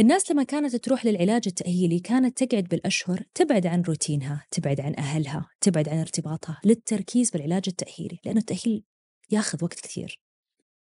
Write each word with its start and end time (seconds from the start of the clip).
الناس 0.00 0.30
لما 0.30 0.42
كانت 0.42 0.76
تروح 0.76 1.06
للعلاج 1.06 1.42
التأهيلي 1.46 2.00
كانت 2.00 2.42
تقعد 2.42 2.64
بالأشهر 2.64 3.22
تبعد 3.34 3.66
عن 3.66 3.82
روتينها 3.82 4.46
تبعد 4.50 4.80
عن 4.80 4.94
أهلها 4.98 5.50
تبعد 5.60 5.88
عن 5.88 5.98
ارتباطها 5.98 6.60
للتركيز 6.64 7.30
بالعلاج 7.30 7.62
التأهيلي 7.68 8.18
لأنه 8.24 8.40
التأهيل 8.40 8.84
ياخذ 9.30 9.64
وقت 9.64 9.80
كثير. 9.80 10.20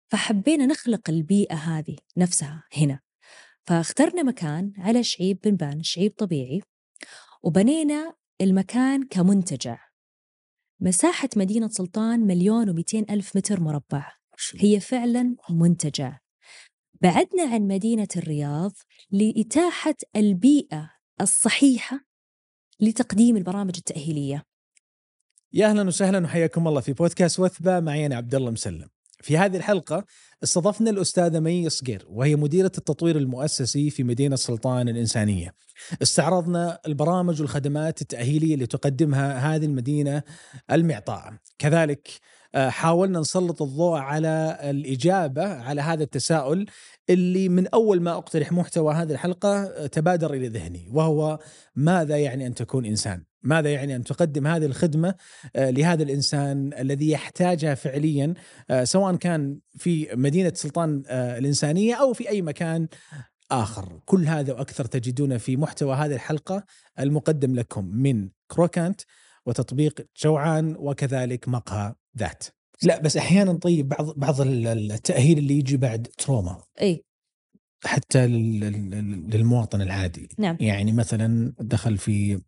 فحبينا 0.09 0.67
نخلق 0.67 1.11
البيئة 1.11 1.55
هذه 1.55 1.97
نفسها 2.17 2.65
هنا. 2.77 3.01
فاخترنا 3.67 4.23
مكان 4.23 4.73
على 4.79 5.03
شعيب 5.03 5.41
بنبان 5.45 5.83
شعيب 5.83 6.15
طبيعي 6.19 6.61
وبنينا 7.43 8.15
المكان 8.41 9.03
كمنتجع. 9.03 9.79
مساحة 10.81 11.29
مدينة 11.37 11.69
سلطان 11.69 12.21
مليون 12.21 12.71
ومئتين 12.71 13.07
ألف 13.11 13.37
متر 13.37 13.61
مربع. 13.61 14.13
هي 14.55 14.81
فعلا 14.81 15.37
منتجع. 15.51 16.19
بعدنا 17.01 17.43
عن 17.43 17.63
مدينة 17.63 18.09
الرياض 18.17 18.73
لإتاحة 19.11 19.95
البيئة 20.17 20.91
الصحيحة 21.21 22.01
لتقديم 22.81 23.37
البرامج 23.37 23.77
التأهيلية 23.77 24.43
يا 25.53 25.67
أهلا 25.67 25.83
وسهلا 25.83 26.25
وحياكم 26.25 26.69
الله 26.69 26.81
في 26.81 26.93
بودكاست 26.93 27.41
وثبة 27.41 27.81
معي 27.81 28.07
أنا 28.07 28.17
عبد 28.17 28.35
الله 28.35 28.51
مسلم. 28.51 28.89
في 29.21 29.39
هذه 29.39 29.57
الحلقة 29.57 30.05
استضفنا 30.43 30.91
الأستاذة 30.91 31.41
مي 31.41 31.69
صقير 31.71 32.07
وهي 32.09 32.37
مديرة 32.37 32.67
التطوير 32.67 33.17
المؤسسي 33.17 33.91
في 33.91 34.05
مدينة 34.05 34.37
سلطان 34.37 34.89
الإنسانية. 34.89 35.55
استعرضنا 36.03 36.79
البرامج 36.87 37.41
والخدمات 37.41 38.03
التأهيلية 38.03 38.55
اللي 38.55 38.67
تقدمها 38.67 39.39
هذه 39.39 39.65
المدينة 39.65 40.23
المعطاءة. 40.71 41.39
كذلك 41.59 42.09
حاولنا 42.57 43.21
نسلط 43.21 43.63
الضوء 43.63 43.99
على 43.99 44.59
الإجابة 44.63 45.47
على 45.47 45.81
هذا 45.81 46.03
التساؤل 46.03 46.67
اللي 47.11 47.49
من 47.49 47.69
أول 47.69 48.01
ما 48.01 48.13
أقترح 48.13 48.53
محتوى 48.53 48.95
هذه 48.95 49.13
الحلقة 49.13 49.65
آه، 49.65 49.87
تبادر 49.87 50.35
إلى 50.35 50.49
ذهني 50.49 50.89
وهو 50.93 51.39
ماذا 51.77 52.19
يعني 52.19 52.47
أن 52.47 52.55
تكون 52.55 52.85
إنسان؟ 52.85 53.25
ماذا 53.43 53.73
يعني 53.73 53.97
أن 53.97 54.05
تقدم 54.05 54.47
هذه 54.47 54.67
الخدمة 54.67 55.15
آه، 55.57 55.71
لهذا 55.71 56.03
الإنسان 56.03 56.73
الذي 56.79 57.11
يحتاجها 57.11 57.75
فعليا 57.75 58.35
سواء 58.83 59.17
كان 59.17 59.59
في 59.79 60.09
مدينة 60.15 60.53
سلطان 60.55 61.03
الإنسانية 61.11 61.95
أو 61.95 62.13
في 62.13 62.29
أي 62.29 62.43
مكان 62.43 62.89
آخر، 63.51 64.01
كل 64.05 64.27
هذا 64.27 64.53
وأكثر 64.53 64.85
تجدونه 64.85 65.37
في 65.37 65.57
محتوى 65.57 65.95
هذه 65.95 66.15
الحلقة 66.15 66.65
المقدم 67.01 67.55
لكم 67.55 67.85
من 67.85 68.29
كروكانت 68.49 69.01
وتطبيق 69.47 70.07
جوعان 70.23 70.77
وكذلك 70.79 71.49
مقهى 71.49 71.95
ذات 72.19 72.56
لا 72.83 73.01
بس 73.01 73.17
أحيانا 73.17 73.53
طيب 73.53 73.89
بعض 73.89 74.19
بعض 74.19 74.41
التأهيل 74.41 75.39
اللي 75.39 75.55
يجي 75.55 75.77
بعد 75.77 76.03
trauma 76.19 76.63
إي. 76.81 77.05
حتى 77.85 78.27
للمواطن 78.27 79.83
العادي. 79.83 80.29
نعم. 80.39 80.57
يعني 80.61 80.93
مثلا 80.93 81.55
دخل 81.61 81.99
في 81.99 82.41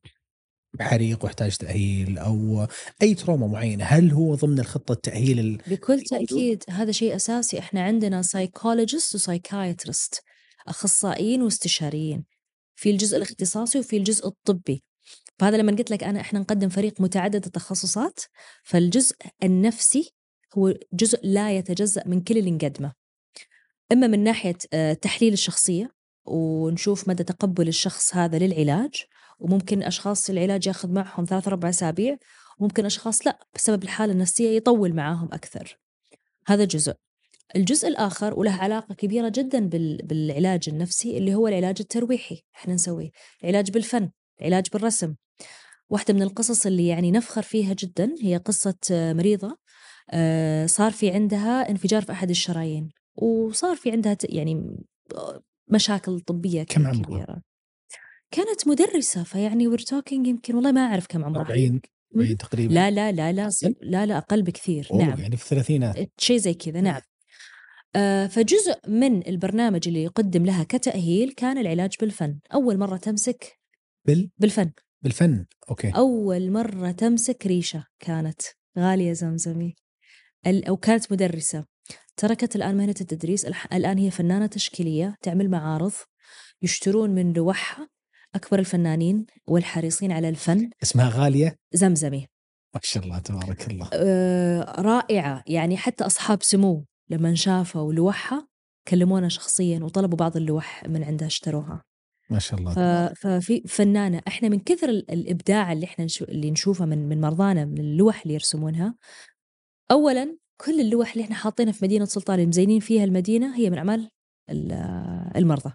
حريق 0.80 1.24
واحتاج 1.24 1.56
تأهيل 1.56 2.18
أو 2.18 2.66
أي 3.02 3.14
trauma 3.14 3.46
معينة 3.46 3.84
هل 3.84 4.12
هو 4.12 4.34
ضمن 4.34 4.60
الخطة 4.60 4.92
التأهيل 4.92 5.38
ال... 5.38 5.56
بكل 5.66 6.00
تأكيد 6.00 6.64
هذا 6.68 6.92
شيء 6.92 7.16
أساسي. 7.16 7.58
إحنا 7.58 7.82
عندنا 7.82 8.22
psychologist 8.22 9.14
و 9.14 9.23
psychiatrist 9.23 10.22
أخصائيين 10.66 11.42
واستشاريين 11.42 12.24
في 12.74 12.90
الجزء 12.90 13.16
الاختصاصي 13.16 13.78
وفي 13.78 13.96
الجزء 13.96 14.26
الطبي. 14.26 14.82
فهذا 15.38 15.56
لما 15.56 15.72
قلت 15.72 15.90
لك 15.90 16.04
أنا 16.04 16.20
إحنا 16.20 16.40
نقدم 16.40 16.68
فريق 16.68 17.00
متعدد 17.00 17.44
التخصصات 17.44 18.20
فالجزء 18.64 19.16
النفسي 19.44 20.17
هو 20.54 20.74
جزء 20.92 21.18
لا 21.22 21.56
يتجزأ 21.56 22.02
من 22.06 22.20
كل 22.20 22.38
اللي 22.38 22.50
نقدمه 22.50 22.92
إما 23.92 24.06
من 24.06 24.24
ناحية 24.24 24.56
آه، 24.72 24.92
تحليل 24.92 25.32
الشخصية 25.32 25.94
ونشوف 26.24 27.08
مدى 27.08 27.24
تقبل 27.24 27.68
الشخص 27.68 28.16
هذا 28.16 28.38
للعلاج 28.38 29.04
وممكن 29.38 29.82
أشخاص 29.82 30.30
العلاج 30.30 30.66
ياخذ 30.66 30.92
معهم 30.92 31.24
ثلاث 31.24 31.48
أربع 31.48 31.68
أسابيع 31.68 32.16
وممكن 32.58 32.86
أشخاص 32.86 33.26
لا 33.26 33.38
بسبب 33.54 33.82
الحالة 33.82 34.12
النفسية 34.12 34.56
يطول 34.56 34.94
معاهم 34.94 35.28
أكثر. 35.32 35.78
هذا 36.46 36.64
جزء. 36.64 36.94
الجزء 37.56 37.88
الآخر 37.88 38.38
وله 38.38 38.52
علاقة 38.52 38.94
كبيرة 38.94 39.28
جدا 39.28 39.68
بالعلاج 40.02 40.68
النفسي 40.68 41.18
اللي 41.18 41.34
هو 41.34 41.48
العلاج 41.48 41.76
الترويحي 41.80 42.42
إحنا 42.56 42.74
نسويه. 42.74 43.10
العلاج 43.44 43.70
بالفن 43.70 44.10
العلاج 44.40 44.66
بالرسم. 44.72 45.14
واحدة 45.90 46.14
من 46.14 46.22
القصص 46.22 46.66
اللي 46.66 46.86
يعني 46.86 47.10
نفخر 47.10 47.42
فيها 47.42 47.74
جدا 47.78 48.14
هي 48.20 48.36
قصة 48.36 48.78
مريضة 48.90 49.48
آه، 49.48 49.56
صار 50.66 50.92
في 50.92 51.10
عندها 51.10 51.70
انفجار 51.70 52.02
في 52.02 52.12
أحد 52.12 52.30
الشرايين 52.30 52.88
وصار 53.16 53.76
في 53.76 53.90
عندها 53.90 54.16
يعني 54.24 54.76
مشاكل 55.68 56.20
طبية 56.20 56.62
كم 56.62 56.86
عمرها؟ 56.86 57.42
كانت 58.30 58.68
مدرسة 58.68 59.22
فيعني 59.22 59.68
we're 59.68 59.78
talking 59.78 60.26
يمكن 60.26 60.54
والله 60.54 60.72
ما 60.72 60.80
أعرف 60.80 61.06
كم 61.06 61.24
عمرها. 61.24 61.42
40 61.42 61.80
تقريبا. 62.38 62.74
لا 62.74 62.90
لا 62.90 63.12
لا 63.12 63.32
لا 63.32 63.50
لا 63.82 64.06
لا 64.06 64.18
أقل 64.18 64.42
بكثير. 64.42 64.88
نعم. 64.94 65.20
يعني 65.20 65.36
في 65.36 65.42
الثلاثينات. 65.42 66.10
شيء 66.18 66.36
زي 66.36 66.54
كذا 66.54 66.80
نعم. 66.80 67.00
آه، 67.96 68.26
فجزء 68.26 68.74
من 68.88 69.26
البرنامج 69.26 69.88
اللي 69.88 70.02
يقدم 70.02 70.46
لها 70.46 70.64
كتأهيل 70.64 71.32
كان 71.32 71.58
العلاج 71.58 71.94
بالفن. 72.00 72.38
أول 72.54 72.78
مرة 72.78 72.96
تمسك 72.96 73.58
بال؟ 74.06 74.30
بالفن. 74.38 74.72
بالفن 75.02 75.46
أوكي. 75.70 75.90
أول 75.90 76.50
مرة 76.50 76.90
تمسك 76.90 77.46
ريشة 77.46 77.84
كانت 78.00 78.40
غالية 78.78 79.12
زمزمي. 79.12 79.74
أو 80.46 80.76
كانت 80.76 81.12
مدرسة. 81.12 81.64
تركت 82.16 82.56
الآن 82.56 82.76
مهنة 82.76 82.94
التدريس. 83.00 83.44
الآن 83.72 83.98
هي 83.98 84.10
فنانة 84.10 84.46
تشكيلية 84.46 85.14
تعمل 85.22 85.50
معارض 85.50 85.92
يشترون 86.62 87.10
من 87.10 87.32
لوحها 87.32 87.88
أكبر 88.34 88.58
الفنانين 88.58 89.26
والحريصين 89.46 90.12
على 90.12 90.28
الفن. 90.28 90.70
اسمها 90.82 91.08
غالية؟ 91.08 91.56
زمزمي. 91.72 92.26
ما 92.74 92.80
شاء 92.82 93.04
الله 93.04 93.18
تبارك 93.18 93.70
الله. 93.70 93.90
آه 93.92 94.80
رائعة. 94.80 95.42
يعني 95.46 95.76
حتى 95.76 96.06
أصحاب 96.06 96.42
سمو 96.42 96.84
لما 97.08 97.34
شافوا 97.34 97.92
لوحها 97.92 98.48
كلمونا 98.88 99.28
شخصيا 99.28 99.80
وطلبوا 99.80 100.18
بعض 100.18 100.36
اللوح 100.36 100.84
من 100.88 101.04
عندها 101.04 101.26
اشتروها. 101.26 101.82
ما 102.30 102.38
شاء 102.38 102.60
الله 102.60 103.12
ففي 103.14 103.62
فنانة. 103.68 104.22
إحنا 104.28 104.48
من 104.48 104.58
كثر 104.58 104.88
الإبداع 104.88 105.72
اللي 105.72 105.84
إحنا 105.84 106.06
اللي 106.20 106.50
نشوفه 106.50 106.84
من 106.84 107.08
من 107.08 107.20
مرضانا 107.20 107.64
من 107.64 107.78
اللوح 107.78 108.22
اللي 108.22 108.34
يرسمونها 108.34 108.94
اولا 109.90 110.36
كل 110.56 110.80
اللوح 110.80 111.12
اللي 111.12 111.24
إحنا 111.24 111.36
حاطينها 111.36 111.72
في 111.72 111.84
مدينة 111.84 112.04
سلطان 112.04 112.48
مزينين 112.48 112.80
فيها 112.80 113.04
المدينة 113.04 113.56
هي 113.56 113.70
من 113.70 113.78
أعمال 113.78 114.10
المرضى. 115.36 115.72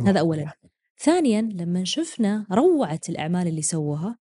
هذا 0.00 0.20
اولا. 0.20 0.52
ثانيا 0.98 1.42
لما 1.42 1.84
شفنا 1.84 2.46
روعة 2.52 3.00
الأعمال 3.08 3.48
اللي 3.48 3.62
سووها 3.62 4.18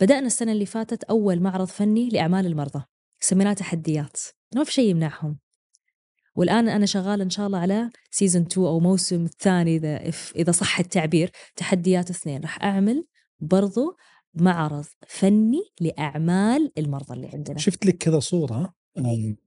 بدأنا 0.00 0.26
السنة 0.26 0.52
اللي 0.52 0.66
فاتت 0.66 1.04
أول 1.04 1.40
معرض 1.40 1.66
فني 1.66 2.08
لأعمال 2.08 2.46
المرضى 2.46 2.84
سميناه 3.20 3.52
تحديات. 3.52 4.16
ما 4.54 4.64
في 4.64 4.72
شيء 4.72 4.90
يمنعهم. 4.90 5.38
والآن 6.34 6.68
أنا 6.68 6.86
شغاله 6.86 7.24
إن 7.24 7.30
شاء 7.30 7.46
الله 7.46 7.58
على 7.58 7.90
سيزون 8.10 8.42
2 8.42 8.66
أو 8.66 8.80
موسم 8.80 9.24
الثاني 9.24 9.76
اذا 9.76 10.12
إذا 10.36 10.52
صح 10.52 10.78
التعبير. 10.78 11.30
تحديات 11.56 12.10
اثنين. 12.10 12.40
راح 12.40 12.62
أعمل 12.62 13.06
برضو 13.40 13.96
معرض 14.34 14.84
فني 15.08 15.62
لأعمال 15.80 16.72
المرضى 16.78 17.14
اللي 17.14 17.28
عندنا. 17.28 17.58
شفت 17.58 17.86
لك 17.86 17.96
كذا 17.98 18.18
صورة 18.18 18.74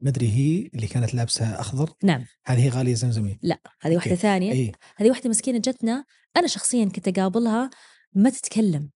مدري 0.01 0.29
هي 0.29 0.69
اللي 0.75 0.87
كانت 0.87 1.13
لابسة 1.13 1.59
أخضر؟ 1.59 1.93
نعم. 2.03 2.25
هذه 2.45 2.69
غالية 2.69 2.93
زمزمية؟ 2.93 3.39
لا 3.41 3.59
هذه 3.81 3.95
واحدة 3.95 4.15
ثانية. 4.15 4.51
أيه. 4.51 4.71
هذه 4.95 5.09
واحدة 5.09 5.29
مسكينة 5.29 5.57
جتنا. 5.57 6.05
أنا 6.37 6.47
شخصيا 6.47 6.85
كنت 6.85 7.07
أقابلها 7.07 7.69
ما 8.13 8.29
تتكلم 8.29 8.89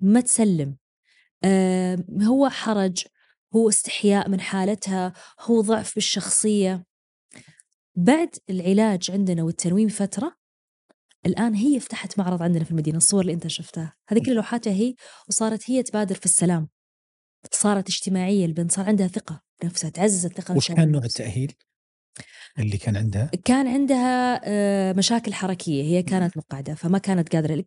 ما 0.00 0.20
تسلم. 0.20 0.76
آه 1.44 2.04
هو 2.22 2.48
حرج 2.48 3.04
هو 3.56 3.68
استحياء 3.68 4.28
من 4.28 4.40
حالتها 4.40 5.12
هو 5.40 5.60
ضعف 5.60 5.94
بالشخصية. 5.94 6.86
بعد 7.94 8.36
العلاج 8.50 9.10
عندنا 9.10 9.42
والتنويم 9.42 9.88
فترة 9.88 10.36
الآن 11.26 11.54
هي 11.54 11.80
فتحت 11.80 12.18
معرض 12.18 12.42
عندنا 12.42 12.64
في 12.64 12.70
المدينة 12.70 12.96
الصور 12.96 13.20
اللي 13.20 13.32
أنت 13.32 13.46
شفتها. 13.46 13.96
هذه 14.08 14.22
كل 14.22 14.34
لوحاتها 14.34 14.72
هي 14.72 14.94
وصارت 15.28 15.70
هي 15.70 15.82
تبادر 15.82 16.14
في 16.14 16.24
السلام. 16.24 16.68
صارت 17.52 17.88
اجتماعية 17.88 18.46
البنت 18.46 18.72
صار 18.72 18.86
عندها 18.86 19.06
ثقة 19.06 19.42
بنفسها 19.62 19.90
تعزز 19.90 20.26
الثقة 20.26 20.56
وش 20.56 20.72
كان 20.72 20.92
نوع 20.92 21.04
التأهيل 21.04 21.52
اللي 22.58 22.78
كان 22.78 22.96
عندها؟ 22.96 23.30
كان 23.44 23.68
عندها 23.68 24.40
آه، 24.44 24.92
مشاكل 24.92 25.34
حركية 25.34 25.82
هي 25.82 26.02
كانت 26.02 26.36
مقعدة 26.36 26.74
فما 26.74 26.98
كانت 26.98 27.36
قادرة 27.36 27.64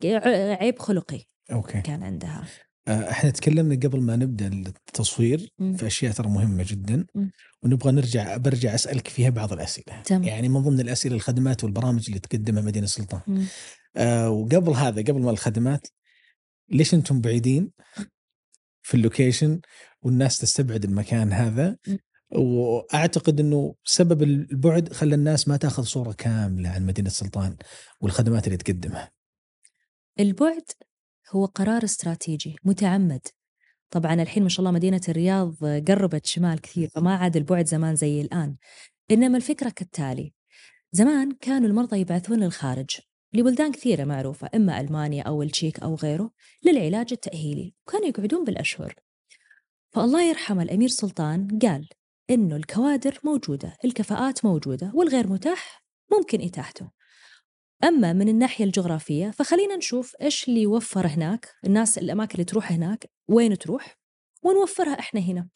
عيب 0.62 0.80
خلقي 0.80 1.22
أوكي 1.52 1.82
كان 1.82 2.04
عندها 2.04 2.44
آه، 2.88 3.12
إحنا 3.12 3.30
تكلمنا 3.30 3.76
قبل 3.76 4.02
ما 4.02 4.16
نبدأ 4.16 4.48
التصوير 4.48 5.54
م. 5.60 5.74
في 5.74 5.88
أشياء 5.88 6.14
ترى 6.14 6.28
مهمة 6.28 6.66
جدا 6.68 7.06
م. 7.16 7.26
ونبغى 7.64 7.92
نرجع 7.92 8.38
برجع 8.38 8.76
أسألك 8.76 9.08
فيها 9.08 9.30
بعض 9.30 9.54
الأسئلة 9.54 10.02
تم. 10.02 10.24
يعني 10.24 10.50
من 10.50 10.62
ضمن 10.62 10.80
الأسئلة 10.80 11.16
الخدمات 11.16 11.64
والبرامج 11.64 12.06
اللي 12.08 12.20
تقدمها 12.20 12.62
مدينة 12.62 12.86
السلطان 12.86 13.46
آه 13.96 14.30
وقبل 14.30 14.72
هذا 14.72 15.02
قبل 15.02 15.22
ما 15.22 15.32
الخدمات 15.32 15.88
ليش 16.70 16.94
أنتم 16.94 17.22
بعيدين 17.22 17.72
في 18.84 18.94
اللوكيشن 18.94 19.62
والناس 20.02 20.38
تستبعد 20.38 20.84
المكان 20.84 21.32
هذا. 21.32 21.78
وأعتقد 22.32 23.40
إنه 23.40 23.76
سبب 23.84 24.24
البعد 24.24 24.94
خلى 24.94 25.16
الناس 25.16 25.48
ما 25.48 25.58
تأخذ 25.58 25.84
صورة 25.84 26.12
كاملة 26.12 26.70
عن 26.70 26.86
مدينة 26.86 27.10
سلطان 27.10 27.58
والخدمات 28.02 28.48
اللي 28.48 28.58
تقدمها. 28.58 29.12
البعد 30.20 30.72
هو 31.32 31.46
قرار 31.46 31.84
استراتيجي 31.84 32.56
متعمد. 32.64 33.28
طبعا 33.90 34.14
الحين 34.14 34.44
ما 34.44 34.50
شاء 34.50 34.60
الله 34.60 34.72
مدينة 34.72 35.02
الرياض 35.10 35.56
قربت 35.88 36.26
شمال 36.26 36.62
كثير 36.62 36.90
فما 36.90 37.16
عاد 37.16 37.38
البعد 37.38 37.68
زمان 37.68 37.96
زي 37.96 38.22
الآن. 38.22 38.56
إنما 39.12 39.38
الفكرة 39.38 39.70
كالتالي. 39.70 40.34
زمان 40.92 41.32
كانوا 41.42 41.68
المرضى 41.68 42.00
يبعثون 42.00 42.40
للخارج. 42.40 43.00
لبلدان 43.34 43.72
كثيرة 43.72 44.04
معروفة 44.04 44.50
إما 44.56 44.82
ألمانيا 44.82 45.24
أو 45.24 45.44
التشيك 45.44 45.80
أو 45.80 45.96
غيره 45.96 46.32
للعلاج 46.64 47.08
التأهيلي 47.12 47.74
وكانوا 47.88 48.08
يقعدون 48.08 48.44
بالأشهر. 48.44 48.96
فالله 49.92 50.24
يرحم 50.30 50.60
الأمير 50.60 50.90
سلطان 50.90 51.60
قال 51.62 51.90
إنه 52.30 52.56
الكوادر 52.56 53.20
موجودة 53.24 53.78
الكفاءات 53.86 54.46
موجودة 54.46 54.92
والغير 54.94 55.28
متاح 55.28 55.84
ممكن 56.12 56.42
إتاحته. 56.42 56.90
أما 57.84 58.14
من 58.14 58.30
الناحية 58.30 58.66
الجغرافية 58.66 59.32
فخلينا 59.32 59.76
نشوف 59.76 60.16
إيش 60.22 60.48
اللي 60.48 60.62
يوفر 60.62 61.08
هناك 61.08 61.54
الناس 61.66 61.98
الأماكن 61.98 62.34
اللي 62.34 62.44
تروح 62.44 62.72
هناك 62.72 63.10
وين 63.28 63.58
تروح 63.58 63.98
ونوفرها 64.44 65.00
إحنا 65.00 65.20
هنا. 65.20 65.50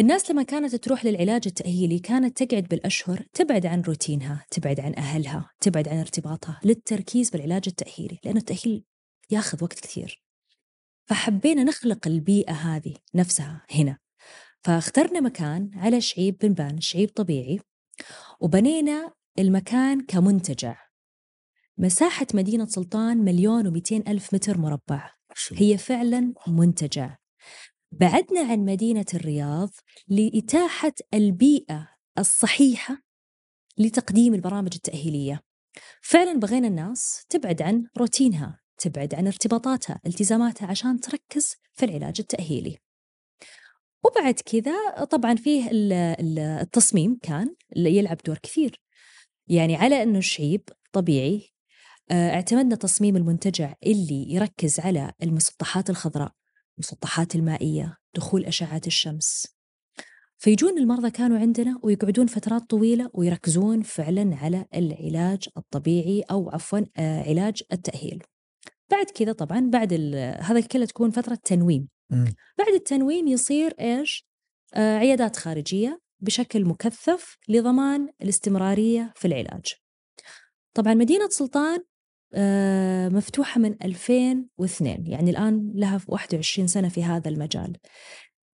الناس 0.00 0.30
لما 0.30 0.42
كانت 0.42 0.74
تروح 0.74 1.04
للعلاج 1.04 1.42
التأهيلي 1.46 1.98
كانت 1.98 2.42
تقعد 2.42 2.64
بالأشهر 2.64 3.26
تبعد 3.32 3.66
عن 3.66 3.80
روتينها 3.80 4.46
تبعد 4.50 4.80
عن 4.80 4.94
أهلها 4.94 5.50
تبعد 5.60 5.88
عن 5.88 5.98
ارتباطها 5.98 6.60
للتركيز 6.64 7.30
بالعلاج 7.30 7.62
التأهيلي 7.66 8.18
لأنه 8.24 8.38
التأهيل 8.38 8.84
ياخذ 9.30 9.64
وقت 9.64 9.80
كثير. 9.80 10.22
فحبينا 11.06 11.64
نخلق 11.64 12.06
البيئة 12.06 12.52
هذه 12.52 12.94
نفسها 13.14 13.66
هنا. 13.70 13.98
فاخترنا 14.64 15.20
مكان 15.20 15.70
على 15.74 16.00
شعيب 16.00 16.38
بنبان 16.38 16.80
شعيب 16.80 17.08
طبيعي 17.08 17.60
وبنينا 18.40 19.12
المكان 19.38 20.00
كمنتجع. 20.00 20.76
مساحة 21.78 22.26
مدينة 22.34 22.66
سلطان 22.66 23.18
مليون 23.18 23.66
ومئتين 23.66 24.08
ألف 24.08 24.34
متر 24.34 24.58
مربع. 24.58 25.10
هي 25.52 25.78
فعلا 25.78 26.34
منتجع. 26.48 27.16
بعدنا 28.00 28.40
عن 28.40 28.64
مدينة 28.64 29.04
الرياض 29.14 29.70
لإتاحة 30.08 30.92
البيئة 31.14 31.88
الصحيحة 32.18 33.02
لتقديم 33.78 34.34
البرامج 34.34 34.74
التأهيلية. 34.74 35.42
فعلا 36.02 36.38
بغينا 36.38 36.68
الناس 36.68 37.26
تبعد 37.28 37.62
عن 37.62 37.86
روتينها 37.98 38.60
تبعد 38.78 39.14
عن 39.14 39.26
ارتباطاتها 39.26 40.00
التزاماتها 40.06 40.66
عشان 40.66 41.00
تركز 41.00 41.56
في 41.72 41.84
العلاج 41.84 42.14
التأهيلي. 42.18 42.78
وبعد 44.04 44.34
كذا 44.34 45.04
طبعا 45.04 45.34
فيه 45.34 45.68
التصميم 45.72 47.18
كان 47.22 47.54
يلعب 47.76 48.18
دور 48.26 48.38
كثير. 48.38 48.80
يعني 49.48 49.76
على 49.76 50.02
أنه 50.02 50.18
الشعيب 50.18 50.68
طبيعي 50.92 51.50
آه، 52.10 52.30
اعتمدنا 52.30 52.76
تصميم 52.76 53.16
المنتجع 53.16 53.74
اللي 53.86 54.34
يركز 54.34 54.80
على 54.80 55.12
المسطحات 55.22 55.90
الخضراء. 55.90 56.32
المسطحات 56.78 57.34
المائية 57.34 57.96
دخول 58.14 58.44
أشعة 58.44 58.82
الشمس. 58.86 59.54
فيجون 60.38 60.78
المرضى 60.78 61.10
كانوا 61.10 61.38
عندنا 61.38 61.80
ويقعدون 61.82 62.26
فترات 62.26 62.62
طويلة 62.62 63.10
ويركزون 63.14 63.82
فعلا 63.82 64.36
على 64.36 64.66
العلاج 64.74 65.48
الطبيعي 65.56 66.22
أو 66.30 66.50
عفوا 66.50 66.80
آه، 66.96 67.22
علاج 67.22 67.62
التأهيل. 67.72 68.22
بعد 68.90 69.06
كذا 69.06 69.32
طبعا 69.32 69.60
بعد 69.60 69.92
هذا 70.40 70.60
كله 70.60 70.84
تكون 70.84 71.10
فترة 71.10 71.38
تنويم. 71.44 71.88
م. 72.10 72.24
بعد 72.58 72.74
التنويم 72.74 73.28
يصير 73.28 73.74
إيش؟ 73.80 74.26
آه 74.74 74.98
عيادات 74.98 75.36
خارجية 75.36 76.00
بشكل 76.20 76.64
مكثف 76.64 77.36
لضمان 77.48 78.08
الاستمرارية 78.22 79.12
في 79.16 79.24
العلاج. 79.24 79.74
طبعا 80.74 80.94
مدينة 80.94 81.28
سلطان 81.28 81.84
مفتوحة 83.08 83.60
من 83.60 83.76
2002 83.84 85.06
يعني 85.06 85.30
الآن 85.30 85.72
لها 85.74 86.00
21 86.08 86.66
سنة 86.66 86.88
في 86.88 87.04
هذا 87.04 87.28
المجال. 87.28 87.76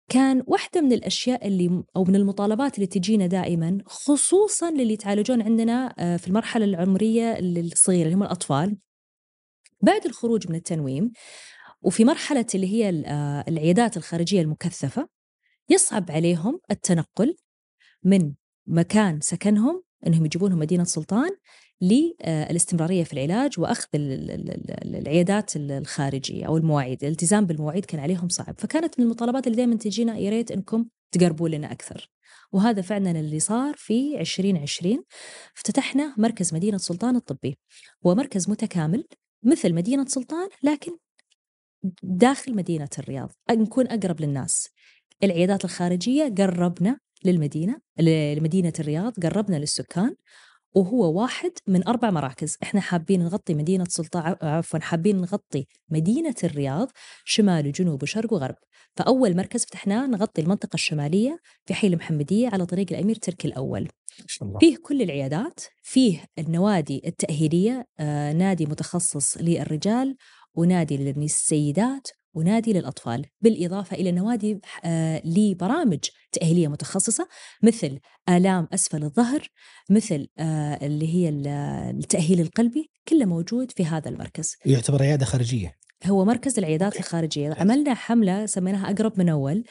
كان 0.09 0.43
واحدة 0.47 0.81
من 0.81 0.93
الأشياء 0.93 1.47
اللي 1.47 1.83
أو 1.95 2.03
من 2.03 2.15
المطالبات 2.15 2.75
اللي 2.75 2.87
تجينا 2.87 3.27
دائما 3.27 3.77
خصوصا 3.85 4.71
للي 4.71 4.93
يتعالجون 4.93 5.41
عندنا 5.41 5.93
آه، 5.99 6.17
في 6.17 6.27
المرحلة 6.27 6.65
العمرية 6.65 7.39
الصغيرة 7.39 8.05
اللي 8.05 8.15
هم 8.15 8.23
الأطفال. 8.23 8.77
بعد 9.81 10.05
الخروج 10.05 10.49
من 10.49 10.55
التنويم 10.55 11.11
وفي 11.81 12.05
مرحلة 12.05 12.45
اللي 12.55 12.67
هي 12.67 13.03
آه، 13.05 13.45
العيادات 13.47 13.97
الخارجية 13.97 14.41
المكثفة 14.41 15.09
يصعب 15.69 16.11
عليهم 16.11 16.59
التنقل 16.71 17.35
من 18.03 18.33
مكان 18.67 19.21
سكنهم 19.21 19.83
إنهم 20.07 20.25
يجيبونهم 20.25 20.59
مدينة 20.59 20.83
سلطان 20.83 21.29
للاستمرارية 21.81 23.03
في 23.03 23.13
العلاج 23.13 23.59
وأخذ 23.59 23.87
العيادات 23.95 25.51
الخارجية 25.55 26.45
أو 26.45 26.57
المواعيد، 26.57 27.03
الالتزام 27.03 27.45
بالمواعيد 27.45 27.85
كان 27.85 27.99
عليهم 27.99 28.29
صعب، 28.29 28.55
فكانت 28.57 28.99
من 28.99 29.05
المطالبات 29.05 29.47
اللي 29.47 29.57
دائما 29.57 29.75
تجينا 29.75 30.17
يا 30.17 30.29
ريت 30.29 30.51
إنكم 30.51 30.85
تقربوا 31.11 31.49
لنا 31.49 31.71
أكثر. 31.71 32.09
وهذا 32.51 32.81
فعلا 32.81 33.11
اللي 33.11 33.39
صار 33.39 33.73
في 33.77 34.21
2020 34.21 35.03
افتتحنا 35.57 36.15
مركز 36.17 36.53
مدينة 36.53 36.77
سلطان 36.77 37.15
الطبي. 37.15 37.57
هو 38.05 38.15
مركز 38.15 38.49
متكامل 38.49 39.03
مثل 39.43 39.73
مدينة 39.73 40.05
سلطان 40.05 40.49
لكن 40.63 40.91
داخل 42.03 42.55
مدينة 42.55 42.89
الرياض، 42.99 43.31
نكون 43.51 43.87
أقرب 43.87 44.21
للناس. 44.21 44.69
العيادات 45.23 45.65
الخارجية 45.65 46.33
قربنا 46.37 46.99
للمدينة 47.25 47.77
لمدينة 47.99 48.73
الرياض 48.79 49.13
قربنا 49.19 49.55
للسكان 49.55 50.15
وهو 50.73 51.21
واحد 51.21 51.51
من 51.67 51.87
أربع 51.87 52.11
مراكز. 52.11 52.57
إحنا 52.63 52.81
حابين 52.81 53.23
نغطي 53.23 53.53
مدينة 53.53 53.85
سلطان 53.89 54.35
عفوا 54.41 54.79
حابين 54.79 55.21
نغطي 55.21 55.67
مدينة 55.89 56.35
الرياض 56.43 56.91
شمال 57.25 57.67
وجنوب 57.67 58.03
وشرق 58.03 58.33
وغرب. 58.33 58.55
فأول 58.95 59.35
مركز 59.35 59.65
فتحناه 59.65 60.07
نغطي 60.07 60.41
المنطقة 60.41 60.75
الشمالية 60.75 61.39
في 61.65 61.73
حي 61.73 61.87
المحمدية 61.87 62.49
على 62.49 62.65
طريق 62.65 62.87
الأمير 62.91 63.15
تركي 63.15 63.47
الأول. 63.47 63.87
الله. 64.41 64.59
فيه 64.59 64.77
كل 64.77 65.01
العيادات 65.01 65.59
فيه 65.83 66.25
النوادي 66.39 67.01
التأهيلية 67.05 67.87
آه 67.99 68.33
نادي 68.33 68.65
متخصص 68.65 69.37
للرجال 69.37 70.15
ونادي 70.53 70.97
للسيدات 70.97 72.07
ونادي 72.33 72.73
للأطفال 72.73 73.25
بالإضافة 73.41 73.95
إلى 73.95 74.11
نوادي 74.11 74.59
آه، 74.85 75.21
لبرامج 75.25 75.99
تأهيلية 76.31 76.67
متخصصة 76.67 77.27
مثل 77.63 77.99
آلام 78.29 78.67
أسفل 78.73 79.03
الظهر 79.03 79.49
مثل 79.89 80.27
آه، 80.39 80.85
اللي 80.85 81.15
هي 81.15 81.29
التأهيل 81.89 82.41
القلبي 82.41 82.91
كله 83.07 83.25
موجود 83.25 83.71
في 83.71 83.85
هذا 83.85 84.09
المركز. 84.09 84.55
يعتبر 84.65 85.01
عيادة 85.03 85.25
خارجية. 85.25 85.75
هو 86.05 86.25
مركز 86.25 86.59
العيادات 86.59 86.97
الخارجية. 86.99 87.53
عملنا 87.59 87.93
حملة 87.93 88.45
سميناها 88.45 88.91
أقرب 88.91 89.13
من 89.17 89.29
أول. 89.29 89.63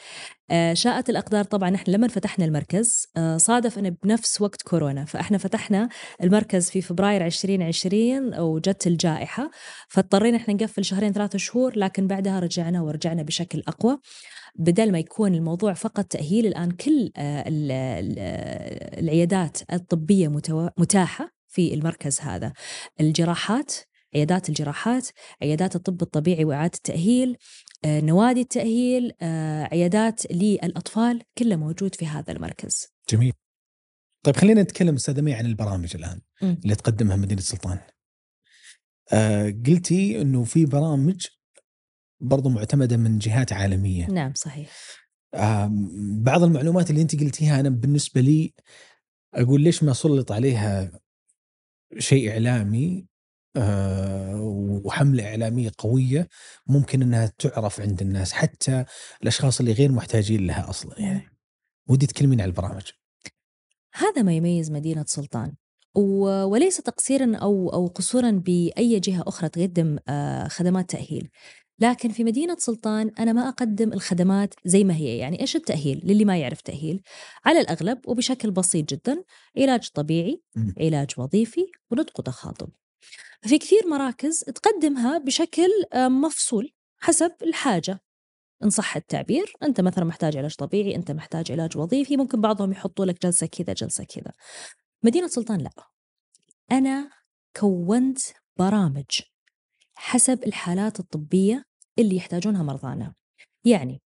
آه، 0.51 0.73
شاءت 0.73 1.09
الأقدار 1.09 1.43
طبعا 1.43 1.75
إحنا 1.75 1.93
لما 1.93 2.07
فتحنا 2.07 2.45
المركز 2.45 3.07
آه، 3.17 3.37
صادف 3.37 3.79
أنه 3.79 3.95
بنفس 4.03 4.41
وقت 4.41 4.61
كورونا 4.61 5.05
فإحنا 5.05 5.37
فتحنا 5.37 5.89
المركز 6.23 6.69
في 6.69 6.81
فبراير 6.81 7.25
2020 7.25 8.39
وجت 8.39 8.87
الجائحة 8.87 9.51
فاضطرينا 9.87 10.37
إحنا 10.37 10.53
نقفل 10.53 10.85
شهرين 10.85 11.13
ثلاثة 11.13 11.37
شهور 11.37 11.77
لكن 11.77 12.07
بعدها 12.07 12.39
رجعنا 12.39 12.81
ورجعنا 12.81 13.23
بشكل 13.23 13.63
أقوى. 13.67 13.97
بدل 14.55 14.91
ما 14.91 14.99
يكون 14.99 15.35
الموضوع 15.35 15.73
فقط 15.73 16.05
تأهيل 16.05 16.45
الآن 16.45 16.71
كل 16.71 17.11
آه، 17.17 17.43
العيادات 18.99 19.57
الطبية 19.73 20.27
متاحة 20.77 21.31
في 21.47 21.73
المركز 21.73 22.21
هذا. 22.21 22.53
الجراحات 22.99 23.73
عيادات 24.15 24.49
الجراحات 24.49 25.07
عيادات 25.41 25.75
الطب 25.75 26.01
الطبيعي 26.01 26.45
وإعادة 26.45 26.75
التأهيل 26.75 27.37
آه، 27.85 28.01
نوادي 28.01 28.41
التأهيل 28.41 29.11
آه، 29.21 29.63
عيادات 29.63 30.31
للأطفال 30.31 31.21
كله 31.37 31.55
موجود 31.55 31.95
في 31.95 32.07
هذا 32.07 32.33
المركز 32.33 32.87
جميل 33.09 33.33
طيب 34.23 34.35
خلينا 34.35 34.61
نتكلم 34.61 34.95
أستاذ 34.95 35.33
عن 35.33 35.45
البرامج 35.45 35.95
الآن 35.95 36.21
م. 36.41 36.45
اللي 36.45 36.75
تقدمها 36.75 37.15
مدينة 37.15 37.41
سلطان. 37.41 37.79
آه 39.13 39.53
قلتي 39.67 40.21
إنه 40.21 40.43
في 40.43 40.65
برامج 40.65 41.27
برضو 42.21 42.49
معتمدة 42.49 42.97
من 42.97 43.19
جهات 43.19 43.53
عالمية. 43.53 44.07
نعم 44.07 44.33
صحيح. 44.33 44.71
آه 45.33 45.71
بعض 46.23 46.43
المعلومات 46.43 46.89
اللي 46.89 47.01
أنت 47.01 47.19
قلتيها 47.19 47.59
أنا 47.59 47.69
بالنسبة 47.69 48.21
لي 48.21 48.53
أقول 49.33 49.61
ليش 49.61 49.83
ما 49.83 49.93
سلط 49.93 50.31
عليها 50.31 50.91
شيء 51.97 52.31
إعلامي 52.31 53.08
وحملة 54.85 55.27
إعلامية 55.27 55.71
قوية 55.77 56.27
ممكن 56.67 57.01
أنها 57.01 57.31
تعرف 57.37 57.81
عند 57.81 58.01
الناس 58.01 58.33
حتى 58.33 58.85
الأشخاص 59.21 59.59
اللي 59.59 59.71
غير 59.71 59.91
محتاجين 59.91 60.47
لها 60.47 60.69
أصلا 60.69 61.01
يعني. 61.01 61.29
ودي 61.87 62.07
تكلمين 62.07 62.41
عن 62.41 62.47
البرامج. 62.47 62.91
هذا 63.93 64.21
ما 64.21 64.33
يميز 64.33 64.71
مدينة 64.71 65.05
سلطان 65.07 65.53
وليس 65.95 66.77
تقصيرا 66.77 67.35
أو 67.35 67.69
أو 67.69 67.87
قصورا 67.87 68.31
بأي 68.31 68.99
جهة 68.99 69.23
أخرى 69.27 69.49
تقدم 69.49 69.97
آه، 70.09 70.47
خدمات 70.47 70.89
تأهيل. 70.89 71.29
لكن 71.79 72.09
في 72.09 72.23
مدينة 72.23 72.55
سلطان 72.59 73.11
أنا 73.19 73.33
ما 73.33 73.49
أقدم 73.49 73.93
الخدمات 73.93 74.53
زي 74.65 74.83
ما 74.83 74.95
هي 74.95 75.17
يعني 75.17 75.41
إيش 75.41 75.55
التأهيل 75.55 76.01
للي 76.03 76.25
ما 76.25 76.37
يعرف 76.37 76.61
تأهيل. 76.61 77.01
على 77.45 77.61
الأغلب 77.61 77.99
وبشكل 78.07 78.51
بسيط 78.51 78.89
جدا 78.89 79.23
علاج 79.57 79.89
طبيعي. 79.93 80.41
علاج 80.79 81.09
وظيفي 81.17 81.65
ونطق 81.91 82.21
تخاطب. 82.21 82.69
في 83.41 83.57
كثير 83.57 83.87
مراكز 83.87 84.39
تقدمها 84.39 85.17
بشكل 85.17 85.69
آه، 85.93 86.07
مفصول 86.07 86.71
حسب 86.97 87.31
الحاجة. 87.43 87.99
إن 88.63 88.69
صح 88.69 88.95
التعبير 88.95 89.53
أنت 89.63 89.81
مثلا 89.81 90.05
محتاج 90.05 90.37
علاج 90.37 90.55
طبيعي 90.55 90.95
أنت 90.95 91.11
محتاج 91.11 91.51
علاج 91.51 91.77
وظيفي 91.77 92.17
ممكن 92.17 92.41
بعضهم 92.41 92.71
يحطوا 92.71 93.05
لك 93.05 93.21
جلسة 93.21 93.47
كذا 93.47 93.73
جلسة 93.73 94.03
كذا. 94.03 94.31
مدينة 95.03 95.27
سلطان 95.27 95.61
لا. 95.61 95.69
أنا 96.71 97.09
كونت 97.59 98.19
برامج 98.57 99.21
حسب 99.95 100.43
الحالات 100.43 100.99
الطبية 100.99 101.65
اللي 101.99 102.15
يحتاجونها 102.15 102.63
مرضانا. 102.63 103.13
يعني 103.65 104.01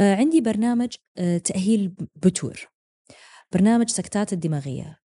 آه، 0.00 0.14
عندي 0.16 0.40
برنامج 0.40 0.96
آه، 1.18 1.38
تأهيل 1.38 1.94
بتور. 2.16 2.68
برنامج 3.52 3.88
سكتات 3.88 4.32
الدماغية. 4.32 4.98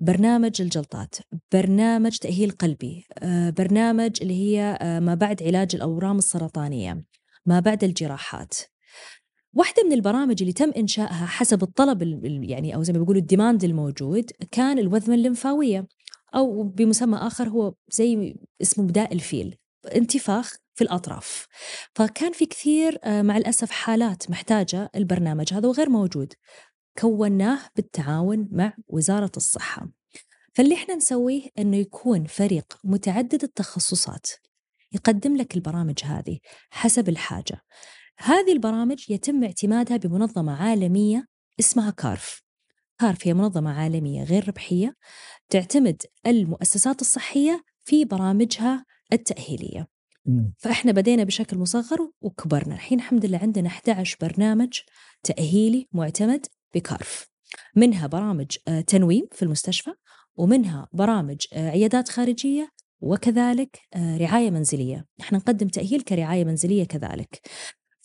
برنامج 0.00 0.62
الجلطات 0.62 1.14
برنامج 1.52 2.16
تأهيل 2.16 2.50
قلبي 2.50 3.06
آه، 3.18 3.50
برنامج 3.50 4.18
اللي 4.22 4.34
هي 4.34 4.78
ما 5.02 5.14
بعد 5.14 5.42
علاج 5.42 5.74
الأورام 5.74 6.18
السرطانية 6.18 7.04
ما 7.46 7.60
بعد 7.60 7.84
الجراحات. 7.84 8.54
واحدة 9.54 9.82
من 9.84 9.92
البرامج 9.92 10.36
اللي 10.40 10.52
تم 10.52 10.70
إنشائها 10.76 11.26
حسب 11.26 11.62
الطلب 11.62 12.24
يعني 12.44 12.74
أو 12.74 12.82
زي 12.82 12.92
ما 12.92 12.98
بيقولوا 12.98 13.20
الديماند 13.20 13.64
الموجود 13.64 14.30
كان 14.50 14.78
الوذمة 14.78 15.14
الليمفاوية 15.14 15.86
أو 16.34 16.62
بمسمى 16.62 17.18
آخر 17.18 17.48
هو 17.48 17.74
زي 17.88 18.36
اسمه 18.62 18.86
بداء 18.86 19.12
الفيل 19.12 19.56
انتفاخ 19.94 20.56
في 20.74 20.84
الأطراف. 20.84 21.46
فكان 21.94 22.32
في 22.32 22.46
كثير 22.46 22.98
آه، 23.04 23.22
مع 23.22 23.36
الأسف 23.36 23.70
حالات 23.70 24.30
محتاجة 24.30 24.90
البرنامج 24.96 25.54
هذا 25.54 25.68
وغير 25.68 25.90
موجود. 25.90 26.32
كوناه 26.98 27.58
بالتعاون 27.76 28.48
مع 28.52 28.72
وزارة 28.88 29.32
الصحة. 29.36 29.88
فاللي 30.54 30.74
إحنا 30.74 30.94
نسويه 30.94 31.48
إنه 31.58 31.76
يكون 31.76 32.24
فريق 32.24 32.78
متعدد 32.84 33.42
التخصصات 33.42 34.26
يقدم 34.92 35.36
لك 35.36 35.54
البرامج 35.54 36.04
هذه 36.04 36.38
حسب 36.70 37.08
الحاجة. 37.08 37.60
هذه 38.18 38.52
البرامج 38.52 39.10
يتم 39.10 39.44
اعتمادها 39.44 39.96
بمنظمة 39.96 40.62
عالمية 40.62 41.26
اسمها 41.60 41.90
كارف. 41.90 42.42
كارف 42.98 43.26
هي 43.26 43.34
منظمة 43.34 43.70
عالمية 43.72 44.24
غير 44.24 44.48
ربحية 44.48 44.96
تعتمد 45.48 46.02
المؤسسات 46.26 47.00
الصحية 47.00 47.64
في 47.84 48.04
برامجها 48.04 48.84
التأهيلية. 49.12 49.86
فإحنا 50.58 50.92
بدينا 50.92 51.24
بشكل 51.24 51.58
مصغر 51.58 52.10
وكبرنا. 52.20 52.74
الحين 52.74 52.98
الحمد 52.98 53.26
لله 53.26 53.38
عندنا 53.38 53.68
11 53.68 54.16
برنامج 54.20 54.80
تأهيلي 55.22 55.88
معتمد 55.92 56.46
ب 56.76 56.85
CARF. 56.85 57.28
منها 57.76 58.06
برامج 58.06 58.46
آه، 58.68 58.80
تنويم 58.80 59.26
في 59.32 59.42
المستشفى 59.42 59.90
ومنها 60.36 60.88
برامج 60.92 61.46
آه، 61.52 61.70
عيادات 61.70 62.08
خارجية 62.08 62.68
وكذلك 63.00 63.78
آه، 63.94 64.16
رعاية 64.16 64.50
منزلية. 64.50 65.06
إحنا 65.20 65.38
نقدم 65.38 65.68
تأهيل 65.68 66.00
كرعاية 66.00 66.44
منزلية 66.44 66.84
كذلك. 66.84 67.40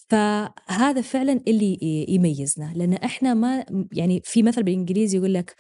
فهذا 0.10 1.02
فعلا 1.02 1.42
اللي 1.48 1.78
يميزنا 2.10 2.74
لأن 2.76 2.94
إحنا 2.94 3.34
ما 3.34 3.66
يعني 3.92 4.22
في 4.24 4.44
مثل 4.44 4.64
بالإنجليزي 4.64 5.18
يقول 5.18 5.34
لك 5.34 5.56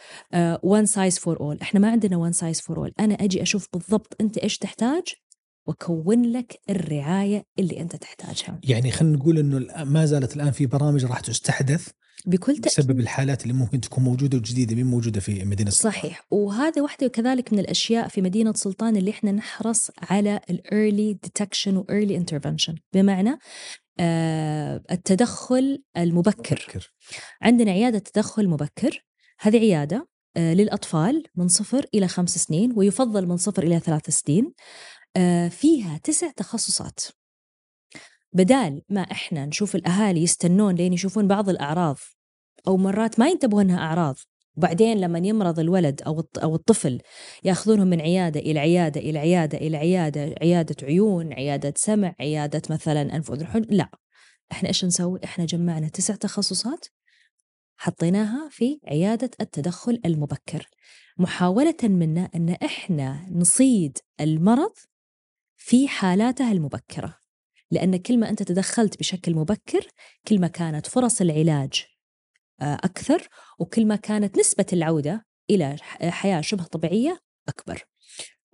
one 0.63 0.85
size 0.85 1.19
for 1.19 1.39
all 1.39 1.57
إحنا 1.61 1.79
ما 1.79 1.91
عندنا 1.91 2.17
one 2.17 2.31
size 2.31 2.61
for 2.61 2.77
all 2.77 2.93
أنا 2.99 3.13
أجي 3.13 3.41
أشوف 3.41 3.67
بالضبط 3.73 4.15
أنت 4.21 4.37
إيش 4.37 4.57
تحتاج 4.57 5.03
واكون 5.71 6.31
لك 6.31 6.59
الرعاية 6.69 7.45
اللي 7.59 7.79
أنت 7.79 7.95
تحتاجها. 7.95 8.59
يعني 8.63 8.91
خلينا 8.91 9.17
نقول 9.17 9.37
إنه 9.37 9.83
ما 9.83 10.05
زالت 10.05 10.35
الآن 10.35 10.51
في 10.51 10.65
برامج 10.65 11.05
راح 11.05 11.19
تستحدث 11.19 11.87
بكل 12.25 12.57
تأكيد. 12.57 12.65
بسبب 12.65 12.99
الحالات 12.99 13.43
اللي 13.43 13.53
ممكن 13.53 13.81
تكون 13.81 14.03
موجودة 14.03 14.37
وجديدة 14.37 14.75
مين 14.75 14.85
موجودة 14.85 15.19
في 15.19 15.45
مدينة 15.45 15.69
سلطان؟ 15.69 15.91
صحيح. 15.91 16.25
وهذا 16.31 16.81
واحدة 16.81 17.07
كذلك 17.07 17.53
من 17.53 17.59
الأشياء 17.59 18.07
في 18.07 18.21
مدينة 18.21 18.53
سلطان 18.53 18.97
اللي 18.97 19.11
إحنا 19.11 19.31
نحرص 19.31 19.91
على 20.09 20.39
ال 20.49 20.60
early 20.60 21.13
detection 21.13 21.77
و 21.77 21.84
early 21.84 22.17
intervention 22.17 22.75
بمعنى 22.93 23.37
آه 23.99 24.81
التدخل 24.91 25.83
المبكر. 25.97 26.65
مبكر. 26.67 26.93
عندنا 27.41 27.71
عيادة 27.71 27.99
تدخل 27.99 28.47
مبكر. 28.47 29.05
هذه 29.39 29.57
عيادة 29.57 30.07
آه 30.37 30.53
للأطفال 30.53 31.23
من 31.35 31.47
صفر 31.47 31.85
إلى 31.93 32.07
خمس 32.07 32.37
سنين 32.37 32.73
ويفضل 32.75 33.27
من 33.27 33.37
صفر 33.37 33.63
إلى 33.63 33.79
ثلاث 33.79 34.09
سنين. 34.09 34.53
فيها 35.49 35.97
تسع 36.03 36.31
تخصصات. 36.31 36.99
بدال 38.33 38.81
ما 38.89 39.01
إحنا 39.01 39.45
نشوف 39.45 39.75
الأهالي 39.75 40.23
يستنون 40.23 40.75
لين 40.75 40.93
يشوفون 40.93 41.27
بعض 41.27 41.49
الأعراض 41.49 41.97
أو 42.67 42.77
مرات 42.77 43.19
ما 43.19 43.27
ينتبهوا 43.29 43.61
انها 43.61 43.77
أعراض 43.77 44.15
وبعدين 44.57 44.97
لما 44.97 45.19
يمرض 45.19 45.59
الولد 45.59 46.01
أو 46.01 46.23
أو 46.43 46.55
الطفل 46.55 47.01
يأخذونهم 47.43 47.87
من 47.87 48.01
عيادة 48.01 48.39
إلى 48.39 48.59
عيادة 48.59 49.01
إلى 49.01 49.19
عيادة 49.19 49.57
إلى 49.57 49.77
عيادة 49.77 50.35
عيادة 50.41 50.75
عيون 50.83 51.33
عيادة 51.33 51.73
سمع 51.77 52.15
عيادة 52.19 52.61
مثلا 52.69 53.15
أنف 53.15 53.29
وأذن 53.29 53.65
لا. 53.69 53.89
إحنا 54.51 54.69
إيش 54.69 54.85
نسوي؟ 54.85 55.19
إحنا 55.23 55.45
جمعنا 55.45 55.87
تسع 55.87 56.15
تخصصات 56.15 56.85
حطيناها 57.77 58.49
في 58.49 58.79
عيادة 58.87 59.31
التدخل 59.41 60.01
المبكر. 60.05 60.69
محاولة 61.17 61.77
منا 61.83 62.29
إن 62.35 62.49
إحنا 62.49 63.25
نصيد 63.31 63.97
المرض 64.21 64.73
في 65.63 65.87
حالاتها 65.87 66.51
المبكرة. 66.51 67.17
لأن 67.71 67.97
كل 67.97 68.19
ما 68.19 68.29
أنت 68.29 68.43
تدخلت 68.43 68.99
بشكل 68.99 69.35
مبكر 69.35 69.87
كل 70.27 70.41
ما 70.41 70.47
كانت 70.47 70.87
فرص 70.87 71.21
العلاج 71.21 71.85
آه، 72.61 72.75
أكثر 72.75 73.27
وكل 73.59 73.85
ما 73.85 73.95
كانت 73.95 74.37
نسبة 74.37 74.65
العودة 74.73 75.25
إلى 75.49 75.77
حياة 76.01 76.41
شبه 76.41 76.63
طبيعية 76.63 77.19
أكبر. 77.47 77.83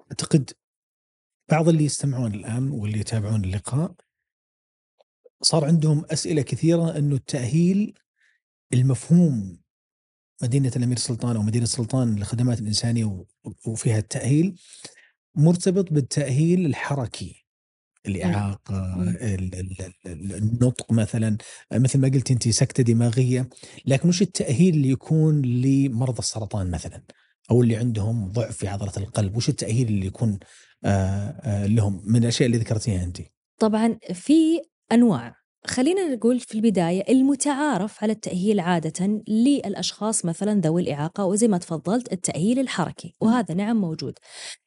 أعتقد 0.02 0.52
بعض 1.50 1.70
اللي 1.70 1.84
يستمعون 1.84 2.34
الآن 2.34 2.70
واللي 2.72 3.00
يتابعون 3.00 3.44
اللقاء 3.46 3.96
صار 5.42 5.66
عندهم 5.66 6.06
أسئلة 6.06 6.42
كثيرة 6.42 6.98
أنه 6.98 7.16
التأهيل 7.16 7.94
المفهوم 8.74 9.60
مدينة 10.44 10.72
الأمير 10.76 10.98
سلطان 10.98 11.36
أو 11.36 11.42
مدينة 11.42 11.66
سلطان 11.66 12.16
للخدمات 12.16 12.60
الإنسانية 12.60 13.26
وفيها 13.68 13.98
التأهيل 13.98 14.60
مرتبط 15.38 15.94
بالتأهيل 15.94 16.66
الحركي 16.66 17.46
الإعاقة 18.06 18.96
النطق 20.06 20.92
مثلا 20.92 21.38
مثل 21.74 22.00
ما 22.00 22.08
قلت 22.08 22.32
أنت 22.32 22.50
سكتة 22.50 22.84
دماغية. 22.84 23.50
لكن 23.86 24.10
وش 24.10 24.22
التأهيل 24.22 24.74
اللي 24.74 24.90
يكون 24.90 25.42
لمرضى 25.42 26.20
السرطان 26.20 26.72
مثلا؟ 26.72 27.04
أو 27.52 27.62
اللي 27.62 27.76
عندهم 27.76 28.32
ضعف 28.32 28.58
في 28.58 28.68
عضلة 28.68 28.92
القلب؟ 28.98 29.38
وش 29.38 29.50
التأهيل 29.50 29.88
اللي 29.88 30.06
يكون 30.06 30.40
لهم؟ 31.46 32.02
من 32.06 32.24
الأشياء 32.24 32.48
اللي 32.48 32.58
ذكرتيها 32.58 33.04
أنت. 33.04 33.22
طبعا 33.60 34.00
في 34.14 34.62
أنواع. 34.92 35.36
خلينا 35.68 36.16
نقول 36.16 36.40
في 36.40 36.56
البداية 36.56 37.04
المتعارف 37.10 38.04
على 38.04 38.14
التأهيل 38.14 38.60
عادة 38.60 39.24
للأشخاص 39.28 40.26
مثلا 40.26 40.62
ذوي 40.62 40.82
الإعاقة 40.82 41.26
وزي 41.26 41.48
ما 41.48 41.58
تفضلت 41.58 42.14
التأهيل 42.14 42.60
الحركي 42.60 43.14
وهذا 43.22 43.56
نعم 43.56 43.82
موجود. 43.82 44.20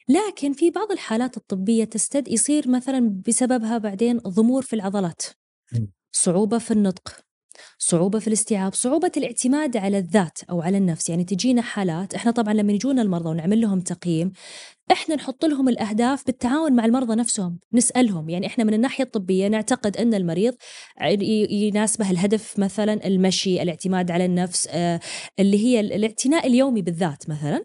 لكن 0.09 0.53
في 0.53 0.71
بعض 0.71 0.93
الحالات 0.93 1.37
الطبية 1.37 1.85
تستد 1.85 2.29
يصير 2.29 2.69
مثلا 2.69 3.23
بسببها 3.29 3.79
بعدين 3.79 4.19
ضمور 4.19 4.63
في 4.63 4.73
العضلات 4.73 5.23
صعوبة 6.13 6.59
في 6.59 6.71
النطق 6.71 7.21
صعوبة 7.79 8.19
في 8.19 8.29
الاستيعاب 8.29 8.75
صعوبة 8.75 9.13
الاعتماد 9.17 9.77
على 9.77 9.99
الذات 9.99 10.39
أو 10.51 10.63
على 10.63 10.79
النفس. 10.79 11.11
يعني 11.11 11.25
تجينا 11.25 11.63
حالات 11.63 12.15
إحنا 12.15 12.31
طبعا 12.31 12.55
لما 12.55 12.73
يجونا 12.73 13.03
المرضى 13.03 13.29
ونعمل 13.29 13.61
لهم 13.61 13.81
تقييم 13.81 14.33
إحنا 14.93 15.15
نحط 15.15 15.45
لهم 15.45 15.69
الأهداف 15.69 16.27
بالتعاون 16.27 16.73
مع 16.73 16.85
المرضى 16.85 17.15
نفسهم 17.15 17.59
نسألهم. 17.73 18.29
يعني 18.29 18.47
إحنا 18.47 18.65
من 18.65 18.75
الناحية 18.75 19.05
الطبية 19.05 19.49
نعتقد 19.49 19.97
أن 19.97 20.15
المريض 20.15 20.55
يناسبه 21.51 22.11
الهدف 22.11 22.59
مثلا 22.59 23.07
المشي 23.07 23.63
الاعتماد 23.63 24.11
على 24.11 24.25
النفس 24.25 24.69
آه، 24.71 25.01
اللي 25.39 25.65
هي 25.65 25.81
الاعتناء 25.81 26.47
اليومي 26.47 26.83
بالذات 26.83 27.31
مثلا. 27.31 27.65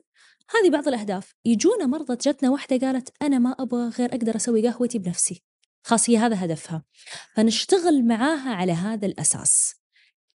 هذه 0.50 0.70
بعض 0.72 0.88
الأهداف. 0.88 1.34
يجونا 1.46 1.86
مرضى 1.86 2.16
جتنا 2.16 2.50
واحدة 2.50 2.88
قالت 2.88 3.10
أنا 3.22 3.40
ما 3.40 3.56
أبغى 3.60 3.90
غير 3.90 4.10
أقدر 4.10 4.36
أسوي 4.36 4.68
قهوتي 4.68 5.00
بنفسي. 5.00 5.44
خاص 5.84 6.10
هي 6.10 6.18
هذا 6.18 6.46
هدفها. 6.46 6.84
فنشتغل 7.36 8.08
معاها 8.08 8.50
على 8.50 8.72
هذا 8.72 9.06
الأساس. 9.06 9.85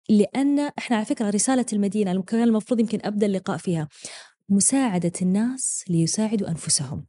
لأن 0.10 0.60
إحنا 0.60 0.98
على 0.98 1.06
فكرة 1.06 1.30
رسالة 1.30 1.66
المدينة 1.74 2.24
كان 2.24 2.44
المفروض 2.44 2.80
يمكن 2.80 3.00
أبدأ 3.04 3.26
اللقاء 3.26 3.58
فيها 3.58 3.88
مساعدة 4.50 5.12
الناس 5.22 5.84
ليساعدوا 5.90 6.48
أنفسهم. 6.48 7.06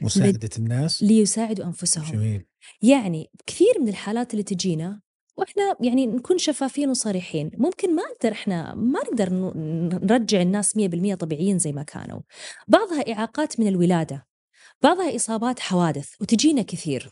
مساعدة 0.00 0.50
الناس؟ 0.58 1.02
ليساعدوا 1.02 1.64
أنفسهم. 1.64 2.12
جميل. 2.12 2.46
يعني 2.82 3.30
كثير 3.46 3.80
من 3.80 3.88
الحالات 3.88 4.32
اللي 4.32 4.42
تجينا 4.42 5.00
وإحنا 5.36 5.76
يعني 5.80 6.06
نكون 6.06 6.38
شفافين 6.38 6.90
وصريحين 6.90 7.50
ممكن 7.54 7.94
ما 7.94 8.02
نقدر 8.02 8.32
إحنا 8.32 8.74
ما 8.74 9.00
نقدر 9.00 9.30
نرجع 10.02 10.42
الناس 10.42 10.76
100% 10.76 11.14
طبيعيين 11.14 11.58
زي 11.58 11.72
ما 11.72 11.82
كانوا. 11.82 12.20
بعضها 12.68 13.12
إعاقات 13.12 13.60
من 13.60 13.68
الولادة 13.68 14.26
بعضها 14.82 15.16
إصابات 15.16 15.60
حوادث 15.60 16.14
وتجينا 16.20 16.62
كثير. 16.62 17.10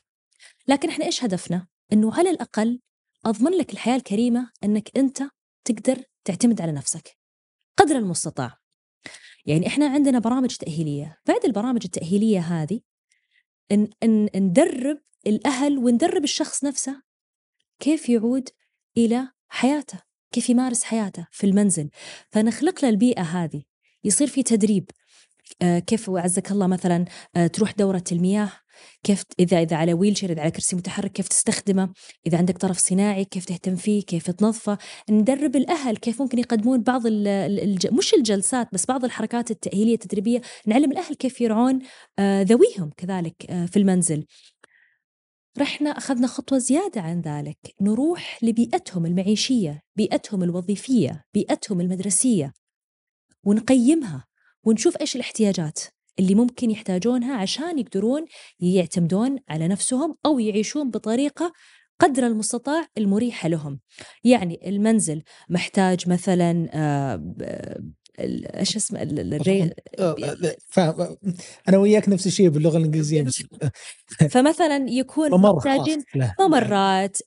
لكن 0.68 0.88
إحنا 0.88 1.04
إيش 1.04 1.24
هدفنا؟ 1.24 1.66
إنه 1.92 2.14
على 2.14 2.30
الأقل 2.30 2.80
أضمن 3.26 3.52
لك 3.52 3.72
الحياة 3.72 3.96
الكريمة 3.96 4.50
إنك 4.64 4.96
أنت 4.96 5.22
تقدر 5.64 6.02
تعتمد 6.24 6.60
على 6.60 6.72
نفسك 6.72 7.16
قدر 7.76 7.96
المستطاع. 7.96 8.58
يعني 9.46 9.66
إحنا 9.66 9.86
عندنا 9.86 10.18
برامج 10.18 10.56
تأهيلية، 10.56 11.18
بعد 11.28 11.44
البرامج 11.44 11.80
التأهيلية 11.84 12.40
هذه 12.40 12.80
إن 13.72 13.88
إن 14.02 14.28
ندرب 14.36 15.00
الأهل 15.26 15.78
وندرب 15.78 16.24
الشخص 16.24 16.64
نفسه 16.64 17.02
كيف 17.80 18.08
يعود 18.08 18.48
إلى 18.96 19.28
حياته، 19.48 20.00
كيف 20.32 20.50
يمارس 20.50 20.82
حياته 20.82 21.26
في 21.30 21.46
المنزل، 21.46 21.90
فنخلق 22.30 22.84
له 22.84 22.88
البيئة 22.88 23.22
هذه، 23.22 23.62
يصير 24.04 24.28
في 24.28 24.42
تدريب. 24.42 24.90
آه، 25.62 25.78
كيف 25.78 26.08
وعزك 26.08 26.50
الله 26.50 26.66
مثلا 26.66 27.04
آه، 27.36 27.46
تروح 27.46 27.72
دورة 27.72 28.04
المياه. 28.12 28.52
كيف 29.02 29.22
إذا 29.38 29.62
إذا 29.62 29.76
على 29.76 29.92
ويلشير 29.92 30.32
إذا 30.32 30.40
على 30.40 30.50
كرسي 30.50 30.76
متحرك 30.76 31.12
كيف 31.12 31.28
تستخدمه؟ 31.28 31.92
إذا 32.26 32.38
عندك 32.38 32.58
طرف 32.58 32.78
صناعي 32.78 33.24
كيف 33.24 33.44
تهتم 33.44 33.76
فيه؟ 33.76 34.02
كيف 34.02 34.30
تنظفه؟ 34.30 34.78
ندرب 35.10 35.56
الأهل 35.56 35.96
كيف 35.96 36.22
ممكن 36.22 36.38
يقدمون 36.38 36.82
بعض 36.82 37.02
الج... 37.06 37.86
مش 37.86 38.14
الجلسات 38.14 38.68
بس 38.72 38.86
بعض 38.86 39.04
الحركات 39.04 39.50
التأهيلية 39.50 39.94
التدريبية 39.94 40.40
نعلم 40.66 40.92
الأهل 40.92 41.14
كيف 41.14 41.40
يرعون 41.40 41.78
آه، 42.18 42.42
ذويهم 42.42 42.90
كذلك 42.96 43.66
في 43.66 43.76
المنزل. 43.76 44.24
رحنا 45.58 45.90
أخذنا 45.90 46.26
خطوة 46.26 46.58
زيادة 46.58 47.00
عن 47.00 47.20
ذلك. 47.20 47.58
نروح 47.80 48.38
لبيئتهم 48.44 49.06
المعيشية 49.06 49.82
بيئتهم 49.96 50.42
الوظيفية 50.42 51.24
بيئتهم 51.34 51.80
المدرسية 51.80 52.52
ونقيمها 53.44 54.24
ونشوف 54.64 54.96
إيش 55.00 55.16
الاحتياجات. 55.16 55.80
اللي 56.18 56.34
ممكن 56.34 56.70
يحتاجونها 56.70 57.36
عشان 57.36 57.78
يقدرون 57.78 58.24
يعتمدون 58.60 59.38
على 59.48 59.68
نفسهم 59.68 60.16
أو 60.26 60.38
يعيشون 60.38 60.90
بطريقة 60.90 61.52
قدر 62.00 62.26
المستطاع 62.26 62.86
المريحة 62.98 63.48
لهم. 63.48 63.80
يعني 64.24 64.68
المنزل 64.68 65.22
محتاج 65.50 66.08
مثلا 66.08 66.68
آه، 66.72 67.34
إيش 68.20 68.76
اسمه 68.76 69.02
الري 69.02 69.70
فاهم 70.68 71.16
أنا 71.68 71.78
وياك 71.78 72.08
نفس 72.08 72.26
الشيء 72.26 72.48
باللغة 72.48 72.76
الإنجليزية. 72.78 73.22
بس 73.22 73.42
فمثلا 74.32 74.86
يكون 74.88 75.40
محتاجين 75.40 76.04
ممرات 76.40 77.18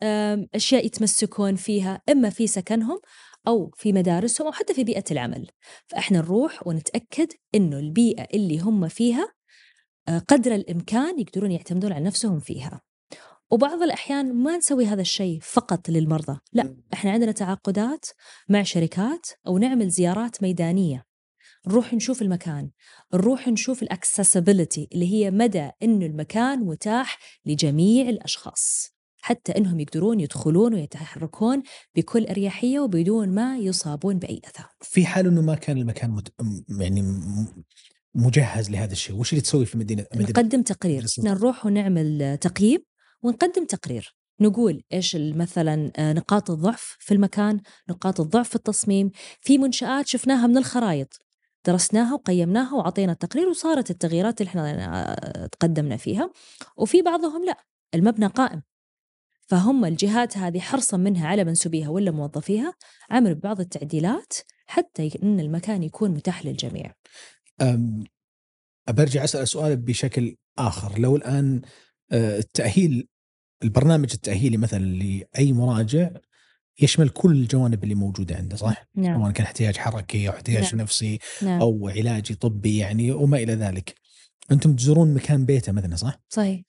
أشياء 0.56 0.86
يتمسكون 0.86 1.56
فيها 1.56 2.02
إما 2.10 2.30
في 2.30 2.48
سكنهم 2.48 3.00
أو 3.48 3.72
في 3.76 3.94
مدارسهم 3.94 4.48
أو 4.48 4.54
حتى 4.54 4.74
في 4.74 4.84
بيئة 4.84 5.04
العمل. 5.12 5.48
فإحنا 5.88 6.18
نروح 6.18 6.68
ونتأكد 6.68 7.28
أنه 7.56 7.80
البيئة 7.80 8.28
اللي 8.34 8.60
هم 8.60 8.88
فيها 8.88 9.34
آه، 10.08 10.20
قدر 10.20 10.56
الإمكان 10.56 11.20
يقدرون 11.20 11.52
يعتمدون 11.52 11.94
على 11.94 12.06
نفسهم 12.06 12.40
فيها. 12.40 12.82
وبعض 13.52 13.82
الأحيان 13.82 14.34
ما 14.34 14.58
نسوي 14.58 14.86
هذا 14.86 15.02
الشيء 15.02 15.40
فقط 15.42 15.90
للمرضى. 15.90 16.40
لا 16.54 16.78
إحنا 16.94 17.12
عندنا 17.12 17.32
تعاقدات 17.32 18.06
مع 18.50 18.64
شركات 18.64 19.28
أو 19.48 19.58
نعمل 19.58 19.90
زيارات 19.90 20.44
ميدانية. 20.44 21.06
نروح 21.68 21.94
نشوف 21.94 22.22
المكان. 22.22 22.72
نروح 23.14 23.48
نشوف 23.48 23.84
الاكسسبيلتي 23.84 24.90
اللي 24.94 25.14
هي 25.14 25.32
مدى 25.32 25.70
إنه 25.84 26.06
المكان 26.06 26.60
متاح 26.60 27.20
لجميع 27.46 28.10
الأشخاص. 28.10 28.97
حتى 29.28 29.58
إنهم 29.58 29.80
يقدرون 29.80 30.20
يدخلون 30.20 30.74
ويتحركون 30.74 31.64
بكل 31.96 32.26
أريحية 32.26 32.80
وبدون 32.80 33.30
ما 33.30 33.58
يصابون 33.58 34.20
بأي 34.20 34.42
اذى. 34.46 34.66
في 34.82 35.06
حال 35.06 35.28
إنه 35.28 35.42
ما 35.42 35.56
كان 35.56 35.78
المكان 35.78 36.12
مت... 36.12 36.34
يعني 36.70 37.20
مجهز 38.16 38.72
لهذا 38.72 38.92
الشيء، 38.92 39.16
وش 39.16 39.34
اللي 39.34 39.42
تسوي 39.42 39.66
في 39.66 39.78
مدينه, 39.78 40.06
مدينة 40.16 40.30
نقدم 40.30 40.62
تقرير، 40.62 41.06
نروح 41.20 41.66
ونعمل 41.66 42.38
تقييم 42.42 42.80
ونقدم 43.22 43.66
تقرير. 43.66 44.16
نقول 44.42 44.84
إيش 44.94 45.16
مثلا 45.16 45.92
آه، 45.98 46.14
نقاط 46.14 46.52
الضعف 46.52 46.98
في 47.00 47.14
المكان، 47.14 47.62
نقاط 47.90 48.20
الضعف 48.20 48.50
في 48.50 48.56
التصميم، 48.56 49.12
في 49.42 49.58
منشآت 49.58 50.08
شفناها 50.08 50.48
من 50.48 50.58
الخرائط. 50.58 51.20
درسناها 51.66 52.14
وقيمناها 52.14 52.76
وعطينا 52.76 53.12
التقرير 53.12 53.50
وصارت 53.50 53.92
التغييرات 53.92 54.42
اللي 54.42 54.50
إحنا 54.50 54.64
آه، 54.64 55.46
تقدمنا 55.46 55.98
فيها. 55.98 56.32
وفي 56.78 57.02
بعضهم 57.02 57.46
لا 57.46 57.58
المبنى 57.96 58.28
قائم. 58.28 58.62
فهم 59.48 59.86
الجهات 59.86 60.38
هذه 60.38 60.60
حرصا 60.60 60.98
منها 60.98 61.28
على 61.28 61.44
منسوبيها 61.44 61.90
ولا 61.90 62.12
موظفيها 62.12 62.74
عملوا 63.10 63.36
بعض 63.36 63.60
التعديلات 63.60 64.34
حتى 64.66 65.12
إن 65.24 65.40
المكان 65.40 65.84
يكون 65.84 66.12
متاح 66.12 66.46
للجميع. 66.46 66.94
برجع 68.90 69.24
أسأل 69.24 69.48
سؤال 69.48 69.78
بشكل 69.78 70.36
آخر 70.58 71.00
لو 71.00 71.16
الآن 71.16 71.62
آه، 72.12 72.38
التأهيل 72.38 73.08
البرنامج 73.64 74.10
التأهيلي 74.14 74.58
مثلا 74.58 74.86
لأي 74.86 75.54
مراجع 75.54 76.10
يشمل 76.82 77.10
كل 77.10 77.32
الجوانب 77.32 77.84
اللي 77.84 77.96
موجودة 77.96 78.36
عنده 78.36 78.56
صح؟ 78.56 78.88
نعم. 78.96 79.22
سواء 79.22 79.32
كان 79.32 79.46
احتياج 79.46 79.78
حركي 79.78 80.28
أو 80.28 80.34
احتياج 80.34 80.76
نعم. 80.76 80.82
نفسي 80.82 81.20
نعم. 81.42 81.62
أو 81.62 81.90
علاجي 81.90 82.36
طبي 82.36 82.78
يعني 82.78 83.12
وما 83.12 83.38
إلى 83.38 83.54
ذلك. 83.54 83.96
أنتم 84.52 84.76
تزورون 84.76 85.14
مكان 85.14 85.46
بيته 85.46 85.72
مثلا 85.72 85.96
صح؟ 85.96 86.20
صحيح. 86.30 86.62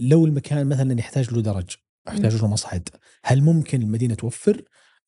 لو 0.00 0.26
المكان 0.26 0.66
مثلا 0.66 0.98
يحتاج 0.98 1.34
له 1.34 1.42
درج 1.42 1.76
أحتاج 2.08 2.36
له 2.36 2.48
مصعد. 2.48 2.88
هل 3.24 3.42
ممكن 3.42 3.82
المدينة 3.82 4.14
توفر؟ 4.14 4.62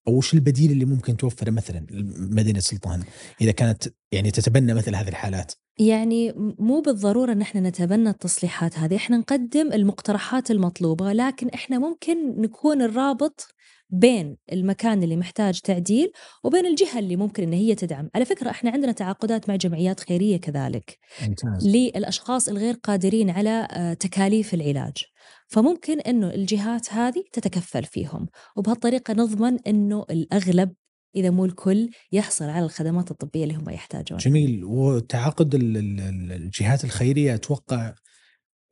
أو 0.09 0.17
وش 0.17 0.35
البديل 0.35 0.71
اللي 0.71 0.85
ممكن 0.85 1.17
توفره 1.17 1.51
مثلا 1.51 1.87
مدينه 2.17 2.61
سلطان؟ 2.61 3.03
إذا 3.41 3.51
كانت 3.51 3.89
يعني 4.13 4.31
تتبنى 4.31 4.75
مثل 4.75 4.95
هذه 4.95 5.09
الحالات. 5.09 5.53
يعني 5.79 6.33
مو 6.59 6.81
بالضرورة 6.81 7.33
إن 7.33 7.41
إحنا 7.41 7.61
نتبنى 7.61 8.11
التصليحات 8.11 8.79
هذه. 8.79 8.97
إحنا 8.97 9.17
نقدم 9.17 9.73
المقترحات 9.73 10.51
المطلوبة 10.51 11.13
لكن 11.13 11.49
إحنا 11.49 11.79
ممكن 11.79 12.41
نكون 12.41 12.83
الرابط 12.83 13.55
بين 13.93 14.37
المكان 14.53 15.03
اللي 15.03 15.17
محتاج 15.17 15.61
تعديل 15.61 16.13
وبين 16.45 16.67
الجهة 16.67 16.99
اللي 16.99 17.17
ممكن 17.17 17.43
إن 17.43 17.53
هي 17.53 17.75
تدعم، 17.75 18.11
على 18.15 18.25
فكرة 18.25 18.51
إحنا 18.51 18.71
عندنا 18.71 18.93
تعاقدات 18.93 19.49
مع 19.49 19.57
جمعيات 19.57 20.01
خيرية 20.01 20.37
كذلك. 20.37 20.99
ممتاز. 21.23 21.67
للأشخاص 21.67 22.49
الغير 22.49 22.75
قادرين 22.75 23.31
على 23.31 23.69
آه، 23.71 23.95
تكاليف 23.95 24.55
العلاج. 24.55 25.05
فممكن 25.51 26.01
إنه 26.01 26.31
الجهات 26.31 26.93
هذه 26.93 27.25
تتكفل 27.33 27.85
فيهم 27.85 28.29
وبهالطريقة 28.57 29.15
نضمن 29.15 29.59
إنه 29.67 30.07
الأغلب 30.11 30.75
إذا 31.17 31.31
مو 31.31 31.45
الكل 31.45 31.91
يحصل 32.13 32.45
على 32.45 32.65
الخدمات 32.65 33.11
الطبية 33.11 33.45
اللي 33.45 33.55
هم 33.55 33.71
يحتاجونها. 33.71 34.25
جميل 34.25 34.65
وتعاقد 34.65 35.55
الجهات 35.55 36.85
الخيرية 36.85 37.35
أتوقع 37.35 37.95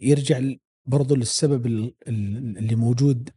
يرجع 0.00 0.40
برضو 0.86 1.14
للسبب 1.14 1.66
اللي 2.06 2.74
موجود 2.74 3.30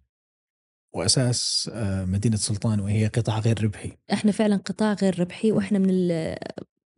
وأساس 0.94 1.72
آه، 1.74 2.06
مدينة 2.06 2.36
سلطان 2.36 2.80
وهي 2.80 3.08
قطاع 3.08 3.40
غير 3.40 3.64
ربحي. 3.64 3.92
إحنا 4.14 4.32
فعلا 4.32 4.56
قطاع 4.56 4.94
غير 4.94 5.20
ربحي 5.20 5.52
وإحنا 5.52 5.80
من 5.80 6.12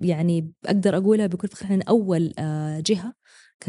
يعني 0.02 0.54
أقدر 0.66 0.98
اقولها 0.98 1.28
بكل 1.28 1.48
فخر 1.48 1.66
إحنا 1.66 1.84
أول 1.90 2.34
آه، 2.40 2.80
جهة 2.80 3.14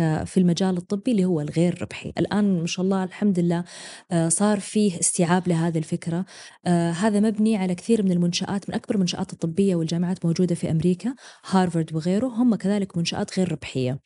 في 0.01 0.37
المجال 0.37 0.77
الطبي 0.77 1.11
اللي 1.11 1.25
هو 1.25 1.41
الغير 1.41 1.83
ربحي. 1.83 2.13
الآن 2.19 2.61
ما 2.61 2.67
شاء 2.67 2.85
الله 2.85 3.05
الحمد 3.05 3.39
لله 3.39 3.65
آه، 4.13 4.29
صار 4.29 4.61
فيه 4.61 5.01
استيعاب 5.01 5.49
لهذه 5.49 5.79
الفكرة. 5.79 6.25
آه، 6.67 6.91
هذا 6.91 7.21
مبني 7.21 7.57
على 7.57 7.75
كثير 7.75 8.03
من 8.03 8.13
المنشآت 8.13 8.69
من 8.69 8.75
أكبر 8.75 8.95
المنشآت 8.95 9.33
الطبية 9.33 9.77
والجامعات 9.77 10.27
موجودة 10.27 10.55
في 10.55 10.71
أمريكا 10.71 11.15
هارفارد 11.47 11.95
وغيره 11.95 12.27
هم 12.27 12.55
كذلك 12.55 12.97
منشآت 12.97 13.39
غير 13.39 13.53
ربحية. 13.53 14.01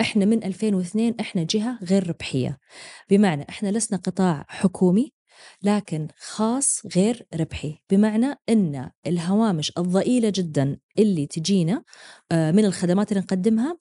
إحنا 0.00 0.24
من 0.24 0.44
2002 0.44 1.14
إحنا 1.20 1.42
جهة 1.42 1.78
غير 1.82 2.08
ربحية. 2.08 2.58
بمعنى 3.10 3.46
إحنا 3.48 3.68
لسنا 3.68 3.98
قطاع 3.98 4.44
حكومي 4.48 5.12
لكن 5.62 6.08
خاص 6.18 6.82
غير 6.96 7.26
ربحي. 7.34 7.78
بمعنى 7.90 8.34
إن 8.48 8.90
الهوامش 9.06 9.72
الضئيلة 9.78 10.32
جدا 10.34 10.78
اللي 10.98 11.26
تجينا 11.26 11.84
آه، 12.32 12.50
من 12.50 12.64
الخدمات 12.64 13.12
اللي 13.12 13.22
نقدمها 13.22 13.78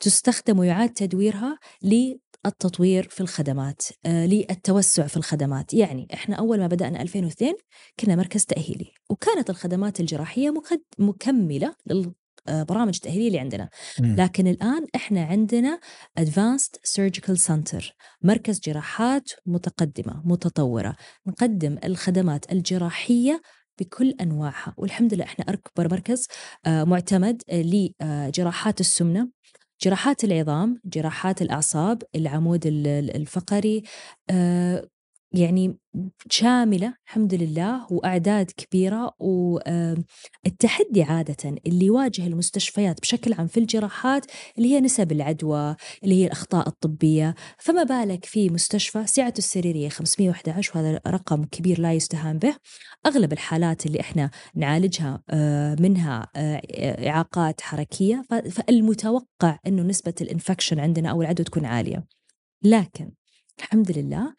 تستخدم 0.00 0.58
ويعاد 0.58 0.90
تدويرها 0.90 1.58
للتطوير 1.82 3.08
في 3.08 3.20
الخدمات 3.20 3.82
آه، 4.06 4.26
للتوسع 4.26 5.06
في 5.06 5.16
الخدمات. 5.16 5.74
يعني 5.74 6.08
إحنا 6.14 6.36
أول 6.36 6.58
ما 6.58 6.66
بدأنا 6.66 7.02
2002 7.02 7.54
كنا 8.00 8.16
مركز 8.16 8.44
تأهيلي 8.44 8.92
وكانت 9.10 9.50
الخدمات 9.50 10.00
الجراحية 10.00 10.54
مكملة 10.98 11.74
للبرامج 11.86 12.94
التاهيليه 12.94 13.26
اللي 13.26 13.38
عندنا. 13.38 13.68
لكن 14.00 14.46
الآن 14.46 14.86
إحنا 14.94 15.24
عندنا 15.24 15.80
Advanced 16.20 16.76
Surgical 16.98 17.36
Center 17.48 17.84
مركز 18.22 18.60
جراحات 18.60 19.30
متقدمة 19.46 20.22
متطورة. 20.24 20.96
نقدم 21.26 21.78
الخدمات 21.84 22.52
الجراحية 22.52 23.42
بكل 23.80 24.14
أنواعها 24.20 24.74
والحمد 24.76 25.14
لله 25.14 25.24
إحنا 25.24 25.44
أكبر 25.48 25.88
مركز 25.90 26.26
آه، 26.66 26.84
معتمد 26.84 27.42
لجراحات 27.52 28.80
السمنة. 28.80 29.28
جراحات 29.82 30.24
العظام 30.24 30.80
جراحات 30.84 31.42
الأعصاب 31.42 32.02
العمود 32.14 32.66
الفقري 32.66 33.82
آه، 34.30 34.88
يعني 35.32 35.78
شاملة 36.30 36.94
الحمد 37.06 37.34
لله 37.34 37.86
وأعداد 37.92 38.50
كبيرة 38.50 39.14
والتحدي 39.18 41.02
عادة 41.02 41.56
اللي 41.66 41.86
يواجه 41.86 42.26
المستشفيات 42.26 43.00
بشكل 43.00 43.32
عام 43.32 43.46
في 43.46 43.60
الجراحات 43.60 44.26
اللي 44.58 44.74
هي 44.74 44.80
نسب 44.80 45.12
العدوى 45.12 45.76
اللي 46.04 46.14
هي 46.14 46.26
الأخطاء 46.26 46.68
الطبية. 46.68 47.34
فما 47.58 47.82
بالك 47.82 48.24
في 48.24 48.50
مستشفى 48.50 49.06
سعته 49.06 49.38
السريرية 49.38 49.88
511 49.88 50.72
وهذا 50.74 51.00
رقم 51.06 51.44
كبير 51.44 51.80
لا 51.80 51.92
يستهان 51.92 52.38
به. 52.38 52.54
أغلب 53.06 53.32
الحالات 53.32 53.86
اللي 53.86 54.00
إحنا 54.00 54.30
نعالجها 54.54 55.22
منها 55.80 56.28
إعاقات 57.08 57.60
حركية. 57.60 58.24
فالمتوقع 58.50 59.58
أنه 59.66 59.82
نسبة 59.82 60.14
الإنفكشن 60.20 60.80
عندنا 60.80 61.10
أو 61.10 61.22
العدوى 61.22 61.44
تكون 61.44 61.64
عالية. 61.64 62.06
لكن 62.62 63.10
الحمد 63.58 63.98
لله 63.98 64.22
آه، 64.26 64.34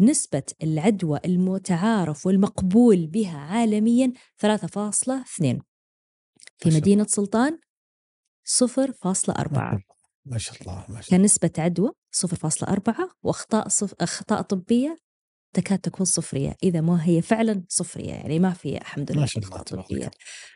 نسبة 0.00 0.42
العدوى 0.62 1.20
المتعارف 1.24 2.26
والمقبول 2.26 3.06
بها 3.06 3.38
عالميا 3.38 4.12
3.2 4.46 5.60
في 6.58 6.68
مدينة 6.70 7.04
سلطان 7.04 7.58
0.4 8.44 9.86
ما 10.24 10.38
شاء 10.38 10.62
الله 10.62 10.84
ما 10.88 11.00
شاء 11.00 11.10
كان 11.10 11.22
نسبة 11.22 11.50
عدوى 11.58 11.90
0.4 12.16 12.94
وأخطاء 13.22 13.68
صف... 13.68 13.94
أخطاء 14.00 14.42
طبية 14.42 14.96
تكاد 15.52 15.78
تكون 15.78 16.06
صفرية 16.06 16.56
إذا 16.62 16.80
ما 16.80 17.08
هي 17.08 17.22
فعلا 17.22 17.64
صفرية 17.68 18.12
يعني 18.12 18.38
ما 18.38 18.52
في 18.52 18.76
الحمد 18.76 19.12
لله 19.12 19.20
ما 19.20 19.26
شاء 19.26 19.44
الله 19.44 19.62
طبية. 19.62 20.10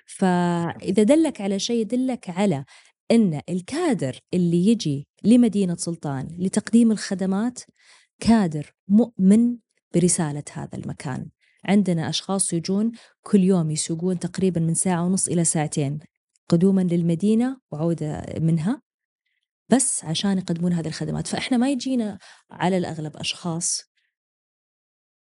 فإذا 0.07 1.03
دلك 1.03 1.41
على 1.41 1.59
شيء 1.59 1.81
يدلك 1.81 2.31
على 2.31 2.65
أن 3.11 3.41
الكادر 3.49 4.19
اللي 4.35 4.67
يجي 4.67 5.09
لمدينة 5.25 5.77
سلطان 5.77 6.37
لتقديم 6.39 6.93
الخدمات 6.93 7.61
كادر 8.21 8.75
مؤمن 8.89 9.57
برسالة 9.95 10.45
هذا 10.53 10.79
المكان. 10.79 11.31
عندنا 11.65 12.09
أشخاص 12.09 12.53
يجون 12.53 12.93
كل 13.23 13.41
يوم 13.41 13.71
يسوقون 13.71 14.19
تقريبا 14.19 14.61
من 14.61 14.75
ساعة 14.75 15.05
ونص 15.05 15.29
إلى 15.29 15.45
ساعتين 15.45 15.99
قدوما 16.49 16.81
للمدينة 16.81 17.61
وعودة 17.71 18.25
منها 18.41 18.83
بس 19.69 20.05
عشان 20.05 20.39
يقدمون 20.39 20.73
هذه 20.73 20.89
الخدمات. 20.89 21.27
فإحنا 21.27 21.57
ما 21.57 21.71
يجينا 21.71 22.19
على 22.51 22.79
الأغلب 22.79 23.17
أشخاص 23.17 23.83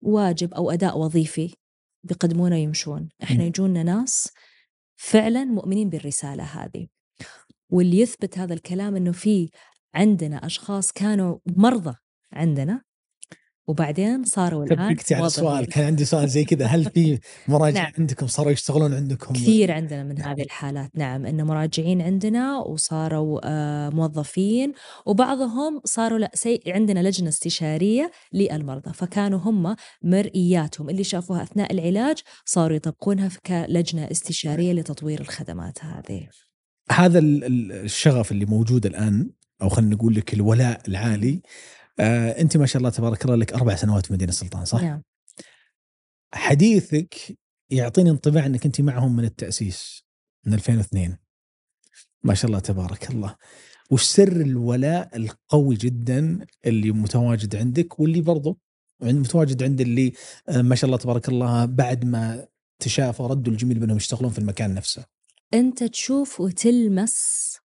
واجب 0.02 0.54
أو 0.54 0.70
أداء 0.70 0.98
وظيفي 0.98 1.54
بيقدمونه 2.04 2.56
يمشون 2.56 3.08
إحنا 3.22 3.44
يجونا 3.44 3.82
ناس 3.82 4.32
فعلا 4.96 5.44
مؤمنين 5.44 5.88
بالرسالة 5.88 6.44
هذه. 6.44 6.86
واللي 7.70 7.98
يثبت 7.98 8.38
هذا 8.38 8.54
الكلام 8.54 8.96
أنه 8.96 9.12
في 9.12 9.50
عندنا 9.94 10.46
أشخاص 10.46 10.92
كانوا 10.92 11.38
مرضى 11.46 11.94
عندنا. 12.36 12.82
وبعدين 13.68 14.24
صاروا 14.24 14.64
الان 14.64 14.96
تبكتي 14.96 15.14
على 15.14 15.26
السؤال 15.26 15.66
كان 15.66 15.84
عندي 15.84 16.04
سؤال 16.04 16.28
زي 16.28 16.44
كذا. 16.44 16.66
هل 16.66 16.84
في 16.84 17.18
مراجعين 17.48 17.74
نعم. 17.84 17.92
عندكم؟ 17.98 18.26
صاروا 18.26 18.52
يشتغلون 18.52 18.94
عندكم 18.94 19.34
كثير 19.34 19.72
عندنا 19.72 20.04
من 20.04 20.14
نعم. 20.14 20.28
هذه 20.28 20.42
الحالات. 20.42 20.90
نعم 20.94 21.26
انه 21.26 21.44
مراجعين 21.44 22.02
عندنا 22.02 22.58
وصاروا 22.58 23.40
آه 23.44 23.88
موظفين 23.88 24.72
وبعضهم 25.06 25.80
صاروا 25.84 26.18
لا 26.18 26.30
سي 26.34 26.60
عندنا 26.66 27.08
لجنة 27.08 27.28
استشارية 27.28 28.10
للمرضى 28.32 28.92
فكانوا 28.92 29.38
هم 29.38 29.76
مرئياتهم. 30.02 30.90
اللي 30.90 31.04
شافوها 31.04 31.42
أثناء 31.42 31.72
العلاج 31.72 32.18
صاروا 32.44 32.76
يطبقونها 32.76 33.30
كلجنه 33.46 34.10
استشارية 34.10 34.72
لتطوير 34.72 35.20
الخدمات 35.20 35.84
هذه. 35.84 36.28
هذا 36.90 37.18
الشغف 37.18 38.32
اللي 38.32 38.44
موجود 38.44 38.86
الآن 38.86 39.30
أو 39.62 39.68
خلينا 39.68 39.94
نقول 39.94 40.14
لك 40.14 40.34
الولاء 40.34 40.80
العالي 40.88 41.42
آه 41.98 42.40
انت 42.40 42.56
ما 42.56 42.66
شاء 42.66 42.78
الله 42.78 42.90
تبارك 42.90 43.24
الله 43.24 43.36
لك 43.36 43.52
أربع 43.52 43.74
سنوات 43.74 44.06
في 44.06 44.12
مدينة 44.12 44.30
السلطان 44.30 44.64
صح؟ 44.64 44.82
نعم. 44.82 45.02
حديثك 46.34 47.38
يعطيني 47.70 48.10
انطباع 48.10 48.46
إنك 48.46 48.66
انت 48.66 48.80
معهم 48.80 49.16
من 49.16 49.24
التأسيس 49.24 50.04
من 50.46 50.54
2002 50.54 51.16
ما 52.24 52.34
شاء 52.34 52.46
الله 52.46 52.58
تبارك 52.58 53.10
الله. 53.10 53.36
وش 53.90 54.02
سر 54.02 54.40
الولاء 54.40 55.16
القوي 55.16 55.74
جدا 55.74 56.46
اللي 56.66 56.90
متواجد 56.90 57.56
عندك 57.56 58.00
واللي 58.00 58.20
برضو 58.20 58.58
متواجد 59.02 59.62
عند 59.62 59.80
اللي 59.80 60.12
آه، 60.48 60.62
ما 60.62 60.74
شاء 60.74 60.86
الله 60.86 60.98
تبارك 60.98 61.28
الله 61.28 61.64
بعد 61.64 62.04
ما 62.04 62.46
تشافوا 62.78 63.28
ردوا 63.28 63.52
الجميل 63.52 63.78
بأنهم 63.78 63.96
يشتغلون 63.96 64.32
في 64.32 64.38
المكان 64.38 64.74
نفسه؟ 64.74 65.04
أنت 65.54 65.84
تشوف 65.84 66.40
وتلمس 66.40 67.56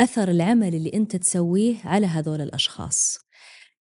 أثر 0.00 0.30
العمل 0.30 0.74
اللي 0.74 0.92
أنت 0.94 1.16
تسويه 1.16 1.76
على 1.84 2.06
هذول 2.06 2.40
الأشخاص. 2.40 3.18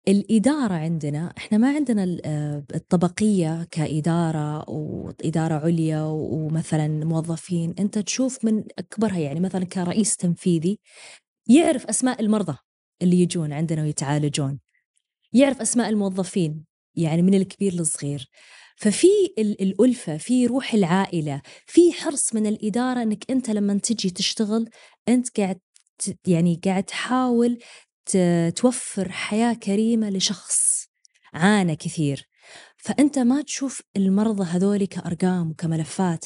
الإدارة 0.08 0.74
عندنا 0.74 1.34
إحنا 1.38 1.58
ما 1.58 1.76
عندنا 1.76 2.18
آه، 2.26 2.64
الطبقية 2.76 3.68
كإدارة 3.72 4.70
وإدارة 4.70 5.54
عليا 5.54 6.02
ومثلا 6.04 6.88
موظفين. 6.88 7.76
أنت 7.80 8.00
تشوف 8.00 8.46
من 8.46 8.64
أكبرها 8.80 9.20
يعني 9.20 9.40
مثلا 9.40 9.66
كرئيس 9.66 10.18
تنفيذي 10.18 10.80
يعرف 11.50 11.86
أسماء 11.86 12.22
المرضى 12.22 12.58
اللي 13.02 13.22
يجون 13.22 13.54
عندنا 13.54 13.82
ويتعالجون. 13.82 14.60
يعرف 15.34 15.62
أسماء 15.62 15.90
الموظفين 15.90 16.66
يعني 16.96 17.22
من 17.22 17.34
الكبير 17.34 17.74
للصغير. 17.74 18.30
ففي 18.78 19.08
الألفة 19.38 20.18
في 20.18 20.48
روح 20.48 20.74
العائلة 20.74 21.42
في 21.66 21.94
حرص 21.94 22.36
من 22.36 22.48
الإدارة 22.48 23.04
أنك 23.04 23.32
أنت 23.32 23.50
لما 23.50 23.78
تجي 23.78 24.10
تشتغل 24.10 24.70
أنت 25.10 25.40
قاعد 25.40 25.60
يعني 26.28 26.62
قاعد 26.66 26.84
تحاول 26.84 27.60
توفر 28.56 29.12
حياة 29.12 29.54
كريمة 29.54 30.10
لشخص 30.10 30.88
عانى 31.34 31.76
كثير. 31.76 32.28
فأنت 32.78 33.20
ما 33.20 33.42
تشوف 33.42 33.82
المرضى 33.98 34.44
هذول 34.44 34.86
كأرقام 34.86 35.50
وكملفات 35.50 36.26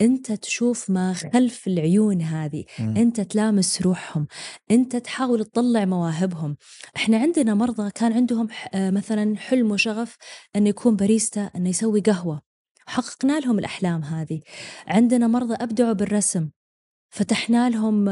أنت 0.00 0.32
تشوف 0.32 0.90
ما 0.90 1.12
خلف 1.12 1.66
العيون 1.66 2.22
هذه 2.22 2.64
م. 2.78 2.96
أنت 2.96 3.20
تلامس 3.20 3.82
روحهم 3.82 4.26
أنت 4.70 4.96
تحاول 4.96 5.44
تطلع 5.44 5.84
مواهبهم. 5.84 6.56
إحنا 6.96 7.18
عندنا 7.18 7.54
مرضى 7.54 7.90
كان 7.90 8.12
عندهم 8.12 8.48
مثلا 8.74 9.36
حلم 9.36 9.70
وشغف 9.70 10.16
أنه 10.56 10.68
يكون 10.68 10.96
باريستا 10.96 11.50
أنه 11.56 11.68
يسوي 11.68 12.00
قهوة. 12.00 12.42
حققنا 12.86 13.40
لهم 13.40 13.58
الأحلام 13.58 14.04
هذه. 14.04 14.40
عندنا 14.86 15.26
مرضى 15.26 15.54
أبدعوا 15.54 15.92
بالرسم 15.92 16.50
فتحنا 17.10 17.70
لهم 17.70 18.04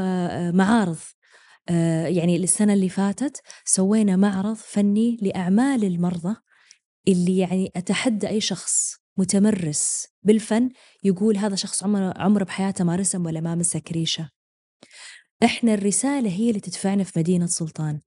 معارض 0.55 0.97
آه، 0.97 1.20
يعني 2.07 2.35
السنة 2.35 2.73
اللي 2.73 2.89
فاتت 2.89 3.41
سوينا 3.65 4.15
معرض 4.15 4.55
فني 4.55 5.17
لأعمال 5.21 5.83
المرضى 5.83 6.35
اللي 7.07 7.37
يعني 7.37 7.71
أتحدى 7.75 8.27
أي 8.27 8.41
شخص 8.41 8.95
متمرس 9.17 10.07
بالفن 10.23 10.69
يقول 11.03 11.37
هذا 11.37 11.55
شخص 11.55 11.83
عمره 11.83 12.13
عمره 12.17 12.43
بحياته 12.43 12.83
ما 12.83 12.95
رسم 12.95 13.25
ولا 13.25 13.41
ما 13.41 13.55
مسك 13.55 13.91
ريشة. 13.91 14.29
إحنا 15.43 15.73
الرسالة 15.73 16.29
هي 16.29 16.49
اللي 16.49 16.59
تدفعنا 16.59 17.03
في 17.03 17.19
مدينة 17.19 17.45
سلطان. 17.45 18.01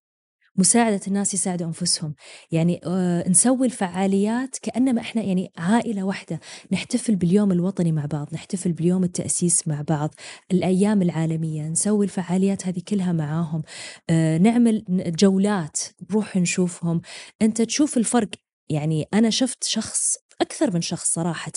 مساعدة 0.56 1.00
الناس 1.08 1.34
يساعدوا 1.34 1.66
أنفسهم. 1.66 2.14
يعني 2.52 2.80
آه 2.84 3.28
نسوي 3.28 3.66
الفعاليات 3.66 4.56
كأنما 4.62 5.00
إحنا 5.00 5.22
يعني 5.22 5.52
عائلة 5.58 6.02
واحدة. 6.02 6.40
نحتفل 6.72 7.16
باليوم 7.16 7.52
الوطني 7.52 7.92
مع 7.92 8.06
بعض 8.06 8.28
نحتفل 8.32 8.72
باليوم 8.72 9.04
التأسيس 9.04 9.68
مع 9.68 9.84
بعض 9.88 10.14
الأيام 10.52 11.02
العالمية 11.02 11.62
نسوي 11.62 12.04
الفعاليات 12.04 12.66
هذه 12.66 12.82
كلها 12.88 13.12
معاهم. 13.12 13.62
آه 14.10 14.38
نعمل 14.38 14.84
جولات 15.18 15.80
نروح 16.10 16.36
نشوفهم. 16.36 17.00
أنت 17.42 17.62
تشوف 17.62 17.96
الفرق. 17.96 18.28
يعني 18.68 19.08
أنا 19.14 19.30
شفت 19.30 19.64
شخص 19.64 20.16
أكثر 20.40 20.74
من 20.74 20.80
شخص 20.80 21.12
صراحة. 21.12 21.52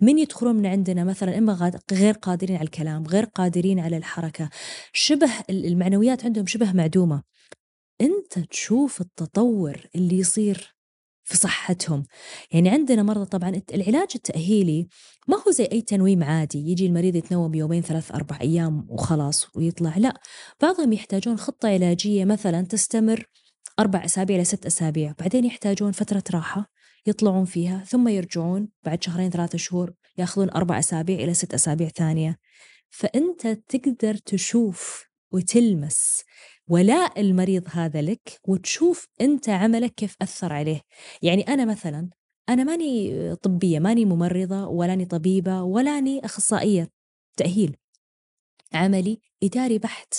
من 0.00 0.18
يدخلون 0.18 0.56
من 0.56 0.66
عندنا 0.66 1.04
مثلا 1.04 1.38
إما 1.38 1.72
غير 1.92 2.14
قادرين 2.14 2.56
على 2.56 2.64
الكلام 2.64 3.06
غير 3.06 3.24
قادرين 3.24 3.80
على 3.80 3.96
الحركة. 3.96 4.50
شبه 4.92 5.30
المعنويات 5.50 6.24
عندهم 6.24 6.46
شبه 6.46 6.72
معدومة. 6.72 7.22
أنت 8.00 8.38
تشوف 8.38 9.00
التطور 9.00 9.86
اللي 9.94 10.18
يصير 10.18 10.74
في 11.24 11.36
صحتهم. 11.36 12.04
يعني 12.52 12.68
عندنا 12.68 13.02
مرضى 13.02 13.24
طبعا 13.24 13.62
العلاج 13.74 14.08
التأهيلي 14.14 14.88
ما 15.28 15.36
هو 15.46 15.50
زي 15.50 15.68
أي 15.72 15.82
تنويم 15.82 16.24
عادي 16.24 16.58
يجي 16.58 16.86
المريض 16.86 17.16
يتنوم 17.16 17.54
يومين 17.54 17.82
ثلاث 17.82 18.12
أربع 18.12 18.38
أيام 18.40 18.86
وخلاص 18.88 19.56
ويطلع. 19.56 19.96
لا 19.96 20.20
بعضهم 20.60 20.92
يحتاجون 20.92 21.36
خطة 21.38 21.68
علاجية 21.68 22.24
مثلا 22.24 22.62
تستمر 22.62 23.26
أربع 23.78 24.04
أسابيع 24.04 24.36
إلى 24.36 24.44
ست 24.44 24.66
أسابيع 24.66 25.14
بعدين 25.18 25.44
يحتاجون 25.44 25.92
فترة 25.92 26.24
راحة 26.34 26.70
يطلعون 27.06 27.44
فيها 27.44 27.84
ثم 27.84 28.08
يرجعون 28.08 28.68
بعد 28.84 29.02
شهرين 29.02 29.30
ثلاثة 29.30 29.58
شهور 29.58 29.92
يأخذون 30.18 30.50
أربع 30.50 30.78
أسابيع 30.78 31.18
إلى 31.18 31.34
ست 31.34 31.54
أسابيع 31.54 31.88
ثانية. 31.88 32.38
فأنت 32.90 33.46
تقدر 33.46 34.14
تشوف 34.14 35.04
وتلمس 35.32 36.22
ولاء 36.70 37.20
المريض 37.20 37.68
هذا 37.70 38.02
لك 38.02 38.40
وتشوف 38.48 39.06
أنت 39.20 39.48
عملك 39.48 39.94
كيف 39.94 40.16
أثر 40.22 40.52
عليه. 40.52 40.80
يعني 41.22 41.42
أنا 41.42 41.64
مثلا 41.64 42.10
أنا 42.48 42.64
ماني 42.64 43.34
طبية 43.36 43.78
ماني 43.78 44.04
ممرضة 44.04 44.66
ولاني 44.66 45.04
طبيبة 45.04 45.62
ولاني 45.62 46.24
أخصائية 46.24 46.90
تأهيل. 47.36 47.76
عملي 48.74 49.20
إداري 49.42 49.78
بحت. 49.78 50.14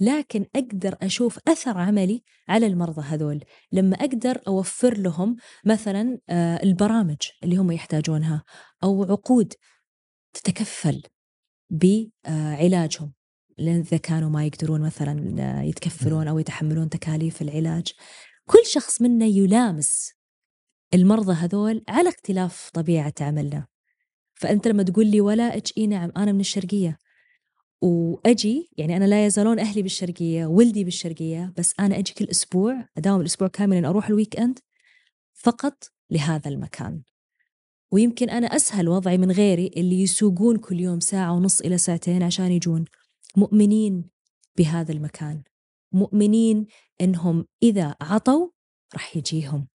لكن 0.00 0.46
أقدر 0.56 0.96
أشوف 1.02 1.38
أثر 1.48 1.78
عملي 1.78 2.22
على 2.48 2.66
المرضى 2.66 3.02
هذول. 3.02 3.44
لما 3.72 3.96
أقدر 3.96 4.40
أوفر 4.46 4.98
لهم 4.98 5.36
مثلا 5.64 6.18
آه، 6.28 6.62
البرامج 6.62 7.28
اللي 7.44 7.56
هم 7.56 7.70
يحتاجونها 7.70 8.44
أو 8.84 9.04
عقود 9.04 9.54
تتكفل 10.32 11.02
بعلاجهم 11.70 13.12
إذا 13.58 13.96
كانوا 13.96 14.30
ما 14.30 14.46
يقدرون 14.46 14.80
مثلا 14.80 15.62
يتكفلون 15.62 16.28
أو 16.28 16.38
يتحملون 16.38 16.88
تكاليف 16.88 17.42
العلاج. 17.42 17.92
كل 18.46 18.66
شخص 18.66 19.02
منا 19.02 19.26
يلامس 19.26 20.12
المرضى 20.94 21.32
هذول 21.32 21.84
على 21.88 22.08
اختلاف 22.08 22.70
طبيعة 22.74 23.14
عملنا. 23.20 23.66
فأنت 24.34 24.68
لما 24.68 24.82
تقول 24.82 25.06
لي 25.06 25.20
ولا 25.20 25.60
إي 25.78 25.86
نعم 25.86 26.12
أنا 26.16 26.32
من 26.32 26.40
الشرقية. 26.40 26.98
وأجي 27.82 28.70
يعني 28.76 28.96
أنا 28.96 29.04
لا 29.04 29.26
يزالون 29.26 29.58
أهلي 29.58 29.82
بالشرقية 29.82 30.46
ولدي 30.46 30.84
بالشرقية 30.84 31.52
بس 31.58 31.74
أنا 31.80 31.98
أجي 31.98 32.12
كل 32.12 32.24
أسبوع 32.24 32.88
أداوم 32.98 33.20
الأسبوع 33.20 33.48
كاملا 33.48 33.88
أروح 33.88 34.08
ال 34.08 34.36
weekend 34.40 34.58
فقط 35.32 35.84
لهذا 36.10 36.48
المكان. 36.50 37.02
ويمكن 37.90 38.30
أنا 38.30 38.46
أسهل 38.46 38.88
وضعي 38.88 39.18
من 39.18 39.30
غيري 39.30 39.70
اللي 39.76 40.02
يسوقون 40.02 40.56
كل 40.56 40.80
يوم 40.80 41.00
ساعة 41.00 41.32
ونص 41.32 41.60
إلى 41.60 41.78
ساعتين 41.78 42.22
عشان 42.22 42.52
يجون. 42.52 42.84
مؤمنين 43.36 44.04
بهذا 44.58 44.92
المكان. 44.92 45.42
مؤمنين 45.92 46.66
إنهم 47.00 47.46
إذا 47.62 47.94
عطوا 48.00 48.48
راح 48.94 49.16
يجيهم. 49.16 49.68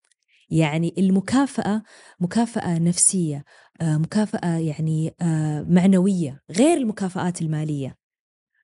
يعني 0.49 0.93
المكافأة 0.97 1.83
مكافأة 2.19 2.79
نفسية 2.79 3.43
آه، 3.81 3.97
مكافأة 3.97 4.57
يعني 4.57 5.15
آه، 5.21 5.61
معنوية 5.69 6.41
غير 6.51 6.77
المكافآت 6.77 7.41
المالية. 7.41 7.97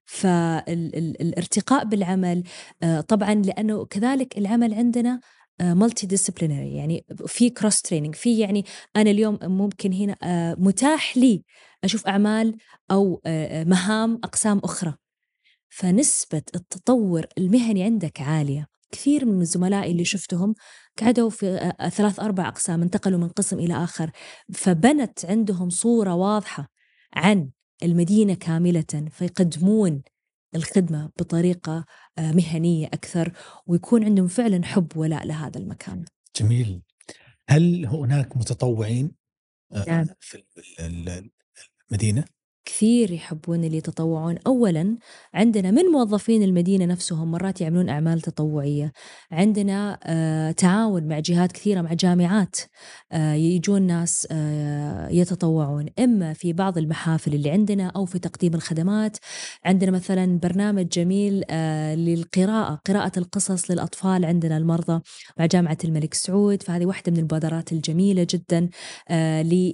فالارتقاء 0.05 1.85
بالعمل 1.85 2.43
آه، 2.83 3.01
طبعا 3.01 3.33
لأنه 3.33 3.85
كذلك 3.85 4.37
العمل 4.37 4.73
عندنا 4.73 5.19
multidisciplinary 5.61 6.75
يعني 6.75 7.05
في 7.27 7.49
cross 7.49 7.81
training 7.81 8.15
في 8.15 8.39
يعني 8.39 8.65
أنا 8.95 9.11
اليوم 9.11 9.39
ممكن 9.43 9.93
هنا 9.93 10.15
متاح 10.59 11.17
لي 11.17 11.43
أشوف 11.83 12.07
أعمال 12.07 12.57
أو 12.91 13.21
مهام 13.65 14.19
أقسام 14.23 14.59
أخرى. 14.63 14.95
فنسبة 15.69 16.41
التطور 16.55 17.25
المهني 17.37 17.83
عندك 17.83 18.21
عالية. 18.21 18.67
كثير 18.91 19.25
من 19.25 19.45
زملائي 19.45 19.91
اللي 19.91 20.05
شفتهم 20.05 20.55
قعدوا 21.01 21.29
في 21.29 21.73
ثلاث 21.93 22.19
أربع 22.19 22.47
أقسام 22.47 22.81
انتقلوا 22.81 23.19
من 23.19 23.29
قسم 23.29 23.59
إلى 23.59 23.83
آخر. 23.83 24.11
فبنت 24.53 25.25
عندهم 25.25 25.69
صورة 25.69 26.15
واضحة 26.15 26.69
عن 27.13 27.49
المدينة 27.83 28.33
كاملة 28.33 29.09
فيقدمون 29.11 30.01
الخدمة 30.55 31.09
بطريقة 31.19 31.85
مهنية 32.17 32.87
أكثر 32.87 33.33
ويكون 33.67 34.03
عندهم 34.03 34.27
فعلا 34.27 34.65
حب 34.65 34.97
ولاء 34.97 35.27
لهذا 35.27 35.59
المكان. 35.59 36.05
جميل. 36.35 36.81
هل 37.49 37.85
هناك 37.85 38.37
متطوعين 38.37 39.11
نعم. 39.87 40.05
في 40.19 40.43
المدينة؟ 41.93 42.25
كثير 42.65 43.11
يحبون 43.11 43.63
اللي 43.63 43.77
يتطوعون. 43.77 44.37
أولا 44.47 44.97
عندنا 45.33 45.71
من 45.71 45.83
موظفين 45.83 46.43
المدينة 46.43 46.85
نفسهم 46.85 47.31
مرات 47.31 47.61
يعملون 47.61 47.89
أعمال 47.89 48.21
تطوعية. 48.21 48.91
عندنا 49.31 49.99
آه 50.03 50.51
تعاون 50.51 51.03
مع 51.07 51.19
جهات 51.19 51.51
كثيرة 51.51 51.81
مع 51.81 51.93
جامعات 51.93 52.55
آه 53.11 53.33
يجون 53.33 53.81
ناس 53.81 54.27
آه 54.31 55.09
يتطوعون. 55.09 55.85
إما 55.99 56.33
في 56.33 56.53
بعض 56.53 56.77
المحافل 56.77 57.33
اللي 57.33 57.49
عندنا 57.51 57.87
أو 57.95 58.05
في 58.05 58.19
تقديم 58.19 58.53
الخدمات. 58.55 59.17
عندنا 59.65 59.91
مثلا 59.91 60.39
برنامج 60.39 60.87
جميل 60.87 61.43
للقراءة 61.95 62.79
قراءة 62.87 63.11
القصص 63.19 63.71
للأطفال 63.71 64.25
عندنا 64.25 64.57
المرضى 64.57 65.01
مع 65.39 65.45
جامعة 65.45 65.77
الملك 65.83 66.13
سعود. 66.13 66.63
فهذه 66.63 66.85
واحدة 66.85 67.11
من 67.11 67.17
المبادرات 67.17 67.71
الجميلة 67.71 68.27
جدا 68.29 68.69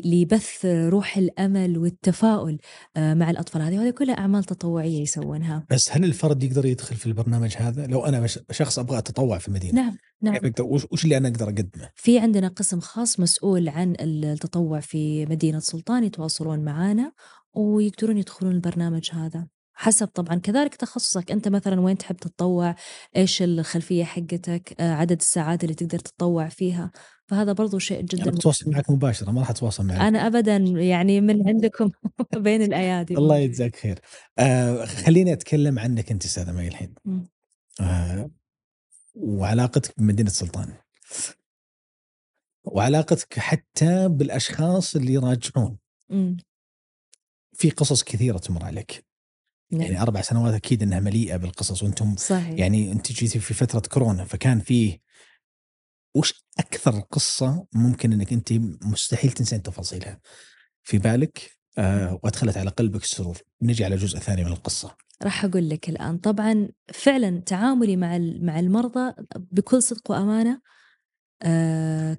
لبث 0.05 0.65
روح 0.65 1.17
الأمل 1.17 1.77
والتفاؤل 1.77 2.57
مع 2.97 3.29
الأطفال 3.29 3.61
هذه 3.61 3.77
وهذه 3.77 3.89
كلها 3.89 4.17
أعمال 4.17 4.43
تطوعية 4.43 5.01
يسوونها. 5.01 5.65
بس 5.69 5.91
هل 5.91 6.03
الفرد 6.03 6.43
يقدر 6.43 6.65
يدخل 6.65 6.95
في 6.95 7.05
البرنامج 7.05 7.55
هذا؟ 7.57 7.87
لو 7.87 8.05
أنا 8.05 8.27
شخص 8.51 8.79
أبغى 8.79 8.97
أتطوع 8.97 9.37
في 9.37 9.47
المدينة 9.47 9.73
نعم 9.73 9.97
نعم. 10.21 10.51
وش 10.59 11.03
اللي 11.03 11.17
أنا 11.17 11.27
أقدر 11.27 11.45
أقدمه؟ 11.45 11.89
في 11.95 12.19
عندنا 12.19 12.47
قسم 12.47 12.79
خاص 12.79 13.19
مسؤول 13.19 13.69
عن 13.69 13.95
التطوع 13.99 14.79
في 14.79 15.25
مدينة 15.25 15.59
سلطان 15.59 16.03
يتواصلون 16.03 16.59
معنا 16.59 17.11
ويقدرون 17.53 18.17
يدخلون 18.17 18.51
البرنامج 18.51 19.09
هذا. 19.13 19.47
حسب 19.81 20.07
طبعا 20.07 20.35
كذلك 20.35 20.75
تخصصك. 20.75 21.31
أنت 21.31 21.47
مثلا 21.47 21.79
وين 21.79 21.97
تحب 21.97 22.17
تتطوع؟ 22.17 22.75
إيش 23.15 23.41
الخلفية 23.41 24.03
حقتك؟ 24.03 24.75
آه، 24.79 24.93
عدد 24.93 25.19
الساعات 25.19 25.63
اللي 25.63 25.75
تقدر 25.75 25.99
تتطوع 25.99 26.49
فيها. 26.49 26.91
فهذا 27.27 27.53
برضو 27.53 27.79
شيء 27.79 28.01
جدا 28.01 28.17
يعني 28.17 28.31
بتواصل 28.31 28.71
معك 28.71 28.89
مباشرة 28.89 29.31
ما 29.31 29.39
راح 29.39 29.49
أتواصل 29.49 29.85
معك. 29.85 29.99
أنا 29.99 30.27
ابدا 30.27 30.55
يعني 30.57 31.21
من 31.21 31.47
عندكم 31.47 31.91
بين 32.45 32.61
الأيادي. 32.61 33.17
الله 33.17 33.37
يجزاك 33.37 33.75
خير. 33.75 33.99
آه 34.39 34.85
خليني 34.85 35.33
أتكلم 35.33 35.79
عنك 35.79 36.11
أنت 36.11 36.25
أستاذة 36.25 36.51
مي 36.51 36.67
الحين. 36.67 36.93
آه 37.81 38.29
وعلاقتك 39.15 39.99
بمدينة 39.99 40.29
سلطان. 40.29 40.73
وعلاقتك 42.63 43.39
حتى 43.39 44.07
بالأشخاص 44.07 44.95
اللي 44.95 45.13
يراجعون. 45.13 45.77
في 47.53 47.69
قصص 47.69 48.03
كثيرة 48.03 48.37
تمر 48.37 48.65
عليك. 48.65 49.08
نعم. 49.71 49.81
يعني 49.81 50.01
أربع 50.01 50.21
سنوات 50.21 50.53
أكيد 50.53 50.83
إنها 50.83 50.99
مليئة 50.99 51.37
بالقصص 51.37 51.83
وأنتم 51.83 52.15
صحيح. 52.15 52.59
يعني 52.59 52.91
أنت 52.91 53.11
جيتي 53.11 53.39
في 53.39 53.53
فترة 53.53 53.79
كورونا 53.79 54.25
فكان 54.25 54.59
فيه 54.59 54.99
وش 56.15 56.45
أكثر 56.59 56.99
قصة 56.99 57.65
ممكن 57.73 58.13
إنك 58.13 58.33
أنت 58.33 58.53
مستحيل 58.83 59.31
تنسين 59.31 59.61
تفاصيلها 59.63 60.19
في 60.83 60.97
بالك 60.97 61.51
آه 61.77 62.19
وأدخلت 62.23 62.57
على 62.57 62.69
قلبك 62.69 63.03
السرور 63.03 63.37
نجي 63.61 63.85
على 63.85 63.95
جزء 63.95 64.19
ثاني 64.19 64.43
من 64.43 64.51
القصة 64.51 64.95
راح 65.23 65.45
أقول 65.45 65.69
لك 65.69 65.89
الآن 65.89 66.17
طبعا 66.17 66.69
فعلا 66.93 67.39
تعاملي 67.39 67.95
مع 67.95 68.17
مع 68.17 68.59
المرضى 68.59 69.13
بكل 69.35 69.83
صدق 69.83 70.11
وأمانة 70.11 70.61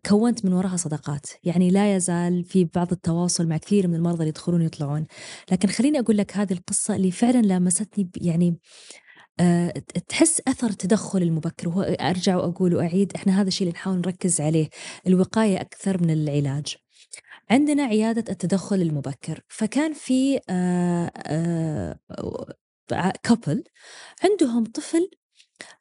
كونت 0.07 0.45
من 0.45 0.53
وراها 0.53 0.77
صداقات. 0.77 1.27
يعني 1.45 1.71
لا 1.71 1.97
يزال 1.97 2.45
في 2.45 2.65
بعض 2.65 2.93
التواصل 2.93 3.47
مع 3.49 3.57
كثير 3.57 3.89
من 3.89 3.95
المرضى 3.95 4.19
اللي 4.19 4.29
يدخلون 4.29 4.63
يطلعون. 4.63 5.07
لكن 5.53 5.69
خليني 5.69 6.01
أقول 6.01 6.17
لك 6.17 6.37
هذه 6.37 6.53
القصة 6.53 6.97
اللي 6.97 7.11
فعلا 7.11 7.43
لامستني 7.43 8.11
يعني 8.17 8.59
آه 9.41 9.71
تحس 10.09 10.43
أثر 10.49 10.67
التدخل 10.67 11.23
المبكر. 11.23 11.69
وهو 11.69 11.83
أرجع 11.83 12.37
وأقول 12.37 12.75
وأعيد 12.75 13.13
إحنا 13.17 13.41
هذا 13.41 13.49
الشيء 13.49 13.69
اللي 13.69 13.79
نحاول 13.79 13.97
نركز 13.99 14.41
عليه 14.41 14.69
الوقاية 15.07 15.61
أكثر 15.61 16.03
من 16.03 16.11
العلاج. 16.11 16.77
عندنا 17.51 17.83
عيادة 17.83 18.33
التدخل 18.33 18.83
المبكر. 18.83 19.41
فكان 19.49 19.93
في 19.93 20.41
آه 20.51 21.13
آه 21.17 21.99
كابل 23.23 23.65
عندهم 24.25 24.65
طفل 24.65 25.11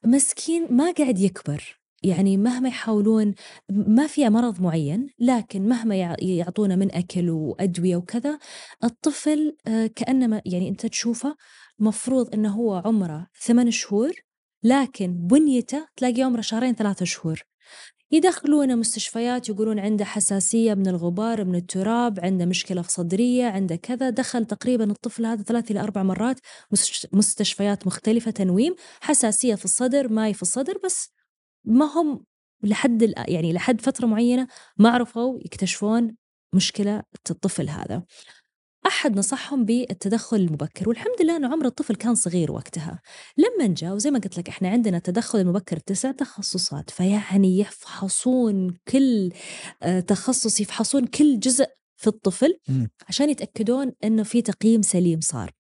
مسكين 0.05 0.73
ما 0.73 0.91
قاعد 0.91 1.19
يكبر. 1.19 1.78
يعني 2.03 2.37
مهما 2.37 2.69
يحاولون 2.69 3.33
ما 3.69 4.07
فيها 4.07 4.29
مرض 4.29 4.61
معين 4.61 5.07
لكن 5.19 5.67
مهما 5.67 5.95
يعطونا 6.19 6.75
من 6.75 6.95
أكل 6.95 7.29
وأدوية 7.29 7.95
وكذا 7.95 8.39
الطفل 8.83 9.57
آه، 9.67 9.87
كأنما 9.87 10.41
يعني 10.45 10.69
أنت 10.69 10.85
تشوفه 10.85 11.35
مفروض 11.79 12.33
أنه 12.33 12.49
هو 12.49 12.81
عمره 12.85 13.27
ثمان 13.41 13.71
شهور 13.71 14.13
لكن 14.63 15.27
بنيته 15.27 15.87
تلاقي 15.95 16.21
عمره 16.21 16.41
شهرين 16.41 16.75
ثلاثة 16.75 17.05
شهور. 17.05 17.43
يدخلونه 18.11 18.75
مستشفيات 18.75 19.49
يقولون 19.49 19.79
عنده 19.79 20.05
حساسية 20.05 20.73
من 20.73 20.87
الغبار 20.87 21.45
من 21.45 21.55
التراب 21.55 22.19
عنده 22.19 22.45
مشكلة 22.45 22.81
في 22.81 22.91
صدرية 22.91 23.45
عنده 23.45 23.75
كذا. 23.75 24.09
دخل 24.09 24.45
تقريبا 24.45 24.91
الطفل 24.91 25.25
هذا 25.25 25.43
ثلاث 25.43 25.71
إلى 25.71 25.79
أربع 25.79 26.03
مرات 26.03 26.39
مستشفيات 27.13 27.87
مختلفة 27.87 28.31
تنويم 28.31 28.75
حساسية 29.01 29.55
في 29.55 29.65
الصدر 29.65 30.07
ماي 30.07 30.33
في 30.33 30.41
الصدر 30.41 30.77
بس 30.85 31.09
ما 31.65 31.85
هم 31.85 32.25
لحد 32.63 33.13
يعني 33.27 33.53
لحد 33.53 33.81
فترة 33.81 34.07
معينة 34.07 34.47
ما 34.77 34.89
عرفوا 34.89 35.39
يكتشفون 35.45 36.15
مشكلة 36.55 37.03
الطفل 37.31 37.69
هذا. 37.69 38.03
أحد 38.87 39.17
نصحهم 39.17 39.65
بالتدخل 39.65 40.37
المبكر 40.37 40.89
والحمد 40.89 41.21
لله 41.21 41.35
أن 41.35 41.45
عمر 41.45 41.65
الطفل 41.65 41.95
كان 41.95 42.15
صغير 42.15 42.51
وقتها. 42.51 43.01
لما 43.37 43.73
جاء 43.73 43.93
وزي 43.93 44.11
ما 44.11 44.19
قلت 44.19 44.37
لك 44.37 44.49
إحنا 44.49 44.69
عندنا 44.69 44.97
التدخل 44.97 45.39
المبكر 45.39 45.77
تسع 45.77 46.11
تخصصات 46.11 46.89
فيعني 46.89 47.59
يفحصون 47.59 48.77
كل 48.87 49.31
آه، 49.83 49.99
تخصص 49.99 50.59
يفحصون 50.61 51.05
كل 51.07 51.39
جزء 51.39 51.65
في 51.97 52.07
الطفل 52.07 52.59
عشان 53.07 53.29
يتأكدون 53.29 53.91
أنه 54.03 54.23
في 54.23 54.41
تقييم 54.41 54.81
سليم 54.81 55.19
صار. 55.21 55.58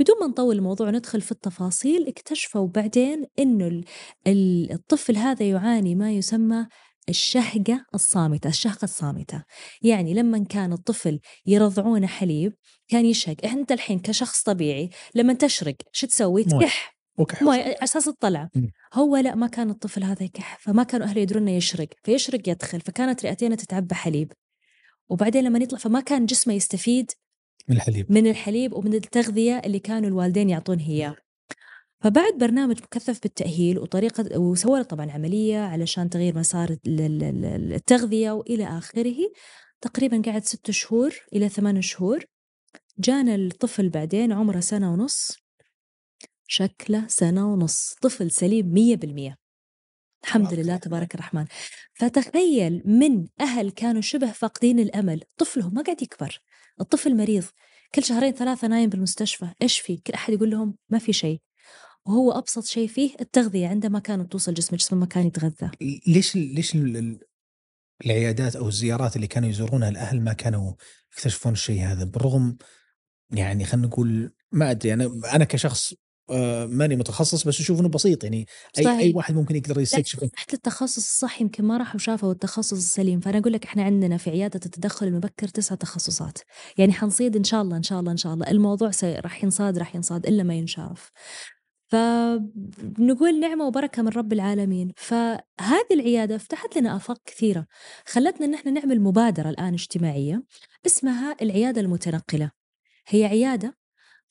بدون 0.00 0.16
ما 0.20 0.26
نطول 0.26 0.56
الموضوع 0.56 0.90
ندخل 0.90 1.20
في 1.20 1.32
التفاصيل 1.32 2.08
اكتشفوا 2.08 2.66
بعدين 2.66 3.24
إنه 3.38 3.82
الطفل 4.26 5.16
هذا 5.16 5.48
يعاني 5.48 5.94
ما 5.94 6.12
يسمى 6.12 6.66
الشهقة 7.08 7.86
الصامتة 7.94 8.48
الشهقة 8.48 8.84
الصامتة. 8.84 9.44
يعني 9.82 10.14
لما 10.14 10.44
كان 10.44 10.72
الطفل 10.72 11.20
يرضعونه 11.46 12.06
حليب 12.06 12.52
كان 12.88 13.06
يشهق. 13.06 13.36
أنت 13.44 13.72
الحين 13.72 13.98
كشخص 13.98 14.42
طبيعي 14.42 14.90
لما 15.14 15.32
تشرق 15.34 15.76
شو 15.92 16.06
تسوي؟ 16.06 16.44
تكح. 16.44 16.96
وكحف 17.18 17.48
على 17.48 17.74
أساس 17.82 18.08
الطلعة. 18.08 18.50
هو 18.94 19.16
لا 19.16 19.34
ما 19.34 19.46
كان 19.46 19.70
الطفل 19.70 20.04
هذا 20.04 20.22
يكح 20.22 20.58
فما 20.60 20.82
كانوا 20.82 21.06
أهله 21.06 21.20
يدرون 21.20 21.42
إنه 21.42 21.56
يشرق. 21.56 21.88
فيشرق 22.02 22.48
يدخل 22.48 22.80
فكانت 22.80 23.26
رئتينه 23.26 23.54
تتعبى 23.54 23.94
حليب. 23.94 24.32
وبعدين 25.08 25.44
لما 25.44 25.58
يطلع 25.58 25.78
فما 25.78 26.00
كان 26.00 26.26
جسمه 26.26 26.54
يستفيد 26.54 27.10
من 27.68 27.76
الحليب. 27.76 28.12
من 28.12 28.26
الحليب 28.26 28.72
ومن 28.72 28.94
التغذية 28.94 29.62
اللي 29.64 29.78
كانوا 29.78 30.08
الوالدين 30.08 30.50
يعطونه 30.50 30.86
اياه 30.88 31.16
فبعد 32.00 32.32
برنامج 32.38 32.82
مكثف 32.82 33.22
بالتأهيل 33.22 33.78
وطريقة 33.78 34.22
له 34.22 34.82
طبعا 34.82 35.10
عملية 35.10 35.58
علشان 35.58 36.10
تغيير 36.10 36.38
مسار 36.38 36.70
ال- 36.70 37.00
ال- 37.00 37.24
ال- 37.44 37.72
التغذية 37.72 38.30
وإلى 38.30 38.64
آخره. 38.64 39.16
تقريبا 39.80 40.22
قعد 40.26 40.44
ست 40.44 40.70
شهور 40.70 41.14
إلى 41.32 41.48
ثمان 41.48 41.82
شهور. 41.82 42.24
جانا 42.98 43.34
الطفل 43.34 43.88
بعدين 43.88 44.32
عمره 44.32 44.60
سنة 44.60 44.92
ونص. 44.92 45.38
شكله 46.46 47.06
سنة 47.08 47.52
ونص. 47.52 47.94
طفل 48.02 48.30
سليم 48.30 48.72
مية 48.72 48.96
بالمية. 48.96 49.36
الحمد 50.24 50.54
لله 50.54 50.76
تبارك 50.76 51.14
الرحمن. 51.14 51.44
فتخيل 51.94 52.82
من 52.84 53.26
أهل 53.40 53.70
كانوا 53.70 54.00
شبه 54.00 54.32
فاقدين 54.32 54.78
الأمل. 54.78 55.22
طفلهم 55.36 55.74
ما 55.74 55.82
قاعد 55.82 56.02
يكبر. 56.02 56.40
الطفل 56.80 57.16
مريض 57.16 57.44
كل 57.94 58.04
شهرين 58.04 58.32
ثلاثة 58.32 58.68
نايم 58.68 58.90
بالمستشفى 58.90 59.48
إيش 59.62 59.78
في؟ 59.80 59.96
كل 59.96 60.12
أحد 60.12 60.32
يقول 60.32 60.50
لهم 60.50 60.76
ما 60.88 60.98
في 60.98 61.12
شيء. 61.12 61.40
وهو 62.06 62.32
أبسط 62.32 62.64
شيء 62.64 62.88
فيه 62.88 63.14
التغذية 63.20 63.68
عندما 63.68 63.98
كانت 63.98 64.32
توصل 64.32 64.54
جسمه 64.54 64.78
جسمه 64.78 64.98
ما 64.98 65.06
كان 65.06 65.26
يتغذى. 65.26 65.70
ليش 66.06 66.36
ليش 66.36 66.74
ال- 66.74 66.96
ال- 66.96 67.20
العيادات 68.06 68.56
أو 68.56 68.68
الزيارات 68.68 69.16
اللي 69.16 69.26
كانوا 69.26 69.48
يزورونها 69.48 69.88
الأهل 69.88 70.20
ما 70.20 70.32
كانوا 70.32 70.72
يكتشفون 71.12 71.52
الشيء 71.52 71.82
هذا؟ 71.82 72.04
بالرغم 72.04 72.56
يعني 73.30 73.64
خلينا 73.64 73.86
نقول 73.86 74.32
ما 74.52 74.70
أدري 74.70 74.92
أنا 74.94 75.20
أنا 75.34 75.44
كشخص 75.44 75.94
آه، 76.30 76.66
ماني 76.66 76.96
متخصص 76.96 77.46
بس 77.46 77.60
أشوف 77.60 77.80
إنه 77.80 77.88
بسيط 77.88 78.24
يعني 78.24 78.46
أي 78.78 78.84
صحيح. 78.84 78.98
اي 78.98 79.12
واحد 79.14 79.34
ممكن 79.34 79.56
يقدر 79.56 79.80
يستكشف 79.80 80.24
تحت 80.24 80.54
التخصص 80.54 80.96
الصح 80.96 81.40
يمكن 81.40 81.64
ما 81.64 81.76
راحوا 81.76 81.98
شافوا 81.98 82.32
التخصص 82.32 82.72
السليم. 82.72 83.20
فأنا 83.20 83.38
أقول 83.38 83.52
لك 83.52 83.64
إحنا 83.64 83.82
عندنا 83.82 84.16
في 84.16 84.30
عيادة 84.30 84.60
التدخل 84.66 85.06
المبكر 85.06 85.48
تسعة 85.48 85.78
تخصصات. 85.78 86.38
يعني 86.78 86.92
حنصيد 86.92 87.36
إن 87.36 87.44
شاء 87.44 87.62
الله 87.62 87.76
إن 87.76 87.82
شاء 87.82 88.00
الله 88.00 88.12
إن 88.12 88.16
شاء 88.16 88.34
الله. 88.34 88.50
الموضوع. 88.50 88.90
راح 89.02 89.44
ينصاد 89.44 89.78
راح 89.78 89.94
ينصاد 89.94 90.26
إلا 90.26 90.42
ما 90.42 90.54
ينشاف. 90.54 91.10
فنقول 91.86 93.40
نعمة 93.40 93.66
وبركة 93.66 94.02
من 94.02 94.08
رب 94.08 94.32
العالمين. 94.32 94.92
فهذه 94.96 95.40
العيادة 95.90 96.38
فتحت 96.38 96.78
لنا 96.78 96.96
آفاق 96.96 97.18
كثيرة. 97.26 97.66
خلتنا 98.06 98.46
إن 98.46 98.54
إحنا 98.54 98.70
نعمل 98.70 99.00
مبادرة 99.00 99.50
الآن 99.50 99.74
اجتماعية 99.74 100.42
اسمها 100.86 101.36
العيادة 101.42 101.80
المتنقلة. 101.80 102.50
هي 103.08 103.24
عيادة 103.24 103.76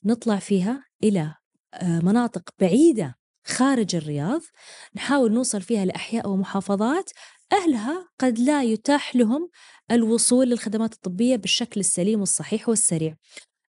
نطلع 0.05 0.35
فيها 0.35 0.83
إلى 1.03 1.35
مناطق 1.83 2.49
بعيدة 2.59 3.15
خارج 3.45 3.95
الرياض 3.95 4.41
نحاول 4.95 5.33
نوصل 5.33 5.61
فيها 5.61 5.85
لأحياء 5.85 6.29
ومحافظات. 6.29 7.11
أهلها 7.53 8.09
قد 8.19 8.39
لا 8.39 8.63
يتاح 8.63 9.15
لهم 9.15 9.49
الوصول 9.91 10.49
للخدمات 10.49 10.93
الطبية 10.93 11.35
بالشكل 11.35 11.79
السليم 11.79 12.19
والصحيح 12.19 12.69
والسريع. 12.69 13.15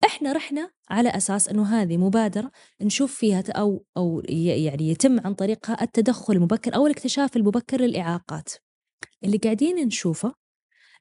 إحنا 0.06 0.32
رحنا 0.32 0.70
على 0.90 1.08
أساس 1.08 1.48
إنه 1.48 1.66
هذه 1.66 1.96
مبادرة 1.96 2.50
نشوف 2.80 3.14
فيها 3.14 3.44
أو 3.50 3.84
أو 3.96 4.22
يعني 4.28 4.90
يتم 4.90 5.20
عن 5.20 5.34
طريقها 5.34 5.82
التدخل 5.82 6.32
المبكر 6.32 6.74
أو 6.74 6.86
الاكتشاف 6.86 7.36
المبكر 7.36 7.80
للإعاقات. 7.80 8.48
اللي 9.24 9.36
قاعدين 9.38 9.86
نشوفه 9.86 10.34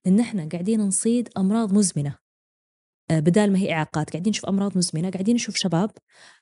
إن 0.07 0.19
إحنا 0.19 0.49
قاعدين 0.51 0.81
نصيد 0.81 1.29
أمراض 1.37 1.73
مزمنة. 1.73 2.09
آه، 2.09 2.24
بدال 3.09 3.51
ما 3.53 3.59
هي 3.59 3.73
إعاقات. 3.73 4.09
قاعدين 4.09 4.31
نشوف 4.31 4.45
أمراض 4.45 4.77
مزمنة 4.77 5.09
قاعدين 5.09 5.35
نشوف 5.35 5.55
شباب 5.55 5.91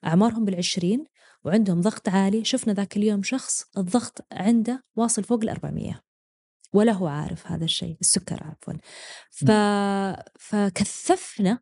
أعمارهم 0.05 0.45
بالعشرين 0.45 1.05
وعندهم 1.43 1.81
ضغط 1.81 2.09
عالي. 2.09 2.45
شفنا 2.45 2.73
ذاك 2.73 2.97
اليوم 2.97 3.23
شخص 3.23 3.65
الضغط 3.77 4.25
عنده 4.31 4.83
واصل 4.95 5.23
فوق 5.23 5.41
ال 5.43 5.49
400 5.49 6.01
ولا 6.73 6.91
هو 6.91 7.07
عارف 7.07 7.47
هذا 7.47 7.65
الشيء 7.65 7.97
السكر 8.01 8.43
عفوا. 8.43 8.73
ف... 9.31 9.51
فكثفنا 10.39 11.59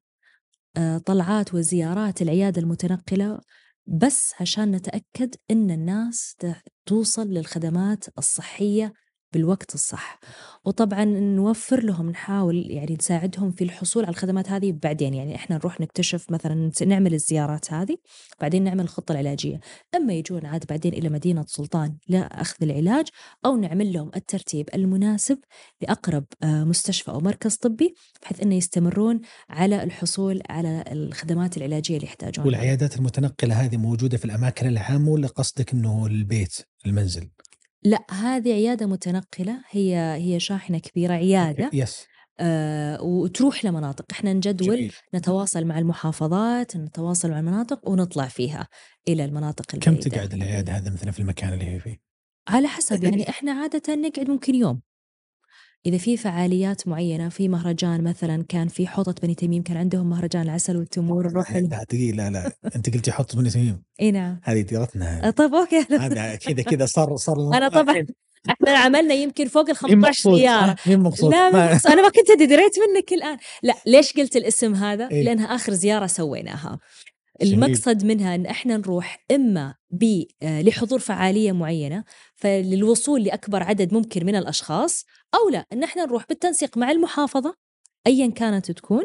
آه، 0.78 0.98
طلعات 0.98 1.54
وزيارات 1.54 2.22
العيادة 2.22 2.62
المتنقلة 2.62 3.40
بس 3.88 4.34
عشان 4.40 4.72
نتأكد 4.72 5.36
أن 5.52 5.72
الناس 5.72 6.38
توصل 6.86 7.28
للخدمات 7.28 8.06
الصحية 8.18 8.94
بالوقت 9.34 9.76
الصح 9.76 10.20
وطبعا 10.66 11.06
نوفر 11.06 11.84
لهم 11.84 12.10
نحاول 12.10 12.72
يعني 12.72 12.96
نساعدهم 13.00 13.52
في 13.52 13.64
الحصول 13.64 14.04
على 14.04 14.12
الخدمات 14.12 14.50
هذه 14.50 14.72
بعدين 14.84 15.14
يعني 15.14 15.36
إحنا 15.36 15.56
نروح 15.56 15.82
نكتشف 15.82 16.32
مثلا 16.32 16.72
نعمل 16.86 17.14
الزيارات 17.14 17.74
هذه 17.74 17.98
بعدين 18.42 18.64
نعمل 18.64 18.84
الخطة 18.84 19.12
العلاجية 19.12 19.60
أما 19.96 20.14
يجون 20.14 20.46
عاد 20.46 20.66
بعدين 20.70 20.94
إلى 20.94 21.10
مدينة 21.10 21.46
سلطان 21.48 21.98
لأخذ 22.08 22.56
العلاج 22.62 23.08
أو 23.46 23.58
نعمل 23.58 23.94
لهم 23.94 24.12
الترتيب 24.16 24.70
المناسب 24.74 25.38
لأقرب 25.82 26.26
آه، 26.44 26.64
مستشفى 26.64 27.12
أو 27.12 27.20
مركز 27.20 27.56
طبي 27.56 27.96
بحيث 28.22 28.42
إنه 28.42 28.56
يستمرون 28.56 29.22
على 29.50 29.84
الحصول 29.84 30.42
على 30.50 30.84
الخدمات 30.92 31.58
العلاجية 31.58 31.96
اللي 31.96 32.08
يحتاجونها. 32.08 32.48
والعيادات 32.48 32.98
المتنقلة 32.98 33.56
هذه 33.56 33.78
موجودة 33.78 34.18
في 34.18 34.26
الأماكن 34.26 34.68
العامة 34.68 35.10
ولا 35.10 35.28
قصدك 35.28 35.74
إنه 35.74 36.06
البيت 36.06 36.58
المنزل؟ 36.86 37.30
لا 37.84 38.06
هذه 38.12 38.54
عيادة 38.54 38.86
متنقلة 38.86 39.64
هي 39.70 40.16
هي 40.16 40.40
شاحنة 40.40 40.80
كبيرة 40.80 41.14
عيادة 41.14 41.70
يس 41.74 42.06
آه 42.40 43.02
وتروح 43.02 43.66
لمناطق 43.66 44.06
إحنا 44.12 44.34
نجدول 44.34 44.78
جميل. 44.78 44.94
نتواصل 45.16 45.66
مع 45.66 45.80
المحافظات 45.80 46.78
نتواصل 46.78 47.32
مع 47.32 47.40
المناطق 47.40 47.90
ونطلع 47.90 48.28
فيها 48.28 48.68
إلى 49.08 49.26
المناطق 49.26 49.66
كم 49.66 49.92
البعيدة 49.92 50.10
تقعد 50.10 50.34
العيادة 50.34 50.74
هذا 50.74 50.92
مثلا 50.94 51.12
في 51.12 51.20
المكان 51.20 51.54
اللي 51.54 51.66
هي 51.66 51.80
فيه؟ 51.80 52.02
على 52.48 52.68
حسب 52.68 53.04
يعني 53.04 53.30
إحنا 53.30 53.52
عادة 53.52 53.96
نقعد 53.96 54.30
ممكن 54.30 54.56
يوم 54.56 54.82
إذا 55.86 55.98
في 55.98 56.18
فعاليات 56.18 56.88
معينة 56.88 57.30
في 57.30 57.48
مهرجان 57.50 58.04
مثلا 58.04 58.46
كان 58.50 58.68
في 58.68 58.88
حوضه 58.88 59.16
بني 59.24 59.36
تميم 59.36 59.64
كان 59.64 59.78
عندهم 59.78 60.10
مهرجان 60.10 60.42
العسل 60.42 60.78
والتمور 60.78 61.28
نروح 61.28 61.52
له 61.52 61.60
لا 61.60 61.84
دقيقة 61.84 62.16
لا 62.16 62.30
لا. 62.30 62.52
أنت 62.76 62.94
قلتي 62.94 63.12
حط 63.12 63.36
بني 63.36 63.50
تميم. 63.50 63.84
إي 64.02 64.12
نعم. 64.12 64.40
هذه 64.44 64.62
ديرتنا. 64.62 65.28
آه، 65.28 65.30
طيب 65.30 65.56
أوكي. 65.56 65.86
هذا 65.92 66.36
كذا 66.36 66.64
كذا 66.64 66.86
صار 66.86 67.16
صار 67.16 67.36
أنا 67.58 67.70
طبعا 67.70 68.06
إحنا 68.50 68.72
عملنا 68.78 69.14
يمكن 69.14 69.48
فوق 69.48 69.70
ال 69.70 69.76
مين 69.76 69.76
15 69.76 69.98
مقصود؟ 69.98 70.40
زياره 70.40 70.76
مين 70.88 71.00
مقصود؟ 71.00 71.32
لا 71.32 71.50
ما- 71.50 71.74
بس 71.74 71.86
أنا 71.86 72.02
ما 72.02 72.10
كنت 72.10 72.30
أدري 72.30 72.46
دريت 72.46 72.74
منك 72.80 73.14
الآن. 73.14 73.38
لا 73.64 73.74
ليش 73.86 74.14
قلت 74.14 74.36
الاسم 74.36 74.76
هذا؟ 74.76 75.10
إيه. 75.12 75.24
لأنها 75.24 75.46
آخر 75.46 75.74
زيارة 75.74 76.08
سويناها. 76.08 76.80
جميل. 77.42 77.54
المقصد 77.64 78.06
منها 78.06 78.36
إن 78.36 78.46
إحنا 78.46 78.78
نروح 78.78 79.26
إما 79.32 79.76
ب 79.92 80.24
آه، 80.44 80.62
لحضور 80.62 81.00
فعالية 81.00 81.52
معينة 81.52 82.04
فللوصول 82.36 83.24
لأكبر 83.24 83.64
عدد 83.64 83.94
ممكن 83.94 84.26
من 84.26 84.36
الأشخاص 84.36 85.06
أو 85.36 85.50
لا 85.50 85.66
إن 85.74 85.84
إحنا 85.84 86.06
نروح 86.06 86.26
بالتنسيق 86.30 86.78
مع 86.78 86.92
المحافظة 86.92 87.56
ايا 88.08 88.32
كانت 88.32 88.72
تكون 88.72 89.04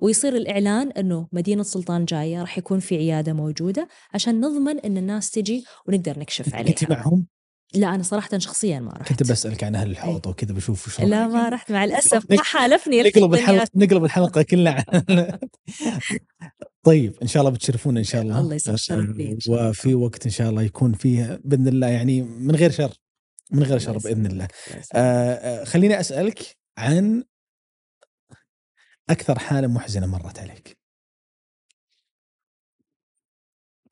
ويصير 0.00 0.36
الإعلان 0.36 0.90
إنه 0.90 1.28
مدينة 1.32 1.62
سلطان 1.62 2.04
جاية 2.04 2.40
راح 2.40 2.58
يكون 2.58 2.80
في 2.80 2.96
عيادة 2.96 3.32
موجودة 3.32 3.88
عشان 4.14 4.40
نضمن 4.40 4.78
إن 4.78 4.96
الناس 4.96 5.30
تجي 5.30 5.64
ونقدر 5.88 6.18
نكشف 6.18 6.54
عليها. 6.54 6.70
أنت 6.70 6.90
معهم؟ 6.90 7.26
لا 7.74 7.94
أنا 7.94 8.02
صراحة 8.02 8.38
شخصيا 8.38 8.80
ما 8.80 8.92
رحت. 8.92 9.08
كنت 9.08 9.30
بسألك 9.30 9.64
عن 9.64 9.74
أهل 9.74 9.90
الحوض 9.90 10.26
وكذا 10.26 10.52
بشوف 10.52 10.86
وش 10.86 11.00
لا 11.00 11.28
ما 11.28 11.48
رحت 11.48 11.72
مع 11.72 11.84
الأسف. 11.84 12.30
ما 12.30 12.42
حالفني 12.42 13.02
نقلب 13.02 13.34
الحلقة 13.34 13.68
نقلب 13.74 14.04
الحلقة 14.04 14.42
كلها 14.42 14.84
طيب 16.82 17.16
إن 17.22 17.26
شاء 17.26 17.40
الله 17.40 17.54
بتشرفونا 17.54 17.98
إن 17.98 18.04
شاء 18.04 18.22
الله. 18.22 18.40
الله 18.40 18.58
إن 18.90 19.36
الله. 19.46 19.68
وفي 19.68 19.94
وقت 19.94 20.24
إن 20.24 20.30
شاء 20.30 20.50
الله 20.50 20.62
يكون 20.62 20.92
فيه 20.92 21.40
بإذن 21.44 21.68
الله 21.68 21.86
يعني 21.86 22.22
من 22.22 22.56
غير 22.56 22.70
شر. 22.70 22.92
من 23.50 23.62
غير 23.62 23.78
شر 23.78 23.98
بإذن 23.98 24.26
الله. 24.26 24.48
آه 24.94 25.64
خليني 25.64 26.00
أسألك 26.00 26.56
عن 26.78 27.24
أكثر 29.10 29.38
حالة 29.38 29.68
محزنة 29.68 30.06
مرت 30.06 30.38
عليك. 30.38 30.78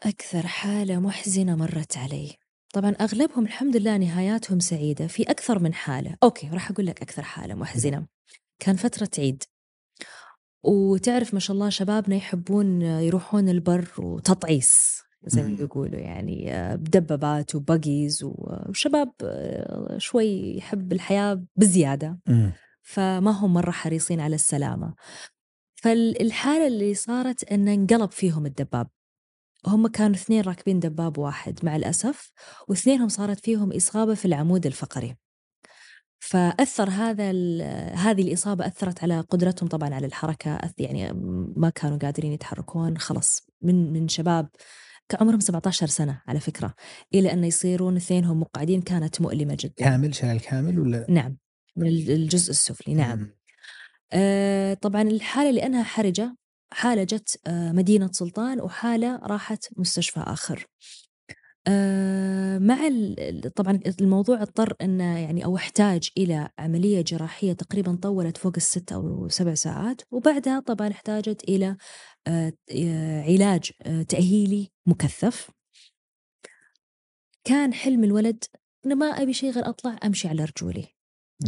أكثر 0.02 0.46
حالة 0.46 0.98
محزنة 0.98 1.56
مرت 1.56 1.96
علي. 1.96 2.36
طبعا 2.74 2.90
أغلبهم 2.90 3.44
الحمد 3.44 3.76
لله 3.76 3.96
نهاياتهم 3.96 4.60
سعيدة. 4.60 5.06
في 5.06 5.22
أكثر 5.22 5.58
من 5.58 5.74
حالة. 5.74 6.16
أوكي 6.22 6.48
راح 6.48 6.70
أقول 6.70 6.86
لك 6.86 7.02
أكثر 7.02 7.22
حالة 7.22 7.54
محزنة. 7.54 8.06
كان 8.58 8.76
فترة 8.76 9.10
عيد. 9.18 9.42
وتعرف 10.62 11.34
ما 11.34 11.40
شاء 11.40 11.54
الله 11.54 11.70
شبابنا 11.70 12.16
يحبون 12.16 12.82
يروحون 12.82 13.48
البر 13.48 13.92
وتطعيس. 13.98 15.03
زي 15.26 15.42
ما 15.42 15.48
مم. 15.48 15.56
بيقولوا 15.56 16.00
يعني 16.00 16.52
آه، 16.54 16.74
بدبابات 16.74 17.54
وبقيز 17.54 18.20
وشباب 18.24 19.12
آه، 19.24 19.98
شوي 19.98 20.56
يحب 20.56 20.92
الحياة 20.92 21.44
بزيادة. 21.56 22.18
فما 22.82 23.30
هم 23.30 23.52
مرة 23.54 23.70
حريصين 23.70 24.20
على 24.20 24.34
السلامة 24.34 24.94
فالحالة 25.74 26.66
اللي 26.66 26.94
صارت 26.94 27.52
أن 27.52 27.68
انقلب 27.68 28.10
فيهم 28.10 28.46
الدباب 28.46 28.86
هم 29.66 29.86
كانوا 29.86 30.14
اثنين 30.14 30.42
راكبين 30.42 30.80
دباب 30.80 31.18
واحد 31.18 31.58
مع 31.62 31.76
الأسف 31.76 32.32
واثنينهم 32.68 33.08
صارت 33.08 33.40
فيهم 33.40 33.72
إصابة 33.72 34.14
في 34.14 34.24
العمود 34.24 34.66
الفقري 34.66 35.16
فأثر 36.18 36.90
هذا 36.90 37.30
هذه 37.94 38.22
الإصابة 38.22 38.66
أثرت 38.66 39.02
على 39.02 39.20
قدرتهم 39.20 39.68
طبعا 39.68 39.94
على 39.94 40.06
الحركة 40.06 40.58
أث- 40.58 40.72
يعني 40.78 41.12
ما 41.56 41.70
كانوا 41.70 41.98
قادرين 41.98 42.32
يتحركون 42.32 42.98
خلص 42.98 43.46
من 43.62 43.92
من 43.92 44.08
شباب 44.08 44.48
كعمرهم 45.08 45.40
17 45.40 45.86
سنة 45.86 46.22
على 46.26 46.40
فكرة 46.40 46.74
إلى 47.14 47.32
أن 47.32 47.44
يصيرون 47.44 47.96
اثنينهم 47.96 48.40
مقعدين 48.40 48.82
كانت 48.82 49.20
مؤلمة 49.20 49.56
جدا. 49.60 49.74
كامل 49.76 50.14
شلل 50.14 50.40
كامل 50.40 50.80
ولا؟ 50.80 51.06
نعم 51.08 51.36
من 51.76 51.86
الجزء 51.88 52.50
السفلي 52.50 52.94
نعم. 52.94 53.18
مم. 53.18 53.36
آه 54.12 54.74
طبعا 54.74 55.02
الحالة 55.02 55.50
لأنها 55.50 55.82
حرجة 55.82 56.36
حالة 56.72 57.04
جت 57.04 57.40
آه 57.46 57.72
مدينة 57.72 58.10
سلطان 58.12 58.60
وحالة 58.60 59.16
راحت 59.16 59.64
مستشفى 59.76 60.20
آخر. 60.20 60.66
آه 61.66 62.58
مع 62.58 62.76
طبعا 63.56 63.80
الموضوع 64.00 64.42
اضطر 64.42 64.74
انه 64.82 65.18
يعني 65.18 65.44
أو 65.44 65.56
احتاج 65.56 66.10
إلى 66.18 66.48
عملية 66.58 67.00
جراحية 67.02 67.52
تقريبا 67.52 67.98
طولت 68.02 68.36
فوق 68.36 68.52
الست 68.56 68.92
أو 68.92 69.28
سبع 69.28 69.54
ساعات 69.54 70.02
وبعدها 70.10 70.60
طبعا 70.60 70.88
احتاجت 70.88 71.44
إلى 71.44 71.76
علاج 73.28 73.72
آه، 73.82 74.02
تأهيلي 74.02 74.70
مكثف. 74.86 75.50
كان 77.44 77.74
حلم 77.74 78.04
الولد 78.04 78.44
إنه 78.86 78.94
ما 78.94 79.06
أبي 79.06 79.32
شيء 79.32 79.50
غير 79.50 79.68
أطلع 79.68 79.98
أمشي 80.04 80.28
على 80.28 80.44
رجولي. 80.44 80.86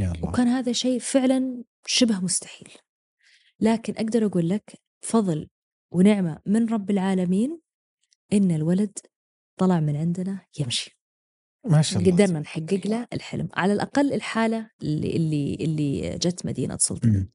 يا 0.01 0.13
الله. 0.13 0.29
وكان 0.29 0.47
هذا 0.47 0.73
شيء 0.73 0.99
فعلا 0.99 1.65
شبه 1.87 2.21
مستحيل. 2.21 2.69
لكن 3.61 3.93
أقدر 3.97 4.27
أقول 4.27 4.49
لك 4.49 4.83
فضل 5.01 5.49
ونعمة 5.91 6.41
من 6.47 6.69
رب 6.69 6.91
العالمين 6.91 7.61
إن 8.33 8.51
الولد 8.51 8.99
طلع 9.57 9.81
من 9.81 9.97
عندنا 9.97 10.47
يمشي. 10.59 10.99
ما 11.65 11.83
شاء 11.83 12.03
الله. 12.03 12.13
قدرنا 12.13 12.41
نحقق 12.41 12.81
له 12.87 13.07
الحلم. 13.13 13.49
على 13.55 13.73
الأقل 13.73 14.13
الحالة 14.13 14.71
اللي 14.83 15.17
اللي 15.17 15.55
اللي 15.55 16.19
جت 16.19 16.47
مدينة 16.47 16.77
سلطان. 16.77 17.13
مم. 17.13 17.33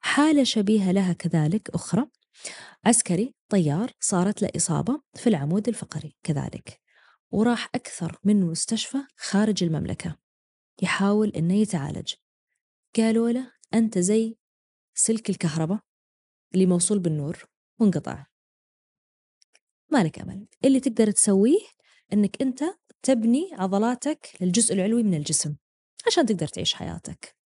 حالة 0.00 0.44
شبيهة 0.44 0.92
لها 0.92 1.12
كذلك 1.12 1.70
أخرى. 1.70 2.06
عسكري 2.84 3.34
طيار 3.48 3.92
صارت 4.00 4.42
له 4.42 4.48
إصابة 4.56 5.02
في 5.14 5.26
العمود 5.26 5.68
الفقري 5.68 6.16
كذلك 6.22 6.80
وراح 7.30 7.68
أكثر 7.74 8.18
من 8.24 8.42
مستشفى 8.42 8.98
خارج 9.16 9.64
المملكة 9.64 10.18
يحاول 10.82 11.28
إنه 11.28 11.54
يتعالج. 11.54 12.14
قالوا 12.96 13.30
له 13.30 13.52
أنت 13.74 13.98
زي 13.98 14.36
سلك 14.94 15.30
الكهرباء 15.30 15.80
اللي 16.54 16.66
موصول 16.66 16.98
بالنور 16.98 17.44
وانقطع. 17.80 18.26
مالك 19.92 20.18
أمل 20.18 20.48
اللي 20.64 20.80
تقدر 20.80 21.10
تسويه 21.10 21.60
إنك 22.12 22.42
أنت 22.42 22.64
تبني 23.02 23.50
عضلاتك 23.52 24.30
للجزء 24.40 24.74
العلوي 24.74 25.02
من 25.02 25.14
الجسم 25.14 25.56
عشان 26.06 26.26
تقدر 26.26 26.46
تعيش 26.46 26.74
حياتك. 26.74 27.36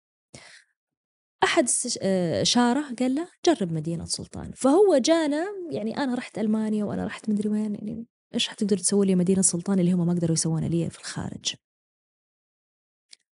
أحد 1.45 1.64
استش- 1.64 1.99
آه، 2.03 2.43
شارة 2.43 2.95
قال 2.99 3.14
له 3.14 3.28
جرب 3.47 3.72
مدينة 3.72 4.05
سلطان. 4.05 4.53
فهو 4.53 4.97
جانا 4.99 5.47
يعني 5.70 5.97
أنا 5.97 6.14
رحت 6.14 6.38
ألمانيا 6.38 6.84
وأنا 6.84 7.05
رحت 7.07 7.30
مدري 7.30 7.49
وين 7.49 7.74
يعني 7.74 8.07
إيش 8.34 8.49
حتقدر 8.49 8.76
تسوي 8.78 9.07
لي 9.07 9.14
مدينة 9.14 9.43
سلطان 9.43 9.78
اللي 9.78 9.93
هم 9.93 10.07
ما 10.07 10.12
قدروا 10.12 10.32
يسوونها 10.32 10.68
لي 10.68 10.91
في 10.91 10.99
الخارج؟ 10.99 11.55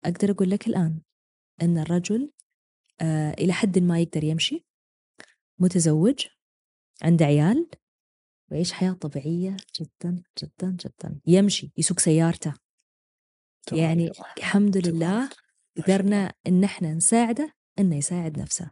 أقدر 0.05 0.31
أقول 0.31 0.49
لك 0.49 0.67
الآن 0.67 1.01
إن 1.61 1.77
الرجل 1.77 2.31
آه 3.01 3.31
إلى 3.31 3.53
حد 3.53 3.79
ما 3.79 3.99
يقدر 3.99 4.23
يمشي 4.23 4.65
متزوج 5.59 6.25
عنده 7.03 7.25
عيال 7.25 7.69
ويعيش 8.51 8.71
حياة 8.73 8.91
طبيعية 8.91 9.57
جدا 9.79 10.23
جدا 10.43 10.77
جدا. 10.85 11.19
يمشي 11.27 11.71
يسوق 11.77 11.99
سيارته. 11.99 12.53
يعني. 13.71 14.11
الحمد 14.37 14.87
لله. 14.87 15.29
قدرنا 15.77 16.33
إن 16.47 16.63
إحنا 16.63 16.93
نساعده 16.93 17.53
إنه 17.81 17.95
يساعد 17.97 18.39
نفسه. 18.39 18.71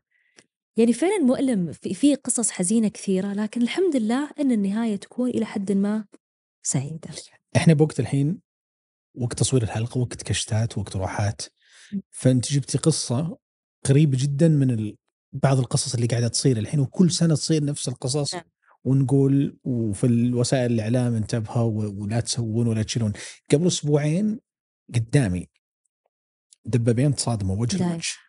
يعني 0.78 0.94
فعلا 0.94 1.18
مؤلم 1.18 1.72
في, 1.72 1.94
في 1.94 2.16
قصص 2.16 2.52
حزينة 2.52 2.88
كثيرة 2.88 3.34
لكن 3.34 3.62
الحمد 3.62 3.96
لله 3.96 4.32
إن 4.40 4.52
النهاية 4.52 4.96
تكون 4.96 5.30
إلى 5.30 5.46
حد 5.46 5.72
ما 5.72 6.06
سعيدة. 6.64 7.10
إحنا 7.56 7.74
بوقت 7.74 8.00
الحين 8.00 8.40
وقت 9.16 9.40
تصوير 9.40 9.64
الحلقة 9.64 9.98
وقت 9.98 10.24
كشتات 10.24 10.78
وقت 10.78 10.96
روحات 10.96 11.42
فأنت 12.10 12.54
جبتي 12.54 12.78
قصة 12.78 13.38
قريبة 13.86 14.18
جدا 14.22 14.48
من 14.48 14.72
ال... 14.72 14.98
بعض 15.34 15.60
القصص 15.60 15.94
اللي 15.94 16.08
قاعدة 16.08 16.28
تصير 16.28 16.58
الحين 16.58 16.80
وكل 16.80 17.12
سنة 17.12 17.36
تصير 17.36 17.64
نفس 17.64 17.88
القصص 17.88 18.36
نعم. 18.36 18.44
ونقول 18.84 19.58
وفي 19.64 20.04
الوسائل 20.04 20.72
الإعلام 20.72 21.16
انتبهوا 21.16 21.88
ولا 21.88 22.20
تسوون 22.20 22.68
ولا 22.68 22.84
تشيلون. 22.84 23.14
قبل 23.52 23.68
أسبوعين 23.68 24.40
قدامي 24.96 25.48
دبابين 26.66 27.16
تصادموا 27.16 27.56
وجه. 27.56 27.92
لوجه 27.92 28.29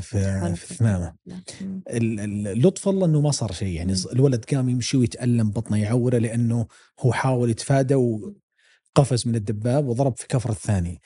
في 0.00 0.38
حول 0.40 0.56
في 0.56 0.74
ثمامه. 0.74 1.14
مم. 1.26 1.82
ال- 1.88 2.20
ال- 2.20 2.62
لطف 2.66 2.88
الله 2.88 3.06
إنه 3.06 3.20
ما 3.20 3.30
صار 3.30 3.52
شيء. 3.52 3.68
يعني. 3.76 3.94
الولد 4.12 4.44
قام 4.44 4.68
يمشي 4.68 4.96
ويتألم 4.96 5.50
بطنه 5.50 5.76
يعوره 5.82 6.18
لأنه 6.18 6.66
هو 7.00 7.12
حاول 7.12 7.50
يتفادى 7.50 7.94
وقفز 7.94 9.28
من 9.28 9.34
الدباب 9.34 9.86
وضرب 9.86 10.16
في 10.16 10.26
كفر 10.26 10.50
الثاني. 10.50 11.00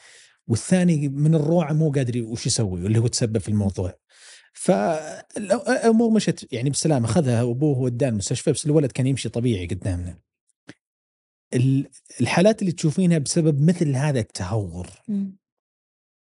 والثاني 0.49 1.09
من 1.09 1.35
الروعه 1.35 1.72
مو 1.72 1.91
قادر 1.91 2.22
وش 2.22 2.47
يسوي؟ 2.47 2.83
واللي 2.83 2.99
هو 2.99 3.07
تسبب 3.07 3.39
في 3.39 3.49
الموضوع. 3.49 3.95
فالامور 4.53 6.11
مشت 6.11 6.49
يعني 6.53 6.70
بسلامة. 6.70 7.05
اخذها 7.09 7.43
أبوه 7.43 7.79
وداه 7.79 8.09
المستشفى 8.09 8.53
بس 8.53 8.66
الولد 8.66 8.93
كان 8.93 9.07
يمشي 9.07 9.29
طبيعي 9.29 9.66
قدامنا. 9.66 10.18
ال- 11.55 11.89
الحالات 12.20 12.61
اللي 12.62 12.72
تشوفينها 12.72 13.18
بسبب 13.18 13.61
مثل 13.62 13.95
هذا 13.97 14.20
التهور. 14.20 14.89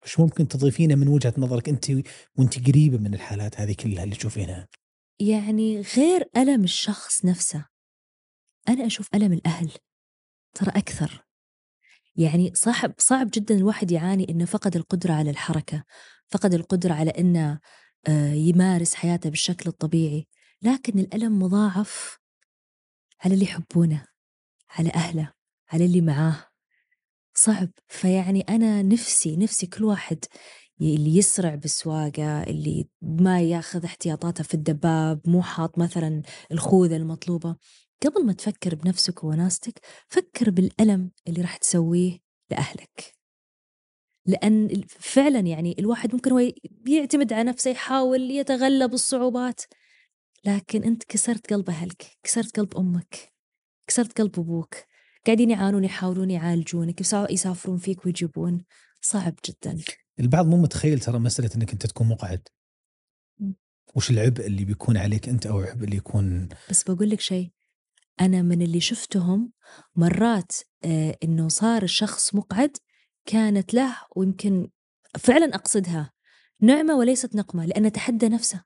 وش 0.04 0.20
ممكن 0.20 0.48
تضيفينه 0.48 0.94
من 0.94 1.08
وجهة 1.08 1.34
نظرك 1.38 1.68
أنت 1.68 1.90
وأنت 2.36 2.68
قريبة 2.68 2.98
من 2.98 3.14
الحالات 3.14 3.60
هذه 3.60 3.72
كلها 3.72 4.04
اللي 4.04 4.14
تشوفينها؟ 4.14 4.68
يعني 5.20 5.80
غير 5.80 6.28
ألم 6.36 6.64
الشخص 6.64 7.24
نفسه. 7.24 7.66
أنا 8.68 8.86
أشوف 8.86 9.08
ألم 9.14 9.32
الأهل. 9.32 9.70
ترى 10.54 10.70
أكثر. 10.70 11.24
يعني 12.16 12.52
صعب 12.54 12.94
صعب 12.98 13.30
جدا 13.34 13.54
الواحد 13.54 13.90
يعاني 13.90 14.26
إنه 14.30 14.44
فقد 14.44 14.76
القدرة 14.76 15.12
على 15.12 15.30
الحركة 15.30 15.84
فقد 16.28 16.54
القدرة 16.54 16.94
على 16.94 17.10
إنه 17.10 17.60
آه، 18.08 18.32
يمارس 18.32 18.94
حياته 18.94 19.30
بالشكل 19.30 19.68
الطبيعي. 19.68 20.26
لكن 20.62 20.98
الألم 20.98 21.42
مضاعف 21.42 22.18
على 23.20 23.34
اللي 23.34 23.44
يحبونه 23.44 24.06
على 24.70 24.90
أهله 24.90 25.32
على 25.72 25.84
اللي 25.84 26.00
معاه. 26.00 26.47
صعب. 27.38 27.70
فيعني 27.88 28.40
أنا 28.40 28.82
نفسي 28.82 29.36
نفسي 29.36 29.66
كل 29.66 29.84
واحد 29.84 30.24
اللي 30.80 31.16
يسرع 31.16 31.54
بالسواقة 31.54 32.42
اللي 32.42 32.88
ما 33.02 33.42
ياخذ 33.42 33.84
احتياطاته 33.84 34.44
في 34.44 34.54
الدباب 34.54 35.20
مو 35.26 35.42
حاط 35.42 35.78
مثلا 35.78 36.22
الخوذة 36.52 36.96
المطلوبة. 36.96 37.56
قبل 38.06 38.26
ما 38.26 38.32
تفكر 38.32 38.74
بنفسك 38.74 39.24
ووناستك 39.24 39.80
فكر 40.08 40.50
بالألم 40.50 41.10
اللي 41.28 41.42
راح 41.42 41.56
تسويه 41.56 42.18
لأهلك. 42.50 43.14
لأن 44.26 44.82
فعلا 44.88 45.40
يعني 45.40 45.76
الواحد 45.78 46.14
ممكن 46.14 46.32
هو 46.32 46.52
يعتمد 46.86 47.32
على 47.32 47.44
نفسه 47.44 47.70
يحاول 47.70 48.30
يتغلب 48.30 48.94
الصعوبات. 48.94 49.60
لكن 50.44 50.84
أنت 50.84 51.04
كسرت 51.04 51.52
قلب 51.52 51.70
أهلك 51.70 52.06
كسرت 52.22 52.56
قلب 52.60 52.76
أمك 52.76 53.32
كسرت 53.86 54.20
قلب 54.20 54.40
أبوك. 54.40 54.74
قاعدين 55.26 55.50
يعانون 55.50 55.84
يحاولون 55.84 56.30
يعالجونك 56.30 57.00
يسا- 57.00 57.30
يسافرون 57.30 57.78
فيك 57.78 58.06
ويجيبون. 58.06 58.64
صعب 59.00 59.34
جدا. 59.46 59.78
البعض 60.20 60.46
مو 60.46 60.56
متخيل 60.56 61.00
ترى 61.00 61.18
مسألة 61.18 61.50
إنك 61.56 61.72
أنت 61.72 61.86
تكون 61.86 62.08
مقعد. 62.08 62.48
وش 63.94 64.10
العبء 64.10 64.46
اللي 64.46 64.64
بيكون 64.64 64.96
عليك 64.96 65.28
أنت 65.28 65.46
أو 65.46 65.60
العبء 65.60 65.84
اللي 65.84 65.96
يكون؟ 65.96 66.48
بس 66.70 66.82
بقول 66.82 67.10
لك 67.10 67.20
شيء 67.20 67.50
أنا 68.20 68.42
من 68.42 68.62
اللي 68.62 68.80
شفتهم 68.80 69.52
مرات 69.96 70.52
آه 70.84 71.16
إنه 71.24 71.48
صار 71.48 71.82
الشخص 71.82 72.34
مقعد 72.34 72.76
كانت 73.26 73.74
له 73.74 73.96
ويمكن 74.16 74.68
فعلا 75.18 75.54
أقصدها 75.54 76.12
نعمة 76.60 76.96
وليست 76.96 77.36
نقمة 77.36 77.66
لأنه 77.66 77.88
تحدى 77.88 78.28
نفسه. 78.28 78.64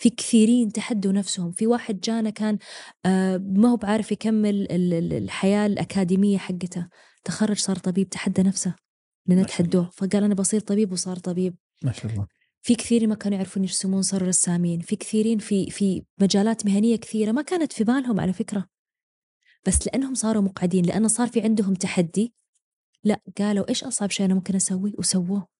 في 0.00 0.10
كثيرين 0.10 0.72
تحدوا 0.72 1.12
نفسهم. 1.12 1.52
في 1.52 1.66
واحد 1.66 2.00
جانا 2.00 2.30
كان 2.30 2.58
آه 3.06 3.36
ما 3.36 3.68
هو 3.70 3.76
بعارف 3.76 4.12
يكمل 4.12 4.54
ال- 4.54 4.94
ال- 4.94 5.12
الحياة 5.12 5.66
الأكاديمية 5.66 6.38
حقته. 6.38 6.88
تخرج 7.24 7.56
صار 7.56 7.76
طبيب 7.76 8.08
تحدى 8.08 8.42
نفسه 8.42 8.74
لأنه. 9.26 9.42
تحدوه 9.42 9.90
فقال 9.90 10.24
أنا 10.24 10.34
بصير 10.34 10.60
طبيب 10.60 10.92
وصار 10.92 11.16
طبيب. 11.16 11.56
ما 11.84 11.92
شاء 11.92 12.12
الله. 12.12 12.26
في 12.62 12.74
كثيرين 12.74 13.08
ما 13.08 13.14
كانوا 13.14 13.36
يعرفون 13.38 13.62
يرسمون 13.64 14.02
صاروا 14.02 14.28
رسامين. 14.28 14.80
في 14.80 14.96
كثيرين 14.96 15.38
في 15.38 15.70
في 15.70 16.02
مجالات 16.20 16.66
مهنية 16.66 16.96
كثيرة 16.96 17.32
ما 17.32 17.42
كانت 17.42 17.72
في 17.72 17.84
بالهم 17.84 18.20
على 18.20 18.32
فكرة. 18.32 18.66
بس 19.66 19.86
لأنهم 19.86 20.14
صاروا 20.14 20.42
مقعدين 20.42 20.84
لأنه 20.84 21.08
صار 21.08 21.28
في 21.28 21.40
عندهم 21.40 21.74
تحدي 21.74 22.34
لا 23.04 23.20
قالوا 23.38 23.68
إيش 23.68 23.84
أصعب 23.84 24.10
شيء 24.10 24.26
أنا 24.26 24.34
ممكن 24.34 24.54
أسوي 24.56 24.94
وسووه. 24.98 25.59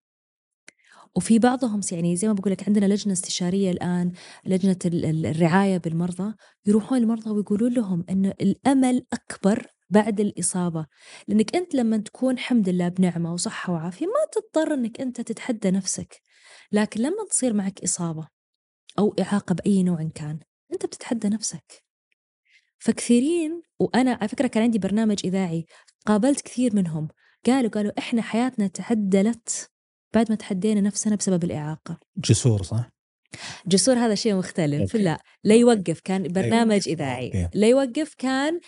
وفي 1.16 1.38
بعضهم 1.38 1.80
يعني 1.92 2.16
زي 2.16 2.28
ما 2.28 2.34
بقول 2.34 2.52
لك 2.52 2.68
عندنا 2.68 2.86
لجنة 2.86 3.12
استشارية 3.12 3.70
الآن 3.70 4.12
لجنة 4.46 4.76
ال- 4.84 5.04
ال- 5.04 5.26
الرعاية 5.26 5.78
بالمرضى 5.78 6.34
يروحون 6.66 6.98
المرضى 6.98 7.30
ويقولون 7.30 7.72
لهم 7.72 8.04
أن 8.10 8.26
الأمل 8.26 9.06
أكبر 9.12 9.66
بعد 9.90 10.20
الإصابة. 10.20 10.86
لأنك 11.28 11.56
أنت 11.56 11.74
لما 11.74 11.96
تكون 11.96 12.34
الحمد 12.34 12.68
لله 12.68 12.88
بنعمة 12.88 13.32
وصحة 13.32 13.72
وعافية 13.72 14.06
ما 14.06 14.12
تضطر 14.32 14.74
أنك 14.74 15.00
أنت 15.00 15.20
تتحدى 15.20 15.70
نفسك. 15.70 16.20
لكن 16.72 17.00
لما 17.00 17.24
تصير 17.30 17.52
معك 17.52 17.82
إصابة 17.84 18.28
أو 18.98 19.14
إعاقة 19.20 19.54
بأي 19.54 19.82
نوع 19.82 20.08
كان 20.14 20.40
أنت 20.72 20.86
بتتحدى 20.86 21.28
نفسك. 21.28 21.84
فكثيرين 22.78 23.62
وأنا 23.80 24.12
على 24.12 24.28
فكرة 24.28 24.46
كان 24.46 24.62
عندي 24.62 24.78
برنامج 24.78 25.20
إذاعي 25.24 25.66
قابلت 26.06 26.40
كثير 26.40 26.76
منهم. 26.76 27.08
قالوا 27.46 27.70
قالوا 27.70 27.92
إحنا 27.98 28.22
حياتنا 28.22 28.66
تعدلت 28.66 29.70
بعد 30.14 30.30
ما 30.30 30.36
تحدينا 30.36 30.80
نفسنا 30.80 31.16
بسبب 31.16 31.44
الإعاقة. 31.44 32.00
جسور 32.16 32.62
صح؟ 32.62 32.90
جسور 33.66 33.94
هذا 33.98 34.14
شيء 34.14 34.34
مختلف. 34.34 34.80
أوكي. 34.80 34.98
لا 34.98 35.22
لا 35.44 35.54
يوقف. 35.54 36.00
كان 36.00 36.22
برنامج 36.22 36.88
إذاعي. 36.88 37.48
لا 37.54 37.68
يوقف 37.68 38.14
كان 38.18 38.60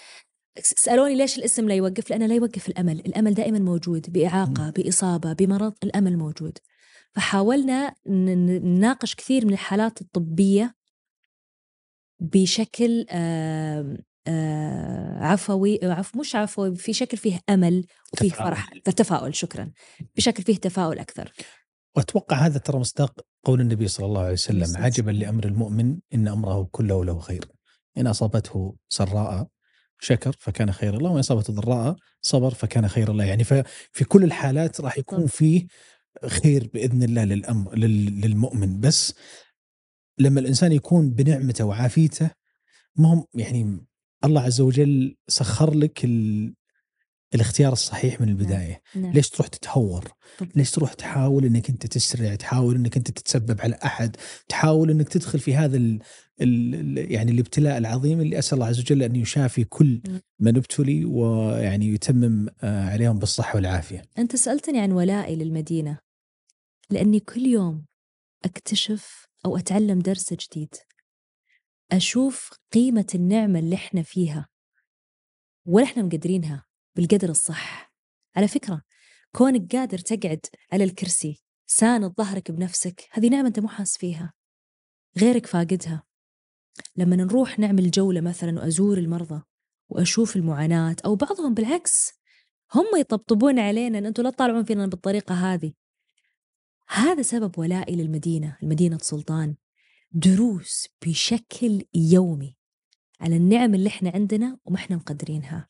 سألوني 0.62 1.14
ليش 1.14 1.38
الاسم 1.38 1.68
لا 1.68 1.74
يوقف؟ 1.74 2.10
لأنه 2.10 2.26
لا 2.26 2.34
يوقف 2.34 2.68
الأمل. 2.68 2.98
الأمل 2.98 3.34
دائما 3.34 3.58
موجود 3.58 4.12
بإعاقة 4.12 4.70
بإصابة 4.70 5.32
بمرض 5.32 5.74
الأمل 5.84 6.16
موجود. 6.18 6.58
فحاولنا 7.14 7.94
نناقش 8.06 9.14
كثير 9.14 9.46
من 9.46 9.52
الحالات 9.52 10.00
الطبية 10.00 10.74
بشكل 12.20 13.06
عفوي 15.20 15.78
عفو 15.82 16.20
مش 16.20 16.36
عفوي 16.36 16.76
في 16.76 16.92
شكل 16.92 17.16
فيه 17.16 17.40
أمل 17.50 17.84
وفيه 18.12 18.30
تفاؤل. 18.30 18.50
فرح 18.50 18.68
تفاؤل 18.78 19.34
شكرا 19.34 19.72
بشكل 20.16 20.42
فيه 20.42 20.56
تفاؤل 20.56 20.98
أكثر 20.98 21.32
وأتوقع 21.96 22.36
هذا 22.36 22.58
ترى 22.58 22.78
مصداق 22.78 23.20
قول 23.44 23.60
النبي 23.60 23.88
صلى 23.88 24.06
الله 24.06 24.20
عليه 24.20 24.32
وسلم. 24.32 24.76
عجبا 24.76 25.10
لأمر 25.10 25.44
المؤمن 25.44 25.98
إن 26.14 26.28
أمره 26.28 26.68
كله 26.72 27.04
له 27.04 27.18
خير. 27.18 27.44
إن 27.98 28.06
أصابته 28.06 28.76
سراء 28.88 29.46
شكر 30.00 30.36
فكان 30.38 30.72
خير 30.72 30.96
الله 30.96 31.10
وإن 31.10 31.18
أصابته 31.18 31.52
ضراء 31.52 31.96
صبر 32.22 32.54
فكان 32.54 32.88
خير 32.88 33.10
الله 33.10 33.24
يعني 33.24 33.44
ففي 33.44 34.04
كل 34.08 34.24
الحالات 34.24 34.80
راح 34.80 34.98
يكون. 34.98 35.26
فيه 35.26 35.66
خير 36.26 36.70
بإذن 36.74 37.02
الله 37.02 37.24
للامر 37.24 37.74
لل- 37.76 38.20
للمؤمن 38.20 38.80
بس 38.80 39.14
لما 40.18 40.40
الإنسان 40.40 40.72
يكون 40.72 41.10
بنعمته 41.10 41.64
وعافيته 41.64 42.30
ما 42.96 43.12
هم 43.12 43.24
يعني 43.34 43.86
الله 44.24 44.40
عز 44.40 44.60
وجل 44.60 45.16
سخر 45.28 45.74
لك 45.74 46.04
ال... 46.04 46.54
الاختيار 47.34 47.72
الصحيح 47.72 48.20
من 48.20 48.28
البداية 48.28 48.82
نعم. 48.94 49.12
ليش 49.12 49.30
تروح 49.30 49.46
تتهور 49.46 50.04
بالضبط. 50.40 50.56
ليش 50.56 50.70
تروح 50.70 50.92
تحاول 50.92 51.44
إنك 51.44 51.70
أنت 51.70 51.86
تسرع 51.86 52.34
تحاول 52.34 52.74
إنك 52.74 52.96
أنت 52.96 53.10
تتسبب 53.10 53.60
على 53.60 53.78
أحد 53.84 54.16
تحاول 54.48 54.90
إنك 54.90 55.08
تدخل 55.08 55.38
في 55.38 55.54
هذا 55.54 55.76
ال 55.76 55.98
ال 56.40 57.12
يعني 57.12 57.32
الابتلاء 57.32 57.78
العظيم 57.78 58.20
اللي 58.20 58.38
أسأل 58.38 58.54
الله 58.54 58.66
عز 58.66 58.80
وجل 58.80 59.02
أن 59.02 59.16
يشافي 59.16 59.64
كل 59.64 60.00
نعم. 60.08 60.20
من 60.40 60.56
ابتلي 60.56 61.04
ويعني 61.04 61.88
يتمم 61.88 62.48
آه، 62.62 62.90
عليهم 62.90 63.18
بالصحة 63.18 63.56
والعافية 63.56 64.02
أنت 64.18 64.36
سألتني 64.36 64.80
عن 64.80 64.92
ولائي 64.92 65.36
للمدينة 65.36 65.98
لأني 66.90 67.20
كل 67.20 67.46
يوم 67.46 67.84
أكتشف 68.44 69.26
أو 69.46 69.56
أتعلم 69.56 69.98
درس 69.98 70.34
جديد 70.34 70.74
أشوف 71.92 72.50
قيمة 72.72 73.06
النعمة 73.14 73.58
اللي 73.58 73.76
إحنا 73.76 74.02
فيها 74.02 74.48
ولا 75.66 75.84
إحنا 75.84 76.02
مقدرينها 76.02 76.66
بالقدر 76.96 77.30
الصح. 77.30 77.92
على 78.36 78.48
فكرة 78.48 78.82
كونك 79.36 79.76
قادر 79.76 79.98
تقعد 79.98 80.46
على 80.72 80.84
الكرسي 80.84 81.42
ساند 81.66 82.12
ظهرك 82.18 82.50
بنفسك 82.50 83.08
هذه 83.10 83.28
نعمة 83.28 83.48
أنت 83.48 83.60
مو 83.60 83.68
حاس 83.68 83.96
فيها. 83.96 84.32
غيرك 85.18 85.46
فاقدها. 85.46 86.02
لما 86.96 87.16
نروح 87.16 87.58
نعمل 87.58 87.90
جولة 87.90 88.20
مثلا 88.20 88.60
وأزور 88.60 88.98
المرضى 88.98 89.42
وأشوف 89.88 90.36
المعاناة 90.36 90.96
أو 91.04 91.16
بعضهم 91.16 91.54
بالعكس 91.54 92.12
هم 92.74 92.86
يطبطبون 92.98 93.58
علينا 93.58 93.98
إن 93.98 94.06
أنتم 94.06 94.22
لا 94.22 94.30
تطالعون 94.30 94.64
فينا 94.64 94.86
بالطريقة 94.86 95.34
هذه. 95.34 95.72
هذا 96.88 97.22
سبب 97.22 97.58
ولائي 97.58 97.96
للمدينة 97.96 98.58
المدينة 98.62 98.98
سلطان. 98.98 99.56
دروس 100.14 100.88
بشكل 101.06 101.84
يومي 101.94 102.56
على 103.20 103.36
النعم 103.36 103.74
اللي 103.74 103.88
إحنا 103.88 104.10
عندنا 104.14 104.58
وما 104.64 104.76
إحنا 104.76 104.96
مقدرينها. 104.96 105.68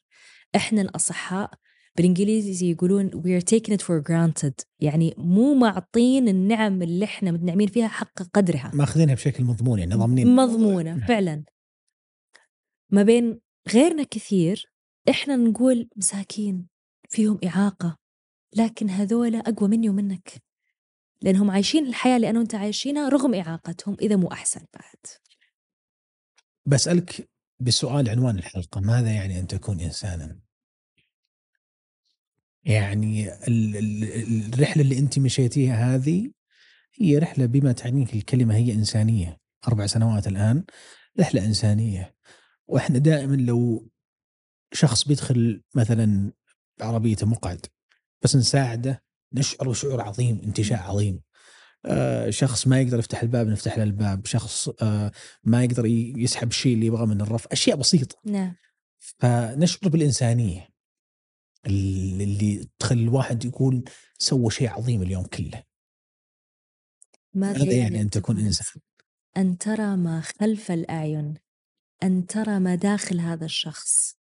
إحنا 0.57 0.81
الأصحاء 0.83 1.51
بالإنجليزي 1.97 2.71
يقولون 2.71 3.11
we 3.11 3.43
are 3.43 3.45
taking 3.45 3.73
it 3.73 3.83
for 3.83 4.03
granted. 4.11 4.67
يعني 4.81 5.15
مو 5.19 5.55
معطين 5.55 6.29
النعم 6.29 6.83
اللي 6.83 7.05
إحنا 7.05 7.31
متنعمين 7.31 7.69
فيها 7.69 7.89
حق 7.89 8.23
قدرها. 8.23 8.71
ماخذينها 8.75 9.15
بشكل 9.15 9.45
مضمون 9.45 9.79
يعني 9.79 9.95
ضامنين 9.95 10.37
مضمونة 10.37 11.07
فعلا. 11.07 11.45
ما 12.91 13.03
بين 13.03 13.41
غيرنا 13.69 14.03
كثير 14.03 14.73
إحنا 15.09 15.37
نقول 15.37 15.89
مساكين 15.97 16.69
فيهم 17.09 17.39
إعاقة 17.47 17.99
لكن 18.57 18.91
هذولا 18.91 19.39
أقوى 19.39 19.69
مني 19.69 19.89
ومنك. 19.89 20.43
لأنهم 21.23 21.51
عايشين 21.51 21.87
الحياة 21.87 22.17
اللي 22.17 22.31
أنا 22.31 22.39
وأنت 22.39 22.55
عايشينها 22.55 23.09
رغم 23.09 23.35
إعاقتهم 23.35 23.97
إذا 24.01 24.17
مو 24.17 24.33
أحسن 24.33 24.61
بعد. 24.75 25.07
بسألك 26.67 27.29
بسؤال 27.61 28.09
عنوان 28.11 28.39
الحلقة 28.39 28.81
ماذا 28.81 29.11
يعني 29.13 29.41
أن 29.41 29.47
تكون 29.47 29.81
انسانا؟ 29.81 30.41
يعني 32.65 33.35
ال- 33.49 33.77
ال- 33.77 34.55
الرحلة 34.55 34.83
اللي 34.83 34.99
أنت 34.99 35.19
مشيتيها 35.19 35.95
هذه 35.95 36.31
هي 37.01 37.19
رحلة 37.19 37.47
بما 37.47 37.73
تعنيه 37.73 38.07
الكلمة 38.15 38.57
هي 38.57 38.73
إنسانية. 38.73 39.41
أربع 39.69 39.87
سنوات 39.87 40.27
الآن 40.27 40.65
رحلة 41.21 41.45
إنسانية. 41.47 42.15
وإحنا 42.67 42.99
دائما 42.99 43.37
لو 43.37 43.89
شخص 44.73 45.09
بيدخل 45.09 45.63
مثلا 45.75 46.33
بعربيته 46.79 47.27
مقعد 47.27 47.67
بس 48.23 48.37
نساعده 48.37 49.03
نشعر 49.35 49.73
شعور 49.73 50.01
عظيم 50.01 50.41
انتشاء 50.45 50.79
عظيم. 50.79 51.21
آه 51.87 52.31
شخص 52.31 52.67
ما 52.67 52.81
يقدر 52.81 52.99
يفتح 52.99 53.23
الباب 53.23 53.47
نفتح 53.47 53.79
له 53.79 53.83
الباب. 53.83 54.27
شخص 54.27 54.69
آه 54.83 55.13
ما 55.45 55.65
يقدر 55.65 55.87
يسحب 55.87 56.49
الشيء 56.49 56.75
اللي 56.75 56.87
يبغاه 56.87 57.05
من 57.05 57.21
الرف. 57.21 57.47
أشياء 57.47 57.77
بسيطة. 57.77 58.17
نعم. 58.25 58.57
فنشعر 58.99 59.91
بالإنسانية. 59.91 60.69
اللي 61.67 62.69
تخلي 62.79 63.03
الواحد 63.03 63.45
يقول 63.45 63.85
سوى 64.19 64.51
شيء 64.51 64.69
عظيم 64.69 65.03
اليوم 65.03 65.25
كله. 65.25 65.63
ماذا 67.35 67.63
هذا 67.63 67.73
يعني 67.73 68.01
أن 68.01 68.11
تكون 68.11 68.39
إنسان؟ 68.39 68.83
أن 69.37 69.59
ترى 69.59 69.97
ما 69.97 70.21
خلف 70.21 70.71
الأعين. 70.71 71.35
أن 72.03 72.27
ترى 72.27 72.59
ما 72.59 72.75
داخل 72.75 73.21
هذا 73.21 73.45
الشخص. 73.45 74.17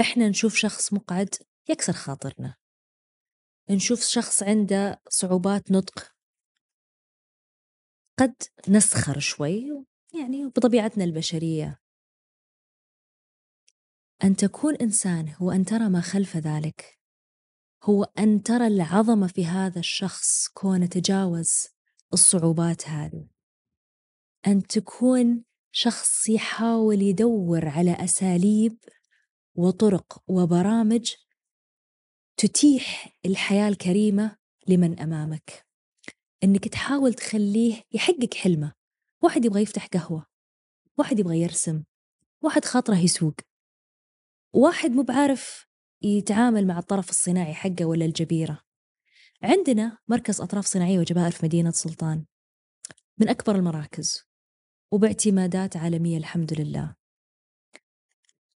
إحنا 0.00 0.28
نشوف 0.28 0.56
شخص 0.56 0.92
مقعد 0.92 1.34
يكسر 1.68 1.92
خاطرنا. 1.92 2.54
نشوف 3.70 4.00
شخص 4.00 4.42
عنده 4.42 5.02
صعوبات 5.08 5.70
نطق 5.70 6.16
قد 8.18 8.34
نسخر 8.68 9.18
شوي 9.18 9.84
يعني 10.14 10.46
بطبيعتنا 10.46 11.04
البشرية. 11.04 11.80
أن 14.24 14.36
تكون 14.36 14.76
إنسان 14.76 15.34
هو 15.36 15.50
أن 15.50 15.64
ترى 15.64 15.88
ما 15.88 16.00
خلف 16.00 16.36
ذلك 16.36 16.98
هو 17.82 18.04
أن 18.04 18.42
ترى 18.42 18.66
العظمة 18.66 19.26
في 19.26 19.46
هذا 19.46 19.78
الشخص 19.78 20.48
كونه 20.48 20.86
تجاوز 20.86 21.68
الصعوبات 22.12 22.88
هذه. 22.88 23.28
أن 24.46 24.62
تكون 24.62 25.44
شخص 25.72 26.28
يحاول 26.28 27.02
يدور 27.02 27.68
على 27.68 27.92
أساليب 27.92 28.78
وطرق 29.54 30.22
وبرامج 30.28 31.14
تتيح 32.36 33.18
الحياة 33.26 33.68
الكريمة 33.68 34.36
لمن 34.68 35.00
أمامك. 35.00 35.66
إنك 36.44 36.68
تحاول 36.68 37.14
تخليه 37.14 37.82
يحقق 37.92 38.34
حلمه. 38.34 38.72
واحد 39.22 39.44
يبغى 39.44 39.62
يفتح 39.62 39.86
قهوة. 39.86 40.26
واحد 40.98 41.18
يبغى 41.18 41.40
يرسم. 41.40 41.84
واحد 42.42 42.64
خاطره 42.64 42.96
يسوق. 42.96 43.34
واحد 44.54 44.90
مو 44.90 45.02
بعارف 45.02 45.66
يتعامل 46.02 46.66
مع 46.66 46.78
الطرف 46.78 47.10
الصناعي 47.10 47.54
حقه 47.54 47.84
ولا 47.84 48.04
الجبيرة. 48.04 48.62
عندنا 49.42 49.98
مركز 50.08 50.40
أطراف 50.40 50.66
صناعية 50.66 50.98
وجبائر 50.98 51.30
في 51.30 51.46
مدينة 51.46 51.70
سلطان. 51.70 52.24
من 53.18 53.28
أكبر 53.28 53.56
المراكز. 53.56 54.22
وباعتمادات 54.92 55.76
عالمية 55.76 56.18
الحمد 56.18 56.60
لله. 56.60 56.95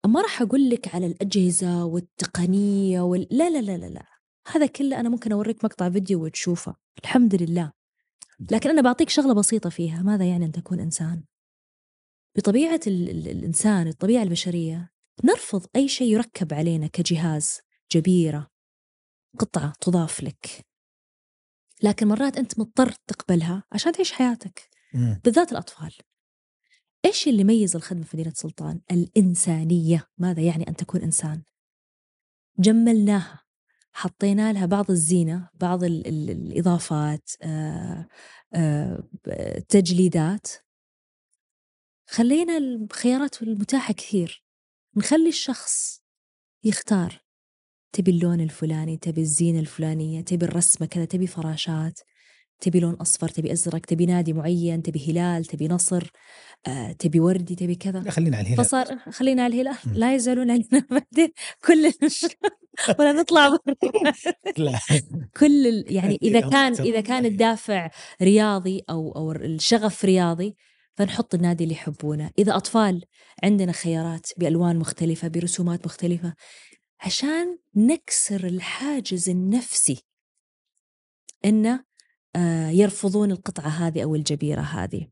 ما 0.07 0.23
راح 0.23 0.43
أقول 0.43 0.71
لك 0.71 0.95
على 0.95 1.07
الأجهزة 1.07 1.85
والتقنية 1.85 3.01
وال... 3.01 3.27
لا 3.31 3.51
لا 3.51 3.61
لا 3.61 3.77
لا 3.77 3.87
لا. 3.87 4.07
هذا 4.53 4.67
كله 4.67 5.01
أنا 5.01 5.09
ممكن 5.09 5.33
أوريك 5.33 5.65
مقطع 5.65 5.91
فيديو 5.91 6.25
وتشوفه. 6.25 6.77
الحمد 7.03 7.43
لله. 7.43 7.73
لكن 8.51 8.71
أنا 8.71 8.83
بعطيك 8.83 9.09
شغلة 9.09 9.35
بسيطة 9.35 9.71
فيها. 9.71 10.03
ماذا 10.03 10.25
يعني 10.25 10.45
أن 10.45 10.53
تكون 10.53 10.81
إنسان؟ 10.81 11.25
بطبيعة 12.37 12.81
ال... 12.87 13.11
ال... 13.11 13.29
الإنسان 13.29 13.89
الطبيعة 13.89 14.23
البشرية 14.23 14.91
نرفض 15.25 15.67
أي 15.77 15.89
شيء 15.89 16.13
يركب 16.13 16.55
علينا 16.55 16.87
كجهاز 16.87 17.61
جبيرة 17.93 18.51
قطعة 19.39 19.73
تضاف 19.81 20.23
لك. 20.23 20.67
لكن 21.83 22.09
مرات 22.09 22.37
أنت 22.37 22.59
مضطر 22.59 22.93
تقبلها 23.07 23.65
عشان 23.73 23.93
تعيش 23.93 24.13
حياتك. 24.13 24.69
بالذات 25.25 25.53
الأطفال. 25.53 25.95
إيش 27.05 27.29
اللي 27.29 27.41
يميز 27.41 27.77
الخدمة 27.77 28.05
في 28.05 28.17
مدينة 28.17 28.33
سلطان؟ 28.35 28.81
الإنسانية. 28.91 30.09
ماذا 30.19 30.43
يعني 30.43 30.69
أن 30.69 30.77
تكون 30.77 31.03
إنسان؟ 31.03 31.43
جملناها. 32.59 33.41
حطينا 33.93 34.53
لها 34.53 34.67
بعض 34.67 34.91
الزينة 34.91 35.49
بعض 35.55 35.85
ال 35.85 36.07
ال 36.07 36.31
الإضافات 36.31 37.31
آه 37.43 38.09
آه 38.55 39.05
تجليدات. 39.69 40.47
خلينا 42.09 42.59
الخيارات 42.59 43.43
المتاحة 43.43 43.95
كثير. 43.95 44.45
نخلي 44.97 45.29
الشخص 45.29 46.03
يختار. 46.65 47.25
تبي 47.93 48.11
اللون 48.11 48.41
الفلاني 48.41 48.97
تبي 48.97 49.21
الزينة 49.21 49.61
الفلانية 49.61 50.21
تبي 50.21 50.45
الرسمة 50.45 50.87
كذا 50.87 51.05
تبي 51.05 51.27
فراشات. 51.27 52.01
تبي 52.61 52.81
لون 52.81 52.95
أصفر 52.95 53.29
تبي 53.29 53.53
أزرق 53.53 53.81
تبي 53.81 54.07
نادي 54.07 54.33
معين 54.33 54.83
تبي 54.83 55.11
هلال 55.13 55.45
تبي 55.45 55.69
نصر 55.69 56.11
آه، 56.67 56.93
تبي 56.93 57.21
وردي 57.21 57.55
تبي 57.55 57.75
كذا. 57.75 58.11
خلينا 58.11 58.37
على 58.37 58.47
الهلال. 58.47 58.65
فصار 58.65 58.99
خلينا 58.99 59.43
على 59.45 59.55
الهلال. 59.63 59.99
لا 60.01 60.15
يزعلون 60.15 60.51
علينا 60.51 60.87
بعدين 60.91 61.33
كل 61.65 61.93
ولا 62.99 63.13
نطلع 63.13 63.49
برا. 63.49 63.59
لا. 64.59 64.79
كل 65.37 65.67
ال- 65.67 65.85
يعني 65.89 66.19
إذا 66.23 66.41
كان. 66.41 66.73
إذا 66.75 67.01
كان 67.01 67.27
الدافع 67.27 67.91
رياضي 68.23 68.83
أو 68.91 69.13
أو 69.17 69.33
الشغف 69.33 70.05
رياضي 70.05 70.57
فنحط 70.97 71.35
النادي 71.35 71.65
اللي 71.65 71.75
يحبونه. 71.75 72.31
إذا 72.39 72.57
أطفال 72.57 73.05
عندنا 73.45 73.73
خيارات 73.73 74.27
بألوان 74.37 74.79
مختلفة 74.79 75.29
برسومات 75.29 75.87
مختلفة. 75.87 76.35
عشان 77.01 77.59
نكسر 77.77 78.47
الحاجز 78.47 79.29
النفسي. 79.29 80.03
إنه 81.45 81.85
يرفضون 82.71 83.31
القطعة 83.31 83.69
هذه 83.69 84.03
أو 84.03 84.15
الجبيرة 84.15 84.61
هذه. 84.61 85.09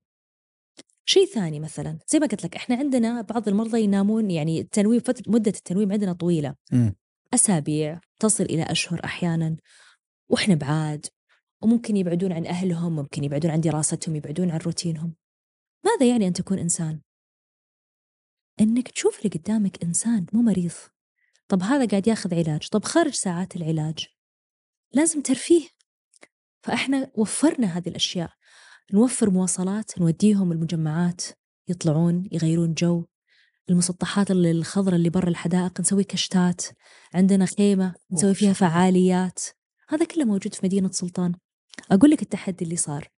شيء 1.05 1.27
ثاني 1.27 1.61
مثلا 1.61 1.99
زي 2.09 2.19
ما 2.19 2.27
قلت 2.27 2.45
لك 2.45 2.57
إحنا 2.57 2.77
عندنا 2.77 3.21
بعض 3.21 3.49
المرضى 3.49 3.83
ينامون 3.83 4.31
يعني 4.31 4.61
التنويم 4.61 5.01
فترة 5.01 5.33
مدة 5.33 5.51
التنويم 5.51 5.93
عندنا 5.93 6.13
طويلة. 6.13 6.55
مم. 6.73 6.95
أسابيع 7.35 8.01
تصل 8.21 8.45
إلى 8.45 8.63
أشهر 8.63 9.05
أحيانا 9.05 9.57
وإحنا 10.29 10.55
بعاد 10.55 11.07
وممكن 11.63 11.97
يبعدون 11.97 12.33
عن 12.33 12.47
أهلهم 12.47 12.97
ممكن 12.97 13.25
يبعدون 13.25 13.51
عن 13.51 13.61
دراستهم 13.61 14.17
يبعدون 14.17 14.51
عن 14.51 14.59
روتينهم. 14.59 15.15
ماذا 15.85 16.11
يعني 16.11 16.27
أن 16.27 16.33
تكون 16.33 16.59
إنسان؟ 16.59 17.01
إنك 18.61 18.89
تشوف 18.89 19.19
اللي 19.19 19.39
قدامك 19.39 19.85
إنسان 19.85 20.27
مو 20.33 20.43
مريض. 20.43 20.73
طب 21.49 21.63
هذا 21.63 21.87
قاعد 21.87 22.07
ياخذ 22.07 22.35
علاج. 22.35 22.69
طب 22.69 22.85
خارج 22.85 23.13
ساعات 23.13 23.57
العلاج 23.57 24.07
لازم 24.93 25.23
ترفيه. 25.23 25.78
فإحنا 26.63 27.11
وفرنا 27.15 27.67
هذه 27.67 27.89
الأشياء. 27.89 28.31
نوفر 28.93 29.31
مواصلات 29.31 29.99
نوديهم 29.99 30.53
المجمعات 30.53 31.23
يطلعون 31.69 32.29
يغيرون 32.33 32.75
جو. 32.75 33.05
المسطحات 33.71 34.31
الخضراء 34.31 34.97
اللي 34.97 35.11
برا 35.11 35.29
الحدائق 35.29 35.81
نسوي 35.81 36.05
كشتات. 36.05 36.63
عندنا 37.15 37.47
خيمة 37.47 37.95
نسوي 38.13 38.35
فيها 38.35 38.53
فعاليات. 38.53 39.39
هذا 39.89 40.05
كله 40.05 40.25
موجود 40.25 40.55
في 40.55 40.61
مدينة 40.67 40.91
سلطان. 40.91 41.35
أقول 41.91 42.11
لك 42.11 42.23
التحدي 42.23 42.65
اللي 42.65 42.77
صار. 42.77 43.09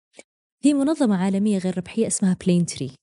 في 0.62 0.74
منظمة 0.74 1.16
عالمية 1.16 1.58
غير 1.58 1.76
ربحية 1.78 2.06
اسمها 2.06 2.36
بلين 2.46 2.66
تري 2.66 2.94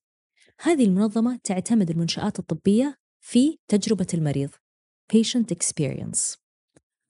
هذه 0.62 0.86
المنظمة 0.86 1.40
تعتمد 1.44 1.90
المنشآت 1.90 2.40
الطبية 2.40 2.98
في 3.20 3.58
تجربة 3.68 4.08
المريض. 4.14 4.50
Patient 5.14 5.56
experience. 5.56 6.47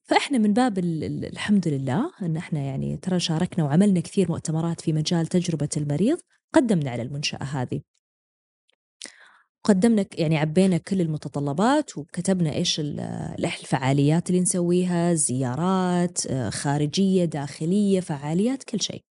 فإحنا 0.08 0.38
من 0.38 0.53
باب 0.53 0.78
ال- 0.78 1.03
ال- 1.03 1.26
الحمد 1.26 1.68
لله 1.68 2.12
أن 2.22 2.38
إحنا 2.38 2.60
يعني 2.60 2.97
ترى 2.97 3.20
شاركنا 3.20 3.66
وعملنا 3.66 3.99
كثير 3.99 4.32
مؤتمرات 4.32 4.82
في 4.82 4.93
مجال 4.93 5.28
تجربة 5.28 5.70
المريض 5.78 6.18
قدمنا 6.53 6.91
على 6.91 7.01
المنشأة 7.01 7.43
هذه. 7.43 7.82
قدمنا 9.64 10.05
يعني 10.18 10.38
عبينا 10.38 10.78
كل 10.78 11.01
المتطلبات 11.01 11.97
وكتبنا 11.97 12.53
إيش 12.53 12.80
الفعاليات 12.80 14.30
اللي 14.30 14.41
نسويها 14.41 15.14
زيارات 15.14 16.32
خارجية 16.53 17.26
داخلية 17.26 17.99
فعاليات 17.99 18.64
كل 18.64 18.82
شيء. 18.82 19.03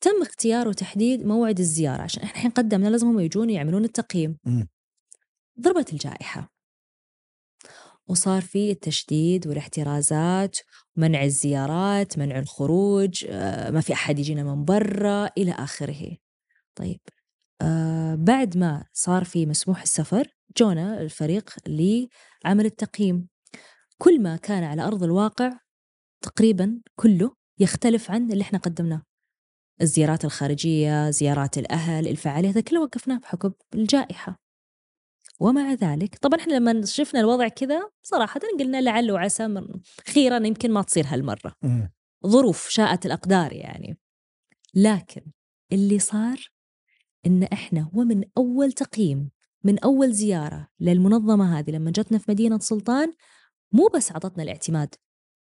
تم 0.00 0.22
اختيار 0.22 0.68
وتحديد 0.68 1.26
موعد 1.26 1.58
الزيارة 1.60 2.02
عشان 2.02 2.22
إحنا 2.22 2.36
الحين 2.36 2.50
قدمنا 2.50 2.88
لازم 2.88 3.06
هم 3.06 3.20
يجون 3.20 3.50
يعملون 3.50 3.84
التقييم. 3.84 4.38
ضربت 5.60 5.92
الجائحة. 5.92 6.52
وصار 8.12 8.42
في 8.42 8.70
التشديد 8.70 9.46
والاحترازات 9.46 10.56
منع 10.96 11.24
الزيارات 11.24 12.18
منع 12.18 12.38
الخروج 12.38 13.26
آه، 13.28 13.70
ما 13.70 13.80
في 13.80 13.92
أحد 13.92 14.18
يجينا 14.18 14.42
من 14.42 14.64
برا 14.64 15.30
إلى 15.38 15.52
آخره. 15.52 16.16
طيب 16.74 17.00
آه 17.62 18.14
بعد 18.14 18.56
ما 18.56 18.84
صار 18.92 19.24
في 19.24 19.46
مسموح 19.46 19.82
السفر 19.82 20.28
جونا 20.56 21.00
الفريق 21.00 21.50
لعمل 21.66 22.66
التقييم. 22.66 23.28
كل 23.98 24.22
ما 24.22 24.36
كان 24.36 24.64
على 24.64 24.82
أرض 24.82 25.02
الواقع 25.02 25.50
تقريبا 26.22 26.80
كله 26.96 27.34
يختلف 27.58 28.10
عن 28.10 28.32
اللي 28.32 28.42
إحنا 28.42 28.58
قدمناه. 28.58 29.02
الزيارات 29.82 30.24
الخارجية 30.24 31.10
زيارات 31.10 31.58
الأهل 31.58 32.08
الفعاليات 32.08 32.58
كله 32.58 32.82
وقفناه 32.82 33.18
بحكم 33.18 33.52
الجائحة. 33.74 34.38
ومع 35.42 35.72
ذلك 35.72 36.18
طبعا 36.18 36.40
إحنا 36.40 36.54
لما 36.54 36.84
شفنا 36.84 37.20
الوضع 37.20 37.48
كذا 37.48 37.90
صراحة 38.02 38.40
قلنا 38.58 38.80
لعل 38.80 39.10
وعسى 39.10 39.56
خيرا 40.14 40.46
يمكن 40.46 40.72
ما 40.72 40.82
تصير 40.82 41.04
هالمرة. 41.06 41.54
ظروف 42.26 42.68
شاءت 42.68 43.06
الأقدار 43.06 43.52
يعني. 43.52 43.98
لكن 44.74 45.22
اللي 45.72 45.98
صار 45.98 46.50
إن 47.26 47.42
إحنا 47.42 47.90
ومن 47.92 48.24
أول 48.38 48.72
تقييم 48.72 49.30
من 49.64 49.78
أول 49.78 50.12
زيارة 50.12 50.68
للمنظمة 50.80 51.58
هذه 51.58 51.70
لما 51.70 51.90
جتنا 51.90 52.18
في 52.18 52.30
مدينة 52.30 52.58
سلطان 52.58 53.12
مو 53.72 53.86
بس 53.94 54.12
عطتنا 54.12 54.42
الاعتماد. 54.42 54.94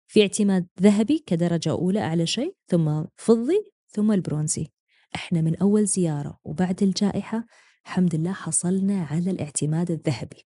في 0.07 0.21
اعتماد 0.21 0.67
ذهبي 0.81 1.23
كدرجة 1.25 1.71
أولى 1.71 1.99
أعلى 1.99 2.25
شيء 2.25 2.55
ثم 2.67 3.03
فضي 3.15 3.71
ثم 3.87 4.11
البرونزي. 4.11 4.67
إحنا 5.15 5.41
من 5.41 5.55
أول 5.55 5.85
زيارة 5.85 6.39
وبعد 6.43 6.83
الجائحة 6.83 7.45
الحمد 7.87 8.15
لله 8.15 8.33
حصلنا 8.33 9.03
على 9.03 9.31
الاعتماد 9.31 9.91
الذهبي. 9.91 10.47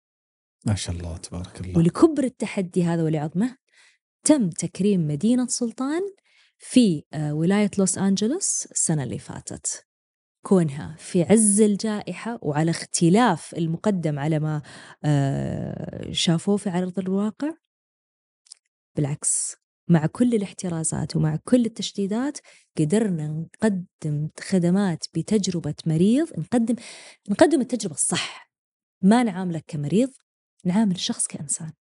ما 0.66 0.74
شاء 0.74 0.96
الله 0.96 1.16
تبارك 1.16 1.60
الله. 1.60 1.78
ولكبر 1.78 2.24
التحدي 2.24 2.84
هذا 2.84 3.02
ولعظمه 3.02 3.56
تم 4.24 4.50
تكريم 4.50 5.08
مدينة 5.08 5.46
سلطان 5.46 6.02
في 6.58 7.04
آه، 7.12 7.34
ولاية 7.34 7.70
لوس 7.78 7.98
أنجلوس 7.98 8.66
السنة 8.66 9.02
اللي 9.02 9.18
فاتت. 9.18 9.86
كونها 10.42 10.96
في 10.98 11.22
عز 11.22 11.60
الجائحة 11.60 12.38
وعلى 12.42 12.70
اختلاف 12.70 13.54
المقدم 13.54 14.18
على 14.18 14.38
ما 14.38 14.62
آه، 15.04 16.12
شافوه 16.12 16.56
في 16.56 16.70
عرض 16.70 16.98
الواقع 16.98 17.54
بالعكس. 18.96 19.56
مع 19.90 20.06
كل 20.06 20.34
الاحترازات 20.34 21.16
ومع 21.16 21.38
كل 21.44 21.64
التشديدات 21.66 22.38
قدرنا 22.78 23.28
نقدم 23.28 24.28
خدمات 24.40 25.04
بتجربة 25.14 25.74
مريض 25.86 26.38
نقدم 26.38 26.74
نقدم 27.30 27.60
التجربة 27.60 27.94
الصح. 27.94 28.50
ما 29.02 29.22
نعاملك 29.22 29.64
كمريض 29.66 30.10
نعامل 30.64 30.94
الشخص 30.94 31.26
كإنسان. 31.26 31.72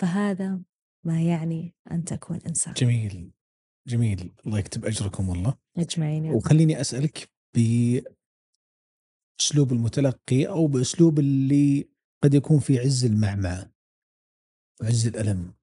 فهذا 0.00 0.60
ما 1.06 1.22
يعني 1.22 1.74
أن 1.90 2.04
تكون 2.04 2.38
إنسان. 2.46 2.74
جميل 2.74 3.32
جميل. 3.88 4.32
الله 4.46 4.58
يكتب 4.58 4.84
أجركم 4.84 5.28
والله. 5.28 5.58
أجمعين 5.76 6.26
رب. 6.26 6.34
وخليني 6.34 6.80
أسألك 6.80 7.30
بأسلوب 7.54 8.12
المتلقي 9.72 10.46
أو 10.48 10.66
بأسلوب 10.66 11.18
اللي 11.18 11.88
قد 12.24 12.34
يكون 12.34 12.58
في 12.58 12.78
عز 12.78 13.04
المعمعة 13.04 13.72
وعز 14.82 15.06
الألم. 15.06 15.54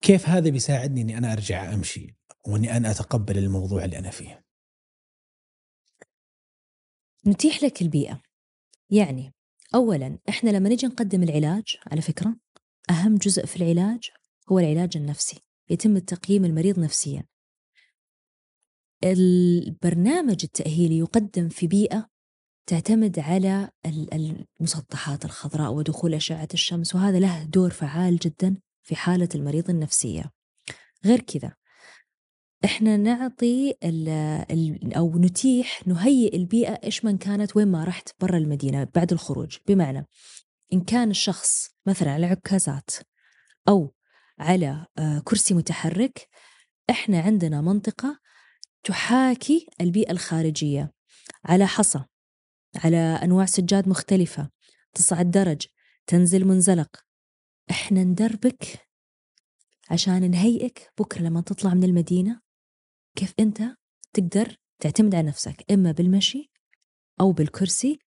كيف 0.00 0.28
هذا 0.28 0.50
بيساعدني 0.50 1.00
إني 1.02 1.18
أنا 1.18 1.32
أرجع 1.32 1.74
أمشي 1.74 2.16
وإني 2.46 2.76
أنا 2.76 2.90
أتقبل 2.90 3.38
الموضوع 3.38 3.84
اللي 3.84 3.98
أنا 3.98 4.10
فيه؟ 4.10 4.44
نتيح 7.26 7.62
لك 7.62 7.82
البيئة. 7.82 8.22
يعني 8.90 9.34
أولا 9.74 10.18
إحنا 10.28 10.50
لما 10.50 10.68
نجي 10.68 10.86
نقدم 10.86 11.22
العلاج 11.22 11.76
على 11.86 12.00
فكرة 12.00 12.36
أهم 12.90 13.16
جزء 13.16 13.46
في 13.46 13.56
العلاج 13.56 14.10
هو 14.52 14.58
العلاج 14.58 14.96
النفسي 14.96 15.40
يتم 15.70 15.98
تقييم 15.98 16.44
المريض 16.44 16.78
نفسيا. 16.78 17.26
البرنامج 19.04 20.40
التأهيلي 20.44 20.98
يقدم 20.98 21.48
في 21.48 21.66
بيئة 21.66 22.10
تعتمد 22.66 23.18
على 23.18 23.70
ال- 23.86 24.44
المسطحات 24.60 25.24
الخضراء 25.24 25.72
ودخول 25.72 26.14
أشعة 26.14 26.48
الشمس 26.54 26.94
وهذا 26.94 27.18
له 27.18 27.44
دور 27.44 27.70
فعال 27.70 28.16
جدا 28.16 28.56
في 28.90 28.96
حالة 28.96 29.28
المريض 29.34 29.70
النفسية. 29.70 30.32
غير 31.04 31.20
كذا 31.20 31.52
إحنا 32.64 32.96
نعطي 32.96 33.74
ال 33.84 34.08
ال 34.50 34.94
أو 34.94 35.18
نتيح 35.18 35.86
نهيئ 35.86 36.36
البيئة 36.36 36.80
إيش 36.84 37.04
من 37.04 37.18
كانت 37.18 37.56
وين 37.56 37.68
ما 37.68 37.84
رحت 37.84 38.08
برا 38.20 38.36
المدينة 38.36 38.88
بعد 38.94 39.12
الخروج. 39.12 39.58
بمعنى 39.68 40.06
إن 40.72 40.80
كان 40.80 41.10
الشخص 41.10 41.70
مثلا 41.86 42.12
على 42.12 42.26
عكازات 42.26 42.90
أو 43.68 43.94
على 44.38 44.86
آه، 44.98 45.22
كرسي 45.24 45.54
متحرك 45.54 46.28
إحنا 46.90 47.20
عندنا 47.20 47.60
منطقة 47.60 48.18
تحاكي 48.84 49.66
البيئة 49.80 50.10
الخارجية 50.10 50.92
على 51.44 51.66
حصى 51.66 52.04
على 52.76 52.96
أنواع 52.96 53.46
سجاد 53.46 53.88
مختلفة 53.88 54.50
تصعد 54.94 55.30
درج 55.30 55.66
تنزل 56.06 56.44
منزلق. 56.44 57.09
إحنا 57.70 58.04
ندربك 58.04 58.88
عشان 59.90 60.30
نهيئك 60.30 60.92
بكرة 60.98 61.22
لما 61.22 61.40
تطلع 61.40 61.74
من 61.74 61.84
المدينة. 61.84 62.40
كيف 63.16 63.34
أنت 63.40 63.62
تقدر 64.12 64.56
تعتمد 64.78 65.14
على 65.14 65.28
نفسك 65.28 65.64
إما 65.72 65.92
بالمشي 65.92 66.50
أو 67.20 67.32
بالكرسي 67.32 67.98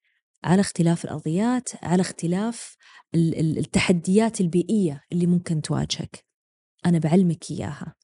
على 0.43 0.61
اختلاف 0.61 1.05
الأرضيات 1.05 1.84
على 1.86 2.01
اختلاف 2.01 2.76
التحديات 3.16 4.41
البيئية 4.41 5.03
اللي 5.11 5.28
ممكن 5.28 5.61
تواجهك. 5.61 6.26
أنا 6.86 6.97
بعلمك 6.97 7.51
إياها. 7.51 7.95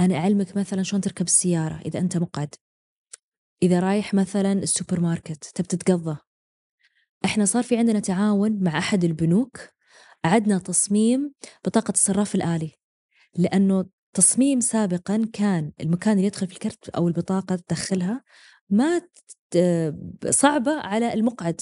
أنا 0.00 0.16
أعلمك 0.16 0.56
مثلا 0.56 0.82
شلون 0.82 1.00
تركب 1.00 1.26
السيارة 1.26 1.80
إذا 1.80 2.00
أنت 2.00 2.16
مقعد. 2.16 2.54
إذا 3.62 3.80
رايح 3.80 4.14
مثلا 4.14 4.52
السوبر 4.52 5.00
ماركت 5.00 5.44
تبي 5.44 5.68
تتقضى 5.68 6.16
إحنا 7.24 7.44
صار 7.44 7.62
في 7.62 7.76
عندنا 7.76 8.00
تعاون 8.00 8.62
مع 8.62 8.78
أحد 8.78 9.04
البنوك 9.04 9.73
أعدنا 10.24 10.58
تصميم 10.58 11.34
بطاقة 11.64 11.92
الصراف 11.92 12.34
الآلي 12.34 12.72
لأنه 13.36 13.86
تصميم 14.14 14.60
سابقا 14.60 15.26
كان 15.32 15.72
المكان 15.80 16.12
اللي 16.12 16.26
يدخل 16.26 16.46
في 16.46 16.52
الكرت 16.52 16.88
أو 16.88 17.08
البطاقة 17.08 17.56
تدخلها 17.56 18.24
ما 18.70 19.00
صعبة 20.30 20.80
على 20.80 21.14
المقعد. 21.14 21.60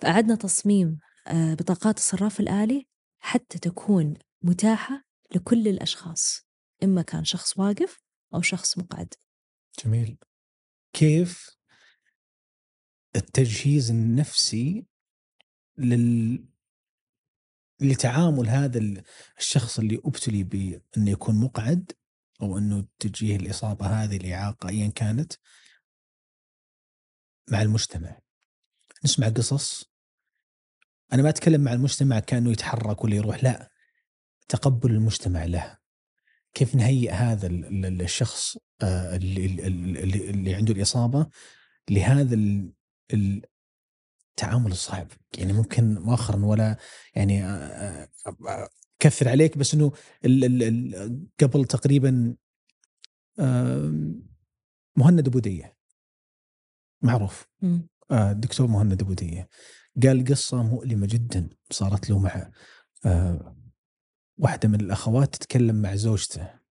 فأعدنا 0.00 0.34
تصميم 0.34 0.98
آه، 1.26 1.54
بطاقات 1.54 1.96
الصراف 1.96 2.40
الآلي 2.40 2.86
حتى 3.18 3.58
تكون 3.58 4.14
متاحة 4.42 5.04
لكل 5.34 5.68
الأشخاص 5.68 6.46
إما 6.84 7.02
كان 7.02 7.24
شخص 7.24 7.58
واقف 7.58 7.98
أو 8.34 8.42
شخص 8.42 8.78
مقعد. 8.78 9.14
جميل. 9.84 10.18
كيف 10.92 11.56
التجهيز 13.16 13.90
النفسي 13.90 14.86
لل 15.78 16.51
لتعامل 17.84 18.48
هذا 18.48 18.80
الشخص 19.38 19.78
اللي 19.78 20.00
أبتلي 20.04 20.42
بانه 20.42 21.10
يكون 21.10 21.34
مقعد 21.34 21.92
أو 22.42 22.58
إنه 22.58 22.86
تجيه 22.98 23.36
الإصابة 23.36 23.86
هذه 23.86 24.16
الاعاقه 24.16 24.68
ايا 24.68 24.88
كانت. 24.88 25.32
مع 27.50 27.62
المجتمع. 27.62 28.18
نسمع 29.04 29.28
قصص. 29.28 29.92
أنا 31.12 31.22
ما 31.22 31.28
أتكلم 31.28 31.60
مع 31.60 31.72
المجتمع 31.72 32.18
كأنه 32.18 32.52
يتحرك 32.52 33.04
ولا 33.04 33.16
يروح 33.16 33.44
لا. 33.44 33.70
تقبل 34.48 34.90
المجتمع 34.90 35.44
له. 35.44 35.78
كيف 36.54 36.74
نهيئ 36.74 37.10
هذا 37.10 37.46
الشخص 37.46 38.56
آه، 38.82 39.16
اللي, 39.16 40.54
عنده 40.54 40.74
الإصابة 40.74 41.26
لهذا 41.90 42.36
التعامل 44.32 44.70
الصعب. 44.72 45.06
يعني 45.38 45.52
ممكن 45.52 45.94
مؤخرا 45.94 46.44
ولا 46.44 46.76
يعني 47.14 47.44
آه، 47.44 48.08
آه، 48.48 48.68
كثر 48.98 49.28
عليك 49.28 49.58
بس 49.58 49.74
إنه 49.74 49.92
قبل 51.40 51.64
تقريبا 51.64 52.36
مهند 54.96 55.26
أبو 55.26 55.40
معروف. 57.02 57.48
الدكتور 58.12 58.66
مهند 58.66 59.02
أبو 59.02 59.14
قال 60.02 60.24
قصة 60.24 60.62
مؤلمة 60.62 61.06
جدا 61.10 61.48
صارت 61.70 62.10
له 62.10 62.18
مع 62.18 62.50
واحدة 64.38 64.68
من 64.68 64.80
الأخوات 64.80 65.36
تتكلم 65.36 65.82
مع 65.82 65.94
زوجته. 65.94 66.62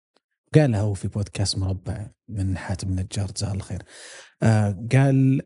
قالها 0.55 0.81
هو 0.81 0.93
في 0.93 1.07
بودكاست 1.07 1.57
مربع 1.57 2.11
من 2.27 2.57
حاتم 2.57 2.89
النجار 2.89 3.31
جزاه 3.31 3.51
الله 3.51 3.63
خير. 3.63 3.83
آه 4.43 4.87
قال 4.91 5.41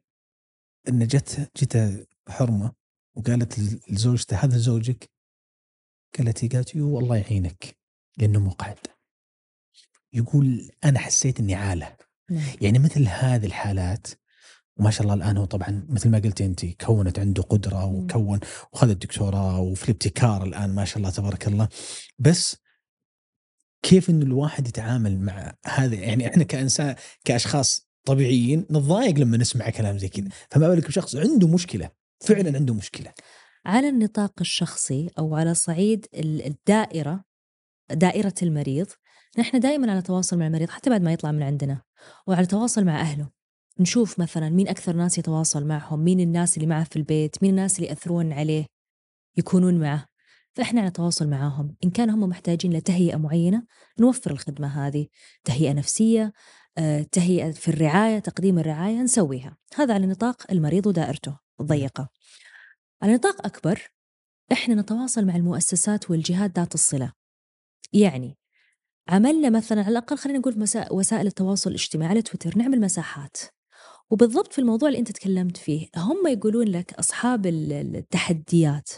إن 0.90 1.08
جت 1.08 1.52
جت 1.58 2.08
حرمة 2.30 2.72
وقالت 3.16 3.60
لزوجته 3.90 4.38
هذا 4.38 4.58
زوجك؟ 4.58 5.10
قالت 6.18 6.56
قالت 6.56 6.76
يو 6.76 7.00
الله 7.00 7.18
يعينك 7.18 7.78
لأنه 8.18 8.40
مقعد. 8.40 8.80
يقول 10.14 10.72
أنا 10.84 11.00
حسيت 11.00 11.40
إني 11.40 11.56
عالة. 11.56 11.96
نعم. 12.30 12.56
يعني 12.62 12.80
مثل 12.80 13.08
هذه 13.08 13.46
الحالات 13.46 14.08
وما 14.78 14.92
شاء 14.92 15.04
الله 15.04 15.14
الآن 15.14 15.38
هو 15.38 15.46
طبعا 15.46 15.86
مثل 15.90 16.10
ما 16.10 16.20
قلت 16.20 16.42
انت 16.42 16.66
كونت 16.66 17.20
عنده 17.20 17.44
قدرة 17.44 17.86
وكون 17.86 18.40
وخذ 18.74 18.90
الدكتوراه 18.90 19.60
وفي 19.60 19.84
الابتكار 19.84 20.44
الآن 20.44 20.76
ما 20.76 20.86
شاء 20.86 20.98
الله 20.98 21.10
تبارك 21.10 21.48
الله. 21.48 21.70
بس 22.20 22.58
كيف 23.82 24.10
إنه 24.10 24.26
الواحد 24.26 24.68
يتعامل 24.68 25.20
مع 25.20 25.56
هذا 25.66 25.96
يعني 25.96 26.28
إحنا 26.28 26.44
كانسان 26.44 26.96
كأشخاص 27.26 27.85
طبيعيين 28.06 28.60
نتضايق 28.60 29.20
لما 29.20 29.38
نسمع 29.38 29.70
كلام 29.70 29.98
زي 29.98 30.08
كذا. 30.08 30.28
فما 30.52 30.68
بالك 30.68 30.88
بشخص 30.88 31.16
عنده 31.16 31.48
مشكلة 31.48 31.90
فعلا 32.20 32.58
عنده 32.58 32.74
مشكلة. 32.74 33.14
على 33.66 33.90
النطاق 33.90 34.34
الشخصي 34.42 35.10
أو 35.20 35.36
على 35.36 35.54
صعيد 35.54 36.06
الدائرة 36.16 37.24
دائرة 37.92 38.34
المريض 38.44 38.88
نحن 39.38 39.60
دائما 39.60 39.92
على 39.92 40.02
تواصل 40.02 40.38
مع 40.38 40.48
المريض 40.48 40.70
حتى 40.70 40.90
بعد 40.90 41.02
ما 41.02 41.14
يطلع 41.14 41.32
من 41.32 41.44
عندنا 41.44 41.82
وعلى 42.28 42.46
تواصل 42.46 42.84
مع 42.86 43.02
أهله. 43.02 43.30
نشوف 43.80 44.20
مثلا 44.20 44.50
مين 44.50 44.68
أكثر 44.68 44.96
ناس 44.96 45.18
يتواصل 45.18 45.66
معهم 45.66 46.00
مين 46.00 46.20
الناس 46.20 46.58
اللي 46.58 46.68
معه 46.68 46.84
في 46.84 46.96
البيت 46.96 47.44
مين 47.44 47.52
الناس 47.52 47.76
اللي 47.78 47.90
يأثرون 47.90 48.34
عليه 48.34 48.66
يكونون 49.38 49.80
معه. 49.80 50.06
فإحنا 50.54 50.88
نتواصل 50.88 51.28
معاهم 51.30 51.76
إن 51.84 51.90
كانوا 51.90 52.16
هم 52.16 52.30
محتاجين 52.30 52.74
لتهيئة 52.74 53.18
معينة 53.18 53.64
نوفر 54.00 54.32
الخدمة 54.32 54.88
هذه. 54.88 55.08
تهيئة 55.44 55.74
نفسية 55.74 56.34
تهيئة 57.12 57.52
في 57.52 57.68
الرعاية 57.68 58.20
تقديم 58.20 58.60
الرعاية 58.60 59.02
نسويها. 59.02 59.58
هذا 59.76 59.94
على 59.94 60.06
نطاق 60.06 60.52
المريض 60.52 60.88
ودائرته 60.88 61.40
الضيقة. 61.62 62.10
على 63.02 63.14
نطاق 63.14 63.46
أكبر 63.46 63.92
إحنا 64.52 64.76
نتواصل 64.76 65.26
مع 65.26 65.36
المؤسسات 65.36 66.12
والجهات 66.12 66.60
ذات 66.60 66.74
الصلة. 66.74 67.14
يعني 67.94 68.38
عملنا 69.10 69.50
مثلا 69.50 69.82
على 69.82 69.90
الأقل 69.90 70.18
خلينا 70.18 70.40
نقول 70.40 70.66
وسائل 70.92 71.28
التواصل 71.28 71.70
الاجتماعي 71.70 72.10
على 72.10 72.22
تويتر 72.22 72.58
نعمل 72.58 72.82
مساحات. 72.82 73.38
وبالضبط 74.10 74.54
في 74.54 74.60
الموضوع 74.60 74.90
اللي 74.90 75.00
أنت 75.00 75.12
تكلمت 75.12 75.58
فيه 75.58 75.88
هم 75.96 76.28
يقولون 76.28 76.68
لك 76.68 76.94
أصحاب 76.94 77.46
التحديات 77.46 78.90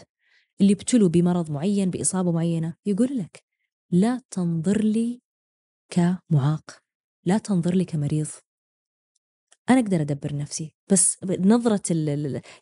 اللي 0.60 0.72
ابتلوا 0.72 1.08
بمرض 1.08 1.50
معين 1.50 1.90
بإصابة 1.90 2.32
معينة 2.32 2.74
يقول 2.86 3.18
لك 3.18 3.44
لا 3.90 4.20
تنظر 4.30 4.84
لي 4.84 5.20
كمعاق. 5.90 6.87
لا 7.24 7.38
تنظر 7.38 7.74
لي 7.74 7.84
كمريض. 7.84 8.26
أنا 9.70 9.80
أقدر 9.80 10.00
أدبر 10.00 10.36
نفسي 10.36 10.74
بس 10.90 11.16
نظرة 11.24 11.82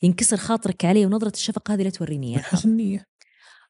ينكسر 0.02 0.36
خاطرك 0.36 0.84
علي 0.84 1.06
ونظرة 1.06 1.32
الشفقة 1.32 1.74
هذه 1.74 1.82
لا 1.82 1.90
توريني 1.90 2.26
إياها. 2.26 2.42
حسن 2.42 2.68
النية. 2.68 3.06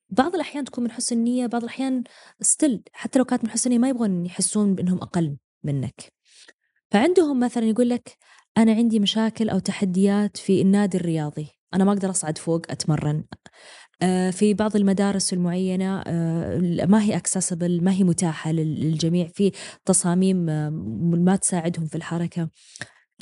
بعض 0.08 0.34
الأحيان 0.34 0.64
تكون 0.64 0.84
من 0.84 0.90
حسن 0.90 1.16
النية 1.16 1.46
بعض 1.46 1.62
الأحيان 1.62 2.04
still 2.40 2.82
حتى 2.92 3.18
لو 3.18 3.24
كانت 3.24 3.44
من 3.44 3.50
حسن 3.50 3.70
النية 3.70 3.78
ما 3.80 3.88
يبغون 3.88 4.26
يحسون 4.26 4.74
بأنهم 4.74 4.98
أقل 4.98 5.36
منك. 5.64 6.12
فعندهم 6.90 7.40
مثلا 7.40 7.64
يقول 7.64 7.88
لك 7.88 8.16
أنا 8.58 8.72
عندي 8.72 9.00
مشاكل 9.00 9.48
أو 9.48 9.58
تحديات 9.58 10.36
في 10.36 10.62
النادي 10.62 10.96
الرياضي 10.96 11.48
أنا 11.74 11.84
ما 11.84 11.92
أقدر 11.92 12.10
أصعد 12.10 12.38
فوق 12.38 12.62
أتمرن. 12.70 13.16
آه، 13.16 13.50
في 14.30 14.54
بعض 14.54 14.76
المدارس 14.76 15.32
المعينة 15.32 16.02
آه، 16.06 16.86
ما 16.86 17.02
هي 17.02 17.16
accessible 17.16 17.84
ما 17.84 17.92
هي 17.92 18.04
متاحة 18.04 18.52
للجميع 18.52 19.28
في 19.28 19.52
تصاميم 19.84 20.48
آه، 20.48 20.70
ما 20.70 21.36
تساعدهم 21.36 21.86
في 21.86 21.94
الحركة. 21.94 22.50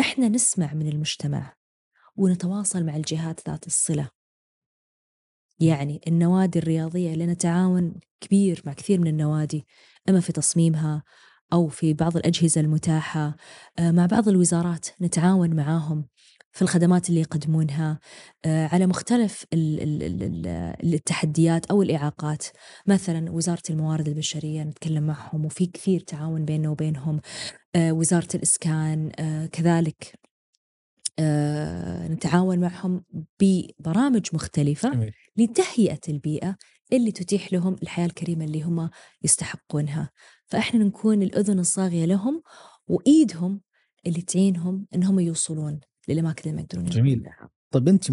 إحنا 0.01 0.29
نسمع 0.29 0.75
من 0.75 0.89
المجتمع 0.89 1.57
ونتواصل 2.17 2.85
مع 2.85 2.97
الجهات 2.97 3.49
ذات 3.49 3.67
الصلة. 3.67 4.11
يعني 5.61 6.01
النوادي 6.09 6.59
الرياضية 6.59 7.15
لنا 7.15 7.35
تعاون 7.35 7.95
كبير 8.21 8.63
مع 8.67 8.73
كثير 8.73 9.01
من 9.01 9.07
النوادي 9.07 9.67
إما 10.09 10.21
في 10.21 10.33
تصميمها 10.33 11.03
أو 11.53 11.69
في 11.69 11.95
بعض 11.95 12.17
الأجهزة 12.17 12.61
المتاحة 12.61 13.37
آه، 13.79 13.91
مع 13.91 14.07
بعض 14.07 14.29
الوزارات 14.29 14.89
نتعاون 15.01 15.57
معاهم. 15.57 16.09
في 16.55 16.63
الخدمات 16.63 17.09
اللي 17.09 17.21
يقدمونها 17.21 17.99
آه، 18.45 18.67
على 18.67 18.87
مختلف 18.87 19.45
التحديات 20.85 21.67
أو 21.67 21.83
الإعاقات. 21.83 22.45
مثلا 22.87 23.31
وزارة 23.31 23.63
الموارد 23.71 24.09
البشرية 24.09 24.63
نتكلم 24.63 25.03
معهم 25.07 25.45
وفي 25.45 25.67
كثير 25.67 26.01
تعاون 26.01 26.45
بيننا 26.45 26.71
وبينهم 26.71 27.21
آه، 27.75 27.93
وزارة 27.93 28.29
الإسكان 28.35 29.11
كذلك 29.53 30.15
نتعاون 32.11 32.59
معهم 32.59 33.05
ببرامج 33.41 34.27
مختلفة 34.33 35.13
لتهيئة 35.37 36.01
البيئة 36.09 36.57
اللي 36.93 37.13
تتيح 37.13 37.53
لهم 37.53 37.77
الحياة 37.83 38.07
الكريمة 38.07 38.45
اللي 38.45 38.63
هم 38.63 38.91
يستحقونها. 39.23 40.11
فإحنا 40.47 40.85
نكون 40.85 41.23
الأذن 41.23 41.59
الصاغية 41.59 42.05
لهم 42.05 42.43
وإيدهم 42.89 43.61
اللي 44.07 44.23
تعينهم 44.23 44.87
إنهم 44.95 45.21
يوصلون. 45.21 45.81
للأماكن 46.09 46.43
اللي 46.51 46.53
ما 46.57 46.61
يقدرون 46.61 46.85
جميل. 46.85 47.29
طيب 47.71 47.89
أنت 47.89 48.05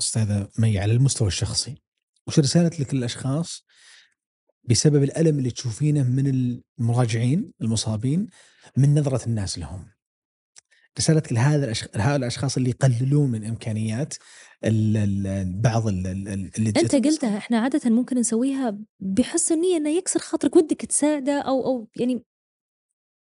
أستاذة 0.00 0.48
مي 0.58 0.78
على 0.78 0.92
المستوى 0.92 1.28
الشخصي 1.28 1.82
وش 2.26 2.38
رسالتك 2.38 2.94
للأشخاص 2.94 3.64
بسبب 4.64 5.02
الألم 5.02 5.38
اللي 5.38 5.50
تشوفينه 5.50 6.02
من 6.02 6.56
المراجعين 6.78 7.52
المصابين 7.60 8.26
من 8.76 8.98
نظرة 8.98 9.26
الناس 9.26 9.58
لهم؟ 9.58 9.86
رسالتك 10.98 11.32
لهذا 11.32 11.72
هؤلاء 11.94 12.16
الأشخاص 12.16 12.56
اللي 12.56 12.70
يقللون 12.70 13.30
من 13.30 13.44
إمكانيات 13.44 14.14
ال 14.64 14.96
ال 14.96 15.60
بعض 15.60 15.88
ال 15.88 16.06
اللي 16.56 16.68
أنت 16.68 16.94
قلتها 16.94 17.38
إحنا 17.38 17.58
عادة 17.58 17.90
ممكن 17.90 18.18
نسويها 18.18 18.78
بحسن 19.00 19.60
نيه 19.60 19.76
إنه 19.76 19.90
يكسر 19.90 20.20
خاطرك 20.20 20.56
ودك 20.56 20.84
تساعده 20.84 21.40
أو 21.40 21.66
أو 21.66 21.88
يعني 21.96 22.24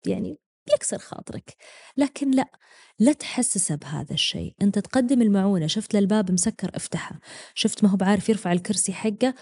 يعني 0.08 0.38
بيكسر 0.68 0.98
خاطرك. 0.98 1.56
لكن 1.98 2.32
لا 2.32 2.52
لا 3.00 3.14
تحسسه 3.14 3.76
بهذا 3.76 4.14
الشيء. 4.14 4.56
أنت 4.62 4.80
تقدم 4.80 5.22
المعونة 5.22 5.68
شفت 5.68 5.94
للباب 5.94 6.32
مسكر 6.32 6.72
افتحه. 6.76 7.20
شفت 7.56 7.84
ما 7.84 7.90
هو 7.90 7.98
بعارف 7.98 8.30
يرفع 8.30 8.52
الكرسي 8.52 8.94
حقه 8.94 9.34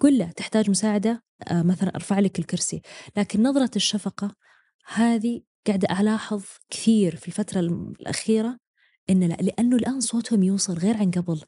قل 0.00 0.18
له 0.18 0.30
تحتاج 0.30 0.70
مساعدة 0.70 1.22
آه 1.50 1.62
مثلا 1.62 1.94
أرفع 1.94 2.18
لك 2.18 2.38
الكرسي. 2.38 2.82
لكن 3.16 3.42
نظرة 3.42 3.70
الشفقة 3.76 4.34
هذه 4.86 5.40
قاعدة 5.66 6.00
ألاحظ 6.00 6.44
كثير 6.70 7.16
في 7.16 7.28
الفترة 7.28 7.60
الأخيرة 7.60 8.58
إن 9.10 9.24
لا 9.24 9.34
لأنه 9.34 9.76
الآن 9.76 10.00
صوتهم 10.00 10.42
يوصل 10.42 10.74
غير 10.78 10.96
عن 10.96 11.10
قبل. 11.10 11.40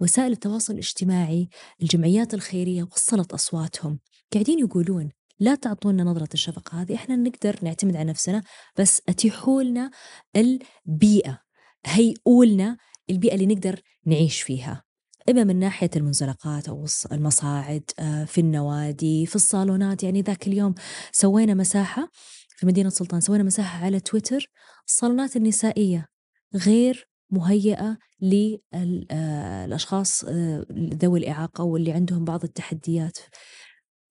وسائل 0.00 0.32
التواصل 0.32 0.72
الاجتماعي 0.72 1.48
الجمعيات 1.82 2.34
الخيرية 2.34 2.82
وصلت 2.82 3.32
أصواتهم. 3.32 3.98
قاعدين 4.32 4.58
يقولون 4.58 5.10
لا 5.40 5.54
تعطونا 5.54 6.04
نظرة 6.04 6.28
الشفقة 6.34 6.82
هذه 6.82 6.94
إحنا 6.94 7.16
نقدر 7.16 7.56
نعتمد 7.62 7.96
على 7.96 8.10
نفسنا 8.10 8.42
بس 8.78 9.02
اتيحوا 9.08 9.62
لنا 9.62 9.90
البيئة 10.36 11.40
هيئوا 11.86 12.44
لنا 12.44 12.76
البيئة 13.10 13.34
اللي 13.34 13.46
نقدر 13.46 13.80
نعيش 14.06 14.42
فيها. 14.42 14.84
إما 15.28 15.44
من 15.44 15.58
ناحية 15.58 15.90
المنزلقات 15.96 16.68
أو 16.68 16.86
المصاعد 17.12 17.90
آه، 17.98 18.24
في 18.24 18.40
النوادي 18.40 19.26
في 19.26 19.36
الصالونات 19.36 20.02
يعني 20.02 20.22
ذاك 20.22 20.46
اليوم 20.46 20.74
سوينا 21.12 21.54
مساحة 21.54 22.08
في 22.56 22.66
مدينة 22.66 22.88
سلطان 22.88 23.20
سوينا 23.20 23.44
مساحة 23.44 23.84
على 23.84 24.00
تويتر 24.00 24.50
الصالونات 24.88 25.36
النسائية 25.36 26.06
غير 26.54 27.08
مهيئة 27.30 27.98
للأشخاص 28.20 30.24
آه، 30.24 30.66
ذوي 30.72 31.18
الإعاقة 31.18 31.64
واللي 31.64 31.92
عندهم 31.92 32.24
بعض 32.24 32.44
التحديات. 32.44 33.18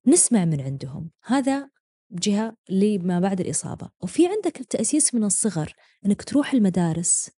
نسمع 0.07 0.45
من 0.45 0.61
عندهم. 0.61 1.11
هذا 1.23 1.69
جهة 2.11 2.57
لما 2.69 3.19
بعد 3.19 3.39
الإصابة. 3.41 3.89
وفي 4.01 4.27
عندك 4.27 4.61
التأسيس 4.61 5.15
من 5.15 5.23
الصغر 5.23 5.73
أنك 6.05 6.21
تروح 6.23 6.53
المدارس 6.53 7.31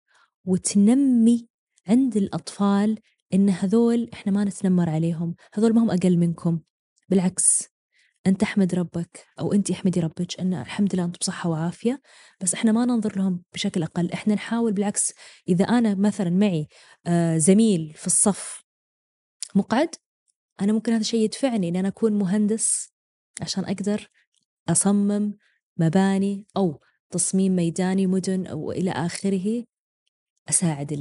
وتنمي 0.45 1.47
عند 1.87 2.17
الأطفال 2.17 2.99
إن 3.33 3.49
هذول 3.49 4.09
إحنا 4.13 4.31
ما 4.31 4.43
نتنمر 4.43 4.89
عليهم 4.89 5.35
هذول 5.53 5.73
ما 5.73 5.83
هم 5.83 5.91
أقل 5.91 6.17
منكم. 6.17 6.59
بالعكس 7.09 7.75
أنت 8.27 8.43
أحمد 8.43 8.75
ربك 8.75 9.25
أو 9.39 9.53
أنت 9.53 9.71
أحمدي 9.71 9.99
ربك 9.99 10.39
أن 10.39 10.53
الحمد 10.53 10.95
لله 10.95 11.05
أنتم 11.05 11.17
بصحة 11.21 11.49
وعافية 11.49 12.01
بس 12.41 12.53
إحنا 12.53 12.71
ما 12.71 12.85
ننظر 12.85 13.17
لهم 13.17 13.43
بشكل 13.53 13.83
أقل. 13.83 14.11
إحنا 14.11 14.33
نحاول 14.33 14.73
بالعكس 14.73 15.13
إذا 15.47 15.65
أنا 15.65 15.95
مثلا 15.95 16.29
معي 16.29 16.67
آه، 17.07 17.37
زميل 17.37 17.93
في 17.95 18.07
الصف 18.07 18.63
مقعد 19.55 19.95
أنا 20.61 20.73
ممكن 20.73 20.91
هذا 20.91 21.01
الشيء 21.01 21.19
يدفعني 21.23 21.69
إن 21.69 21.75
أنا 21.75 21.87
أكون 21.87 22.13
مهندس 22.13 22.89
عشان 23.41 23.63
أقدر 23.65 24.09
أصمم 24.69 25.37
مباني 25.77 26.45
أو 26.57 26.81
تصميم 27.11 27.55
ميداني 27.55 28.07
مدن 28.07 28.47
أو 28.47 28.71
إلى 28.71 28.91
آخره 28.91 29.65
أساعد 30.49 30.91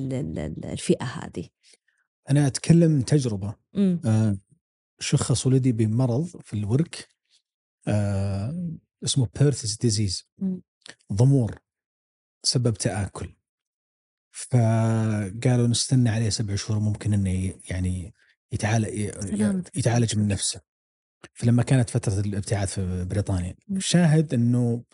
الفئة 0.65 1.05
هذه. 1.05 1.49
أنا 2.31 2.47
أتكلم 2.47 3.01
تجربة. 3.01 3.55
آه 3.77 4.39
شخص 4.99 5.47
ولدي 5.47 5.73
بمرض 5.73 6.27
في 6.27 6.55
الورك 6.55 7.09
آه 7.89 8.79
اسمه 9.05 9.29
Perthes 9.41 9.77
disease 9.77 10.29
ضمور 11.13 11.59
سبب 12.43 12.75
تآكل. 12.75 13.37
فقالوا 14.33 15.67
نستنى 15.67 16.09
عليه 16.09 16.29
سبع 16.29 16.55
شهور 16.55 16.81
ممكن 16.81 17.13
إنه 17.13 17.55
يعني 17.71 18.15
يتعالج 18.55 18.89
يتعالج 19.75 20.19
من 20.19 20.29
نفسه. 20.29 20.61
فلما 21.33 21.63
كانت 21.63 21.91
فترة 21.91 22.21
الابتعاث 22.21 22.75
في 22.75 23.05
بريطانيا 23.05 23.55
شاهد 23.79 24.35
إنه 24.35 24.85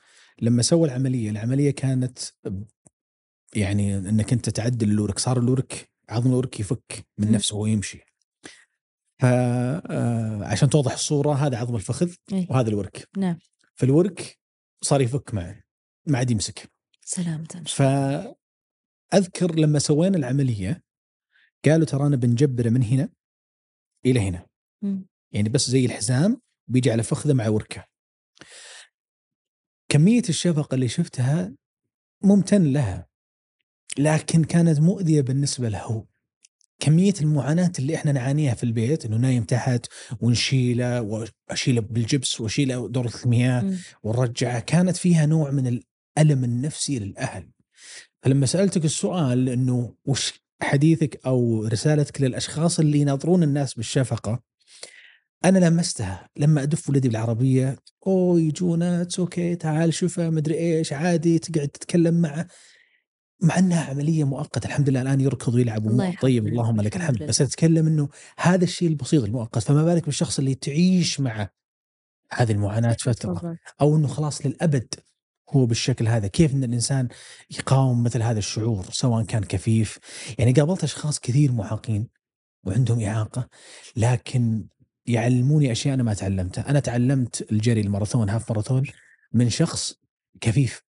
لما 0.42 0.62
سوى 0.62 0.88
العملية 0.88 1.30
العملية 1.30 1.70
كانت 1.70 2.18
يعني 3.54 3.96
إنك 3.98 4.32
أنت 4.32 4.50
تعدل 4.50 4.90
الورك 4.90 5.18
صار 5.18 5.38
الورك 5.38 5.90
عظم 6.08 6.26
الورك 6.26 6.61
يفك 6.61 7.06
من 7.18 7.32
نفسه 7.32 7.56
وهو 7.56 7.66
يمشي 7.66 8.00
آه، 9.22 10.54
توضح 10.54 10.92
الصورة 10.92 11.34
هذا 11.34 11.58
عظم 11.58 11.76
الفخذ 11.76 12.14
إيه. 12.32 12.46
وهذا 12.50 12.68
الورك. 12.68 13.08
نعم. 13.16 13.38
فالورك 13.74 14.38
صار 14.82 15.00
يفك 15.00 15.34
معه 15.34 15.62
ما 16.06 16.18
عاد 16.18 16.30
يمسك 16.30 16.70
سلامة 17.04 17.64
فاذكر 19.12 19.54
لما 19.54 19.78
سوينا 19.78 20.16
العملية 20.16 20.82
قالوا 21.64 21.86
ترانا 21.86 22.16
بنجبره 22.16 22.68
من 22.68 22.82
هنا 22.82 23.08
إلى 24.07 24.20
هنا. 24.20 24.46
م. 24.82 24.98
يعني 25.32 25.48
بس 25.48 25.70
زي 25.70 25.86
الحزام 25.86 26.40
بيجي 26.68 26.90
على 26.90 27.03
فخذه 27.03 27.32
مع 27.32 27.48
وركة. 27.48 27.84
كمية 29.88 30.22
الشفقة 30.28 30.74
اللي 30.74 30.88
شفتها 30.88 31.55
ممتن 32.22 32.72
لها 32.72 33.07
لكن 33.98 34.44
كانت 34.44 34.80
مؤذية 34.80 35.20
بالنسبة 35.20 35.68
له. 35.68 36.07
كمية 36.80 37.14
المعاناة 37.20 37.72
اللي 37.78 37.94
إحنا 37.94 38.12
نعانيها 38.12 38.55
في 38.55 38.64
البيت 38.64 39.05
إنه 39.05 39.16
نايم 39.16 39.44
تحت 39.44 39.86
ونشيله 40.20 41.01
وأشيله 41.03 41.80
بالجبس 41.80 42.40
وأشيله 42.40 42.88
دوره 42.88 43.12
المياه 43.24 43.74
ونرجعه 44.03 44.61
كانت 44.61 44.96
فيها 44.96 45.26
نوع 45.26 45.51
من 45.51 45.66
الألم 45.66 46.44
النفسي 46.44 46.98
للأهل. 46.98 47.51
فلما 48.22 48.46
سألتك 48.46 48.84
السؤال 48.84 49.48
إنه 49.48 49.94
وش 50.05 50.40
حديثك 50.62 51.20
أو 51.26 51.66
رسالتك 51.66 52.20
للأشخاص 52.20 52.80
اللي 52.80 52.98
يناظرون 52.98 53.42
الناس 53.42 53.74
بالشفقة 53.74 54.42
أنا 55.44 55.58
لمستها. 55.58 56.28
لما 56.36 56.62
أدف 56.62 56.88
ولدي 56.88 57.08
بالعربية 57.08 57.76
أوه 58.06 58.40
يجونا 58.40 59.08
أوكي 59.18 59.56
تعال 59.56 59.94
شوفه 59.94 60.30
مدري 60.30 60.54
إيش 60.58 60.92
عادي 60.92 61.38
تقعد 61.38 61.68
تتكلم 61.68 62.14
معه. 62.14 62.46
مع 63.42 63.58
إنها 63.58 63.84
عملية 63.84 64.24
مؤقتة 64.24 64.66
الحمد 64.66 64.90
لله 64.90 65.02
الآن 65.02 65.20
يركض 65.20 65.54
ويلعب 65.54 65.86
الله 65.86 66.14
طيب 66.20 66.46
اللهم 66.46 66.80
لك 66.80 66.96
الحمد 66.96 67.22
بس 67.22 67.42
أتكلم 67.42 67.86
إنه 67.86 68.08
هذا 68.38 68.64
الشيء 68.64 68.88
البسيط 68.88 69.24
المؤقت. 69.24 69.58
فما 69.58 69.84
بالك 69.84 70.04
بالشخص 70.04 70.38
اللي 70.38 70.54
تعيش 70.54 71.20
معه 71.20 71.50
هذه 72.32 72.52
المعاناة 72.52 72.96
فترة؟ 73.00 73.56
أو 73.80 73.96
إنه 73.96 74.08
خلاص 74.08 74.46
للأبد 74.46 74.94
هو 75.51 75.66
بالشكل 75.66 76.09
هذا. 76.09 76.26
كيف 76.26 76.53
إن 76.55 76.64
الإنسان 76.64 77.09
يقاوم 77.51 78.03
مثل 78.03 78.22
هذا 78.22 78.38
الشعور 78.38 78.86
سواء 78.92 79.24
كان 79.24 79.44
كفيف؟ 79.44 79.98
يعني 80.38 80.53
قابلت 80.53 80.84
أشخاص 80.84 81.20
كثير 81.20 81.53
معاقين 81.53 82.09
وعندهم 82.64 83.01
إعاقة 83.01 83.48
لكن 83.96 84.66
يعلموني 85.07 85.72
أشياء 85.72 85.94
أنا 85.94 86.03
ما 86.03 86.14
تعلمتها. 86.14 86.70
أنا 86.70 86.80
تعلمت 86.80 87.53
الجري 87.53 87.80
الماراثون 87.80 88.30
half 88.30 88.51
marathon 88.51 88.82
من 89.32 89.51
شخص 89.51 89.94
كفيف. 90.40 90.82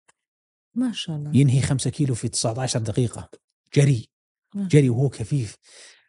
ما 0.76 0.91
شاء 0.91 1.16
الله. 1.16 1.32
ينهي 1.34 1.62
5 1.62 1.89
كيلو 1.89 2.16
في 2.16 2.28
19 2.28 2.80
دقيقة. 2.80 3.30
جري. 3.76 4.09
جري 4.55 4.89
وهو 4.89 5.09
كفيف. 5.09 5.57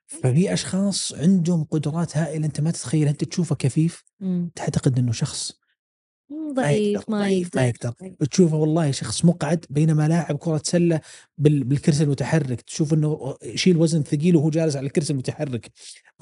ففي 0.06 0.52
أشخاص 0.52 1.12
عندهم 1.12 1.64
قدرات 1.64 2.16
هائلة 2.16 2.46
أنت 2.46 2.60
ما 2.60 2.70
تتخيل. 2.70 3.08
أنت 3.08 3.24
تشوفه 3.24 3.54
كفيف؟ 3.54 4.04
تعتقد 4.54 4.98
إنه 4.98 5.12
شخص. 5.12 5.52
ضعيف 6.56 7.10
ما 7.10 7.28
يقدر 7.28 7.60
ما 7.60 7.66
يقدر. 7.66 7.92
تشوفه 8.30 8.56
والله 8.56 8.90
شخص 8.90 9.24
مقعد 9.24 9.64
بينما 9.70 10.08
لاعب 10.08 10.36
كرة 10.36 10.62
سلة 10.64 11.00
بالكرسي 11.38 12.04
المتحرك. 12.04 12.60
تشوف 12.60 12.94
إنه 12.94 13.36
يشيل 13.42 13.76
وزن 13.76 14.02
ثقيل 14.02 14.36
وهو 14.36 14.50
جالس 14.50 14.76
على 14.76 14.86
الكرسي 14.86 15.12
المتحرك. 15.12 15.70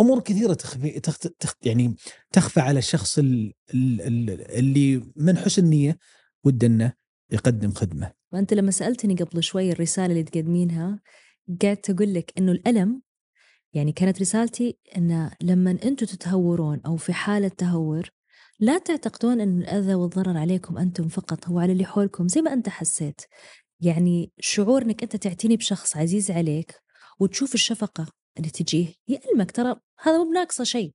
أمور 0.01 0.21
كثيرة 0.21 0.55
تخفي 0.55 1.01
تخ... 1.01 1.19
تخ... 1.19 1.55
يعني 1.63 1.95
تخفى 2.33 2.61
على 2.61 2.79
الشخص 2.79 3.19
ال... 3.19 3.53
ال... 3.75 4.31
اللي 4.59 5.03
من 5.17 5.39
حسن 5.39 5.65
نيه 5.65 5.99
ود 6.45 6.65
إنه 6.65 6.93
يقدم 7.31 7.71
خدمة. 7.71 8.13
وأنت 8.33 8.55
لما 8.55 8.71
سألتني 8.71 9.15
قبل 9.15 9.43
شوي 9.43 9.73
الرسالة 9.73 10.07
اللي 10.07 10.23
تقدمينها 10.23 11.01
قاعد 11.63 11.79
أقول 11.91 12.15
لك 12.15 12.33
إنه 12.39 12.53
الألم 12.53 13.03
يعني 13.73 13.93
كانت 13.93 14.21
رسالتي 14.21 14.79
إن 14.97 15.31
لما 15.43 15.71
أنتم 15.71 16.07
تتهورون 16.07 16.81
أو 16.87 16.97
في 16.97 17.13
حالة 17.13 17.49
تهور 17.49 18.11
لا 18.61 18.79
تعتقدون 18.79 19.41
أن 19.41 19.59
الأذى 19.59 19.95
والضرر 19.95 20.39
عليكم 20.39 20.79
أنتم 20.79 21.09
فقط 21.09 21.49
هو 21.49 21.59
على 21.59 21.73
اللي 21.73 21.85
حولكم 21.85 22.29
زي 22.29 22.43
ما 22.43 22.53
أنت 22.53 22.69
حسيت. 22.69 23.21
يعني 23.81 24.33
شعور 24.41 24.83
أنك 24.83 25.03
أنت 25.03 25.17
تعتني 25.17 25.57
بشخص 25.57 25.97
عزيز 25.97 26.31
عليك 26.31 26.75
وتشوف 27.21 27.55
الشفقة 27.55 28.07
اللي 28.39 28.51
تجيه 28.51 28.95
يألمك 29.09 29.51
ترى 29.51 29.77
هذا 30.01 30.19
مو 30.19 30.31
بناقصة 30.31 30.65
شيء. 30.65 30.95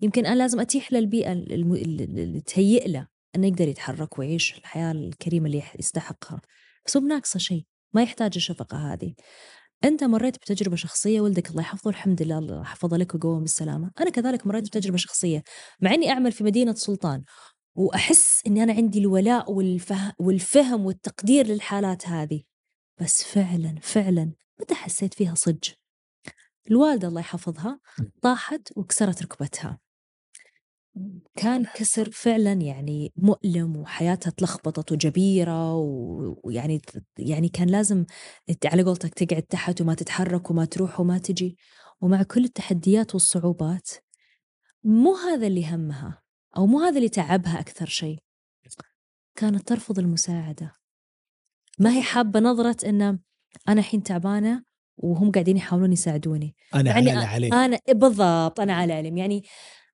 يمكن 0.00 0.26
أنا 0.26 0.34
لازم 0.34 0.60
أتيح 0.60 0.92
له 0.92 0.98
البيئة 0.98 1.32
اللي 1.32 2.40
تهيئ 2.40 2.88
له 2.88 3.08
أنه 3.36 3.46
يقدر 3.46 3.68
يتحرك 3.68 4.18
ويعيش 4.18 4.58
الحياة 4.58 4.92
الكريمة 4.92 5.46
اللي 5.46 5.62
يستحقها. 5.78 6.40
بس 6.86 6.96
مو 6.96 7.02
بناقصة 7.02 7.38
شيء 7.38 7.64
ما 7.92 8.02
يحتاج 8.02 8.32
الشفقة 8.36 8.92
هذه. 8.92 9.14
أنت 9.84 10.04
مريت 10.04 10.36
بتجربة 10.36 10.76
شخصية 10.76 11.20
ولدك 11.20 11.50
الله 11.50 11.60
يحفظه 11.62 11.90
الحمد 11.90 12.22
لله 12.22 12.38
الله 12.38 12.64
حفظه 12.64 12.96
لك 12.96 13.14
وقوم 13.14 13.40
بالسلامة. 13.40 13.90
أنا 14.00 14.10
كذلك 14.10 14.46
مريت 14.46 14.64
بتجربة 14.64 14.96
شخصية 14.96 15.42
مع 15.80 15.94
إني 15.94 16.10
أعمل 16.10 16.32
في 16.32 16.44
مدينة 16.44 16.74
سلطان 16.74 17.24
وأحس 17.74 18.42
إني 18.46 18.62
أنا 18.62 18.72
عندي 18.72 18.98
الولاء 18.98 19.52
والفهم, 19.52 20.12
والفهم 20.18 20.86
والتقدير 20.86 21.46
للحالات 21.46 22.08
هذه. 22.08 22.42
بس 23.00 23.22
فعلا 23.22 23.74
فعلا 23.82 24.32
متى 24.60 24.74
حسيت 24.74 25.14
فيها 25.14 25.34
صج 25.34 25.68
الوالدة 26.70 27.08
الله 27.08 27.20
يحفظها 27.20 27.80
طاحت 28.22 28.68
وكسرت 28.76 29.22
ركبتها. 29.22 29.78
كان 31.36 31.64
كسر 31.74 32.10
فعلا 32.10 32.52
يعني 32.52 33.12
مؤلم 33.16 33.76
وحياتها 33.76 34.30
تلخبطت 34.30 34.92
وجبيرة 34.92 35.74
و- 35.74 36.40
ويعني 36.44 36.80
يعني 37.18 37.48
كان 37.48 37.68
لازم 37.68 38.04
على 38.64 38.82
قولتك 38.82 39.14
تقعد 39.14 39.42
تحت 39.42 39.80
وما 39.80 39.94
تتحرك 39.94 40.50
وما 40.50 40.64
تروح 40.64 41.00
وما 41.00 41.18
تجي. 41.18 41.56
ومع 42.00 42.22
كل 42.22 42.44
التحديات 42.44 43.14
والصعوبات 43.14 43.90
مو 44.84 45.14
هذا 45.16 45.46
اللي 45.46 45.66
همها 45.74 46.22
أو 46.56 46.66
مو 46.66 46.80
هذا 46.80 46.96
اللي 46.96 47.08
تعبها 47.08 47.60
أكثر 47.60 47.86
شيء. 47.86 48.18
كانت 49.36 49.68
ترفض 49.68 49.98
المساعدة. 49.98 50.72
ما 51.78 51.90
هي 51.96 52.02
حابة 52.02 52.40
نظرة 52.40 52.88
إن 52.88 53.02
أنا 53.68 53.80
الحين 53.80 54.02
تعبانة 54.02 54.64
وهم 54.96 55.30
قاعدين 55.32 55.56
يحاولون 55.56 55.92
يساعدوني. 55.92 56.54
أنا 56.74 56.90
يعني 56.90 57.10
على 57.10 57.24
عليك 57.26 57.52
أنا 57.54 57.78
بالضبط 57.88 58.60
أنا 58.60 58.72
على 58.74 58.92
علم 58.92 59.16
يعني 59.16 59.42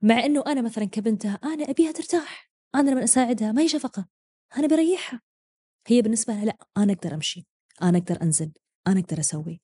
مع 0.02 0.24
إنه 0.24 0.44
أنا 0.46 0.62
مثلا 0.62 0.84
كبنتها 0.84 1.34
أنا 1.44 1.70
أبيها 1.70 1.92
ترتاح 1.92 2.50
أنا 2.74 2.90
لما 2.90 3.04
أساعدها 3.04 3.52
ما 3.52 3.62
هي 3.62 3.68
شفقة 3.68 4.08
أنا 4.56 4.66
بريحها. 4.66 5.20
هي 5.86 6.02
بالنسبة 6.02 6.34
لها 6.34 6.44
لا 6.44 6.56
أنا 6.76 6.92
أقدر 6.92 7.14
أمشي 7.14 7.46
أنا 7.82 7.98
أقدر 7.98 8.22
أنزل 8.22 8.52
أنا 8.86 9.00
أقدر 9.00 9.20
أسوي. 9.20 9.60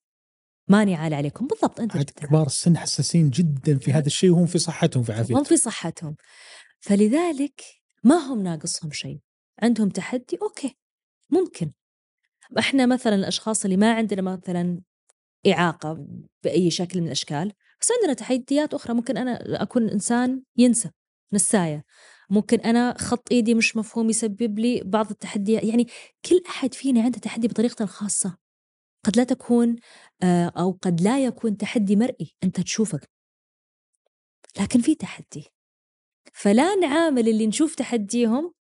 ماني 0.68 0.94
عالي 0.94 1.14
عليكم 1.16 1.46
بالضبط 1.46 1.80
أنت 1.80 1.96
عاد. 1.96 2.10
كبار 2.10 2.46
السن 2.46 2.78
حساسين 2.78 3.30
جدا 3.30 3.78
في 3.78 3.92
هذا 3.92 4.06
الشيء 4.06 4.30
وهم 4.30 4.46
في 4.46 4.58
صحتهم 4.58 5.02
في 5.02 5.12
هم 5.12 5.16
عافيتهم 5.18 5.44
في 5.44 5.56
صحتهم. 5.56 6.16
فلذلك 6.80 7.62
ما 8.04 8.14
هم 8.16 8.42
ناقصهم 8.42 8.92
شيء. 8.92 9.20
عندهم 9.62 9.88
تحدي 9.88 10.38
أوكي 10.42 10.76
ممكن. 11.30 11.72
إحنا 12.58 12.86
مثلا 12.86 13.14
الأشخاص 13.14 13.64
اللي 13.64 13.76
ما 13.76 13.94
عندنا 13.94 14.22
مثلا 14.22 14.80
إعاقة 15.46 16.06
بأي 16.44 16.70
شكل 16.70 17.00
من 17.00 17.06
الأشكال 17.06 17.52
بس 17.84 17.92
عندنا 17.92 18.12
تحديات 18.12 18.74
أخرى. 18.74 18.94
ممكن 18.94 19.16
أنا 19.16 19.62
أكون 19.62 19.88
إنسان 19.88 20.42
ينسى 20.56 20.90
نساية. 21.32 21.84
ممكن 22.30 22.60
أنا 22.60 22.94
خط 22.98 23.32
إيدي 23.32 23.54
مش 23.54 23.76
مفهوم 23.76 24.10
يسبب 24.10 24.58
لي 24.58 24.82
بعض 24.84 25.10
التحديات. 25.10 25.64
يعني 25.64 25.86
كل 26.24 26.42
أحد 26.48 26.74
فينا 26.74 27.02
عنده 27.02 27.18
تحدي 27.18 27.48
بطريقته 27.48 27.82
الخاصة. 27.82 28.36
قد 29.04 29.16
لا 29.16 29.24
تكون 29.24 29.76
آه، 30.22 30.52
أو 30.56 30.78
قد 30.82 31.00
لا 31.00 31.24
يكون 31.24 31.56
تحدي 31.56 31.96
مرئي 31.96 32.36
أنت 32.44 32.60
تشوفك 32.60 33.10
لكن 34.60 34.80
في 34.80 34.94
تحدي. 34.94 35.44
فلا 36.32 36.74
نعامل 36.74 37.28
اللي 37.28 37.46
نشوف 37.46 37.74
تحديهم 37.74 38.52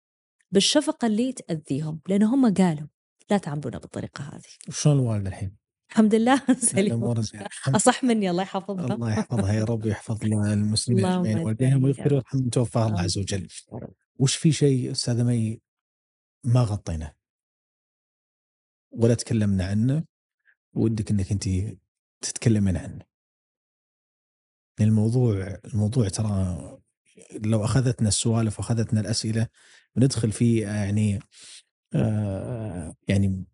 بالشفقة 0.50 1.06
اللي 1.06 1.32
تأذيهم 1.32 2.00
لأن 2.08 2.22
هم 2.22 2.54
قالوا 2.54 2.88
لا 3.30 3.38
تعاملونا 3.38 3.78
بالطريقة 3.78 4.24
هذه. 4.24 4.68
وشلون 4.68 4.98
الوالده 4.98 5.28
الحين؟ 5.28 5.61
الحمد 5.92 6.14
لله. 6.14 6.42
سليم 6.72 7.04
أصح 7.68 8.04
مني 8.04 8.30
الله 8.30 8.42
يحفظها 8.42 8.94
الله 8.94 9.12
يحفظها 9.12 9.52
يا 9.52 9.64
رب 9.64 9.84
ويحفظ 9.84 10.24
المسلمين 10.24 11.04
أجمعين. 11.04 11.38
والديهم 11.38 11.84
ويغفر 11.84 12.06
رب. 12.06 12.12
ويرحم 12.12 12.38
من 12.38 12.50
توفاه 12.50 12.86
الله 12.86 13.00
عز 13.00 13.18
وجل. 13.18 13.48
وش 14.18 14.36
في 14.36 14.52
شيء 14.52 14.90
أستاذة 14.90 15.22
مي 15.22 15.60
ما 16.44 16.60
غطيناه 16.60 17.14
ولا 18.90 19.14
تكلمنا 19.14 19.66
عنه. 19.66 20.04
ودك 20.72 21.10
إنك 21.10 21.32
أنت 21.32 21.48
تتكلمين 22.20 22.76
عنه. 22.76 23.04
الموضوع 24.80 25.58
الموضوع 25.64 26.08
ترى 26.08 26.78
لو 27.32 27.64
أخذتنا 27.64 28.08
السوالف 28.08 28.58
وأخذتنا 28.58 29.00
الأسئلة 29.00 29.48
بندخل 29.96 30.32
في 30.32 30.58
يعني 30.58 31.20
آه 31.94 32.94
يعني 33.08 33.44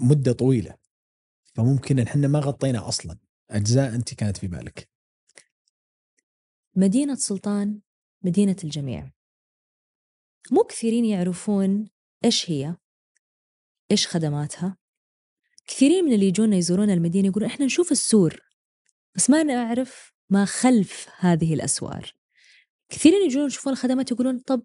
مدة 0.00 0.32
طويلة. 0.32 0.79
فممكن 1.54 1.98
إحنا 1.98 2.28
ما 2.28 2.38
غطينا 2.38 2.88
أصلا. 2.88 3.18
أجزاء 3.50 3.94
أنت 3.94 4.14
كانت 4.14 4.36
في 4.36 4.46
بالك. 4.48 4.88
مدينة 6.76 7.14
سلطان 7.14 7.80
مدينة 8.22 8.56
الجميع. 8.64 9.10
مو 10.50 10.64
كثيرين 10.64 11.04
يعرفون 11.04 11.88
إيش 12.24 12.50
هي 12.50 12.76
إيش 13.90 14.06
خدماتها. 14.06 14.76
كثيرين 15.66 16.04
من 16.04 16.12
اللي 16.12 16.26
يجونا 16.26 16.56
يزورون 16.56 16.90
المدينة 16.90 17.28
يقولون 17.28 17.50
إحنا 17.50 17.66
نشوف 17.66 17.92
السور 17.92 18.40
بس 19.14 19.30
ما 19.30 19.42
نعرف 19.42 20.12
ما 20.30 20.44
خلف 20.44 21.08
هذه 21.18 21.54
الأسوار. 21.54 22.14
كثيرين 22.88 23.26
يجون 23.26 23.46
يشوفون 23.46 23.72
الخدمات 23.72 24.10
يقولون 24.10 24.38
طب 24.38 24.62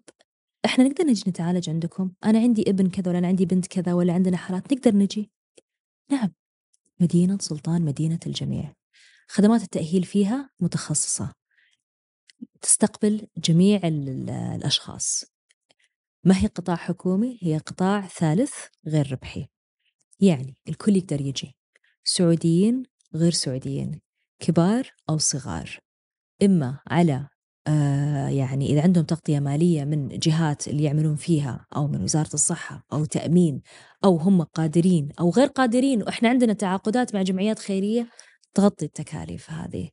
إحنا 0.64 0.84
نقدر 0.84 1.04
نجي 1.04 1.30
نتعالج 1.30 1.70
عندكم؟ 1.70 2.12
أنا 2.24 2.38
عندي 2.38 2.70
ابن 2.70 2.90
كذا 2.90 3.08
ولا 3.08 3.18
أنا 3.18 3.26
عندي 3.26 3.46
بنت 3.46 3.66
كذا 3.66 3.94
ولا 3.94 4.12
عندنا 4.12 4.36
حالات 4.36 4.72
نقدر 4.72 4.94
نجي؟ 4.96 5.30
نعم. 6.10 6.34
مدينة 7.00 7.38
سلطان 7.40 7.82
مدينة 7.82 8.18
الجميع. 8.26 8.74
خدمات 9.28 9.62
التأهيل 9.62 10.04
فيها 10.04 10.50
متخصصة. 10.60 11.34
تستقبل 12.62 13.28
جميع 13.36 13.76
ال- 13.84 14.08
ال- 14.08 14.30
الأشخاص. 14.30 15.24
ما 16.24 16.38
هي 16.42 16.46
قطاع 16.46 16.76
حكومي؟ 16.76 17.38
هي 17.42 17.58
قطاع 17.58 18.06
ثالث 18.06 18.54
غير 18.86 19.12
ربحي. 19.12 19.46
يعني 20.20 20.56
الكل 20.68 20.96
يقدر 20.96 21.20
يجي. 21.20 21.56
سعوديين 22.04 22.82
غير 23.14 23.32
سعوديين 23.32 24.00
كبار 24.38 24.90
أو 25.10 25.18
صغار. 25.18 25.78
إما 26.42 26.80
على 26.86 27.28
يعني 28.28 28.66
إذا 28.72 28.82
عندهم 28.82 29.04
تغطية 29.04 29.40
مالية 29.40 29.84
من 29.84 30.08
جهات 30.08 30.68
اللي 30.68 30.82
يعملون 30.82 31.16
فيها 31.16 31.66
أو 31.76 31.86
من 31.88 32.02
وزارة 32.02 32.34
الصحة 32.34 32.86
أو 32.92 33.04
تأمين 33.04 33.62
أو 34.04 34.16
هم 34.16 34.42
قادرين 34.42 35.08
أو 35.20 35.30
غير 35.30 35.46
قادرين 35.46 36.02
وإحنا 36.02 36.28
عندنا 36.28 36.52
تعاقدات 36.52 37.14
مع 37.14 37.22
جمعيات 37.22 37.58
خيرية 37.58 38.08
تغطي 38.54 38.84
التكاليف 38.84 39.50
هذه. 39.50 39.88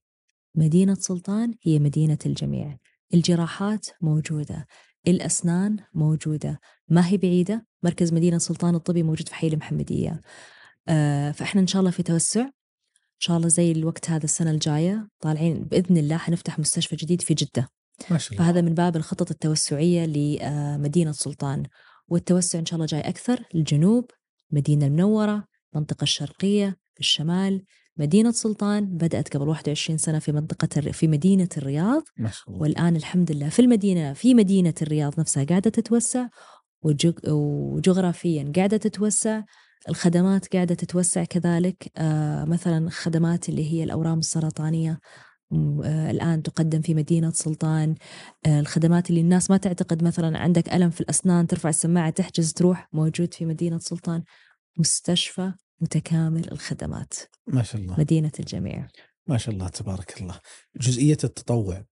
مدينة 0.56 0.94
سلطان 0.94 1.54
هي 1.64 1.80
مدينة 1.80 2.18
الجميع. 2.26 2.78
الجراحات 3.14 3.88
موجودة 4.02 4.68
الأسنان 5.08 5.78
موجودة. 5.94 6.60
ما 6.88 7.08
هي 7.08 7.18
بعيدة؟ 7.18 7.68
مركز 7.84 8.14
مدينة 8.14 8.38
سلطان 8.38 8.76
الطبي 8.76 9.04
موجود 9.04 9.28
في 9.28 9.36
حي 9.36 9.48
المحمدية. 9.48 10.22
آه 10.88 11.32
فإحنا 11.32 11.62
إن 11.62 11.68
شاء 11.68 11.80
الله 11.80 11.92
في 11.92 12.04
توسع. 12.04 12.46
شاء 13.24 13.38
الله 13.38 13.48
زي 13.48 13.72
الوقت 13.72 14.10
هذا 14.10 14.24
السنة 14.24 14.52
الجاية 14.52 15.08
طالعين 15.20 15.64
بإذن 15.64 15.98
الله 15.98 16.18
حنفتح 16.18 16.60
مستشفى 16.60 16.96
جديد 16.96 17.22
في 17.22 17.34
جدة. 17.34 17.68
ما 18.12 18.18
شاء 18.18 18.34
الله. 18.34 18.46
فهذا 18.46 18.62
من 18.62 18.74
باب 18.74 18.96
الخطط 18.96 19.32
التوسعية 19.32 20.06
لمدينة 20.06 21.12
سلطان. 21.12 21.64
والتوسع 22.08 22.60
إن 22.60 22.66
شاء 22.66 22.76
الله 22.76 22.86
جاي 22.86 23.02
أكثر 23.02 23.44
للجنوب 23.54 24.12
مدينة 24.52 24.86
المنورة 24.86 25.44
المنطقة 25.74 26.04
الشرقية 26.04 26.78
الشمال 27.00 27.64
مدينة 27.98 28.32
سلطان 28.32 28.86
بدأت 28.98 29.38
قبل 29.38 29.48
21 29.48 29.98
سنة 29.98 30.20
في 30.20 30.32
منطقة 30.32 30.92
في 30.92 31.08
مدينة 31.08 31.48
الرياض. 31.58 32.04
ما 32.18 32.30
شاء 32.32 32.50
الله. 32.50 32.62
والآن 32.62 32.96
الحمد 32.96 33.32
لله 33.32 33.50
في 33.50 33.62
المدينة 33.62 34.14
في 34.14 34.34
مدينة 34.34 34.74
الرياض 34.82 35.20
نفسها 35.20 35.44
قاعدة 35.44 35.70
تتوسع 35.70 36.28
وجغ- 36.86 37.30
وجغرافيا 37.30 38.52
قاعدة 38.56 38.78
تتوسع. 38.78 39.42
الخدمات 39.90 40.54
قاعدة 40.54 40.76
تتوسع 40.76 41.24
كذلك 41.24 41.92
آه 41.98 42.46
مثلا 42.46 42.90
خدمات 42.90 43.50
اللي 43.50 43.74
هي 43.74 43.84
الأورام 43.84 44.20
السرطانية 44.20 45.00
آه 45.84 46.12
الآن 46.12 46.44
تقدم 46.44 46.82
في 46.82 46.94
مدينة 46.94 47.32
سلطان 47.32 47.96
آه 48.46 48.60
الخدمات 48.60 49.10
اللي 49.10 49.22
الناس 49.22 49.52
ما 49.52 49.58
تعتقد 49.58 50.04
مثلا 50.04 50.38
عندك 50.38 50.74
ألم 50.74 50.90
في 50.90 51.02
الأسنان 51.02 51.48
ترفع 51.48 51.70
السماعة 51.70 52.10
تحجز 52.10 52.54
تروح 52.54 52.90
موجود 52.94 53.34
في 53.34 53.46
مدينة 53.46 53.80
سلطان. 53.80 54.24
مستشفى 54.78 55.54
متكامل 55.82 56.52
الخدمات. 56.52 57.14
ما 57.48 57.64
شاء 57.64 57.82
الله. 57.82 58.00
مدينة 58.00 58.32
الجميع. 58.40 58.88
ما 59.28 59.38
شاء 59.38 59.54
الله 59.54 59.68
تبارك 59.68 60.22
الله. 60.22 60.40
جزئية 60.78 61.18
التطوع 61.24 61.84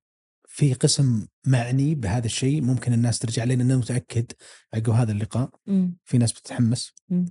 في 0.47 0.73
قسم 0.73 1.27
معني 1.47 1.95
بهذا 1.95 2.25
الشيء 2.25 2.61
ممكن 2.61 2.93
الناس 2.93 3.19
ترجع 3.19 3.43
لنا 3.43 3.63
أنا 3.63 3.77
متأكد. 3.77 4.31
عقب 4.73 4.89
هذا 4.89 5.11
اللقاء 5.11 5.49
مم. 5.67 5.97
في 6.05 6.17
ناس 6.17 6.31
بتتحمس. 6.31 6.93
مم. 7.09 7.25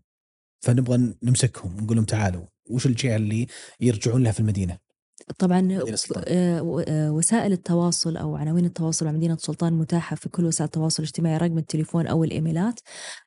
فنبغى 0.61 1.15
نمسكهم 1.23 1.77
نقول 1.81 1.97
لهم 1.97 2.05
تعالوا 2.05 2.47
وش 2.71 2.87
الجهه 2.87 3.17
اللي 3.17 3.47
يرجعون 3.81 4.23
لها 4.23 4.33
في 4.33 4.41
المدينة؟ 4.41 4.90
طبعا. 5.39 5.79
آه، 6.27 6.85
آه، 6.89 7.13
وسائل 7.13 7.53
التواصل 7.53 8.17
أو 8.17 8.37
عناوين 8.37 8.65
التواصل 8.65 9.07
مع 9.07 9.13
مدينة 9.13 9.37
سلطان 9.37 9.73
متاحة 9.73 10.17
في 10.17 10.29
كل 10.29 10.45
وسائل 10.45 10.67
التواصل 10.67 11.03
الاجتماعي 11.03 11.37
رقم 11.37 11.59
التليفون 11.59 12.07
أو 12.07 12.25
الإيميلات. 12.25 12.81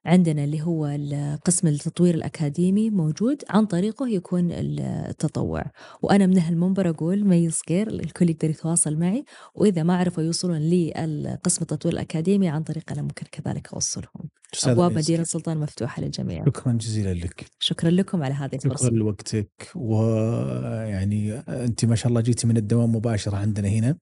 عندنا 0.05 0.43
اللي 0.43 0.61
هو 0.61 0.97
قسم 1.45 1.67
التطوير 1.67 2.15
الأكاديمي 2.15 2.89
موجود 2.89 3.41
عن 3.49 3.65
طريقه 3.65 4.07
يكون 4.09 4.51
ال- 4.51 4.79
التطوع. 4.79 5.63
وأنا 6.01 6.25
من 6.25 6.37
هالمنبر 6.39 6.89
أقول 6.89 7.25
مي 7.25 7.49
الصقير 7.49 7.87
الكل 7.87 8.29
يقدر 8.29 8.49
يتواصل 8.49 8.95
معي. 8.97 9.25
وإذا 9.55 9.83
ما 9.83 9.97
عرفوا 9.97 10.23
يوصلون 10.23 10.57
لقسم 10.69 11.61
التطوير 11.61 11.93
الأكاديمي 11.93 12.49
عن 12.49 12.63
طريق 12.63 12.91
أنا 12.91 13.01
ممكن 13.01 13.25
كذلك 13.31 13.73
أوصلهم. 13.73 14.29
أبواب 14.65 14.91
ميس، 14.91 15.05
مدينة 15.05 15.23
سلطان 15.23 15.57
مفتوحة 15.57 16.01
للجميع. 16.01 16.45
شكرا 16.45 16.71
جزيلا 16.73 17.13
لك. 17.13 17.45
شكرا 17.59 17.89
لكم 17.89 18.23
على 18.23 18.33
هذه 18.33 18.55
شكرا 18.55 18.71
الفرصه 18.71 18.89
لوقتك 18.89 19.71
ويعني 19.75 21.33
أنت 21.33 21.82
ما 21.87 21.95
شاء 21.95 22.07
الله 22.09 22.21
جيتي 22.21 22.47
من 22.47 22.57
الدوام 22.57 22.95
مباشرة 22.95 23.37
عندنا 23.37 23.67
هنا. 23.67 23.97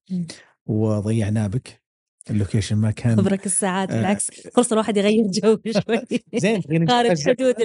وضيعنا 0.65 1.47
بك. 1.47 1.81
ال 2.29 2.34
location 2.34 2.75
ما 2.75 2.91
كان 2.91 3.17
خبرك 3.17 3.45
الساعات 3.45 3.91
آه. 3.91 3.95
بالعكس. 3.95 4.31
فرصة 4.53 4.73
الواحد 4.73 4.97
يغير 4.97 5.27
جو 5.27 5.57
شوي. 5.85 6.19
زين 6.35 6.87
خارج 6.89 7.29
حدود. 7.29 7.55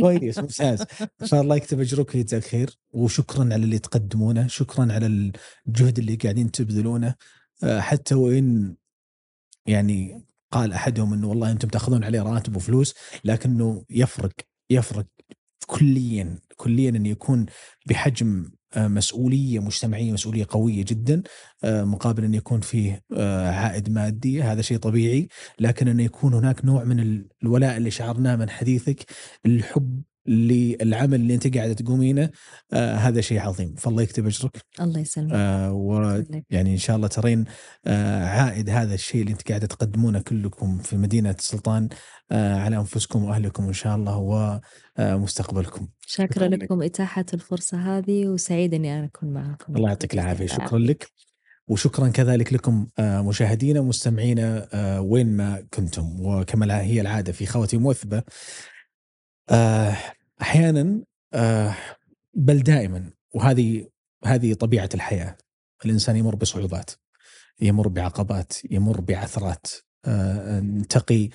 كويس 0.00 0.38
ممتاز. 0.38 0.84
إن 1.22 1.26
شاء 1.26 1.40
الله 1.40 1.56
يكتب 1.56 1.80
أجرك 1.80 2.14
ويجزاك 2.14 2.42
خير. 2.42 2.70
وشكرا 2.92 3.44
على 3.44 3.54
اللي 3.54 3.78
تقدمونه. 3.78 4.46
شكرا 4.46 4.92
على 4.92 5.06
الجهد 5.66 5.98
اللي 5.98 6.14
قاعدين 6.14 6.50
تبذلونه. 6.50 7.14
آه، 7.62 7.80
حتى 7.80 8.14
وإن 8.14 8.76
يعني 9.66 10.24
قال 10.52 10.72
أحدهم 10.72 11.12
إنه 11.12 11.28
والله 11.28 11.50
أنتم 11.50 11.68
تأخذون 11.68 12.04
عليه 12.04 12.22
راتب 12.22 12.56
وفلوس 12.56 12.94
لكنه 13.24 13.84
يفرق 13.90 14.32
يفرق 14.70 15.06
كليا 15.66 16.38
كليا 16.56 16.90
انه 16.90 17.08
يكون 17.08 17.46
بحجم 17.86 18.50
مسؤولية 18.76 19.58
مجتمعية 19.58 20.12
مسؤولية 20.12 20.46
قوية 20.48 20.84
جدا 20.84 21.22
آه، 21.64 21.84
مقابل 21.84 22.24
أن 22.24 22.34
يكون 22.34 22.60
فيه 22.60 23.02
آه، 23.16 23.50
عائد 23.50 23.90
مادي. 23.90 24.42
هذا 24.42 24.62
شيء 24.62 24.78
طبيعي 24.78 25.28
لكن 25.60 25.88
أن 25.88 26.00
يكون 26.00 26.34
هناك 26.34 26.64
نوع 26.64 26.84
من 26.84 27.24
الولاء 27.42 27.76
اللي 27.76 27.90
شعرناه 27.90 28.36
من 28.36 28.50
حديثك 28.50 29.04
الحب 29.46 30.02
للعمل 30.26 31.14
اللي 31.20 31.34
انت 31.34 31.56
قاعدة 31.56 31.72
تقومينه 31.72 32.30
آه 32.72 32.94
هذا 32.94 33.20
شيء 33.20 33.38
عظيم. 33.40 33.74
فالله 33.74 34.02
يكتب 34.02 34.26
أجرك. 34.26 34.56
الله 34.80 35.00
يسلمك. 35.00 35.30
آه 35.34 35.72
ويعني 35.72 36.72
إن 36.72 36.76
شاء 36.76 36.96
الله 36.96 37.08
ترين 37.08 37.44
آه 37.86 38.24
عائد 38.24 38.70
هذا 38.70 38.94
الشيء 38.94 39.20
اللي 39.20 39.32
انت 39.32 39.48
قاعدة 39.48 39.66
تقدمونه 39.66 40.20
كلكم 40.20 40.78
في 40.78 40.96
مدينة 40.96 41.30
السلطان 41.30 41.88
آه 42.32 42.56
على 42.56 42.76
أنفسكم 42.76 43.24
وأهلكم 43.24 43.66
إن 43.66 43.72
شاء 43.72 43.96
الله 43.96 44.60
ومستقبلكم 44.98 45.88
شاكرا 46.06 46.48
لكم 46.48 46.82
إتاحة 46.82 47.24
الفرصة 47.34 47.98
هذه 47.98 48.26
وسعيد 48.26 48.74
إني 48.74 48.98
أنا 48.98 49.04
أكون 49.04 49.32
معكم 49.32 49.76
الله 49.76 49.88
يعطيك 49.88 50.14
العافية. 50.14 50.46
شكرا 50.46 50.78
لك. 50.78 51.08
وشكرا 51.68 52.08
كذلك 52.08 52.52
لكم 52.52 52.86
آه، 52.98 53.22
مشاهدينا 53.22 53.80
ومستمعينا 53.80 54.68
آه، 54.72 55.00
وين 55.00 55.36
ما 55.36 55.66
كنتم. 55.74 56.20
وكما 56.20 56.80
هي 56.80 57.00
العادة 57.00 57.32
في 57.32 57.46
خواتي 57.46 57.76
موثبه 57.76 58.16
آه، 58.18 58.24
أحيانا 60.42 61.04
آه، 61.34 61.74
بل 62.34 62.62
دائما 62.62 63.10
وهذه 63.34 63.88
هذه 64.24 64.54
طبيعة 64.54 64.88
الحياة. 64.94 65.36
الإنسان 65.84 66.16
يمر 66.16 66.34
بصعوبات 66.34 66.90
يمر 67.60 67.88
بعقبات 67.88 68.52
يمر 68.70 69.00
بعثرات. 69.00 69.66
آه، 70.04 70.82
تقي 70.88 71.28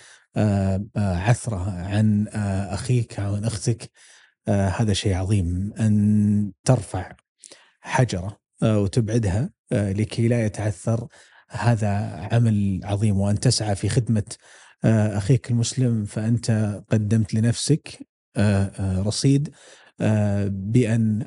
عثره 0.96 1.72
عن 1.72 2.28
أخيك 2.72 3.20
عن 3.20 3.46
أختك. 3.46 3.92
هذا 4.48 4.94
شيء 4.94 5.14
عظيم. 5.14 5.74
أن 5.80 6.52
ترفع 6.66 7.16
حجرة 7.82 8.40
وتبعدها 8.64 9.50
لكي 9.72 10.28
لا 10.28 10.46
يتعثر 10.46 11.08
هذا 11.50 11.90
عمل 12.32 12.82
عظيم. 12.84 13.20
وأن 13.20 13.40
تسعى 13.40 13.76
في 13.76 13.90
خدمة 13.90 14.24
آه، 14.24 14.36
أخيك 14.84 15.52
المسلم 15.52 16.06
فأنت 16.06 16.82
قدمت 16.90 17.34
لنفسك 17.34 18.08
آه، 18.38 18.64
آه، 18.64 19.02
رصيد 19.02 19.50
بأن 20.48 21.26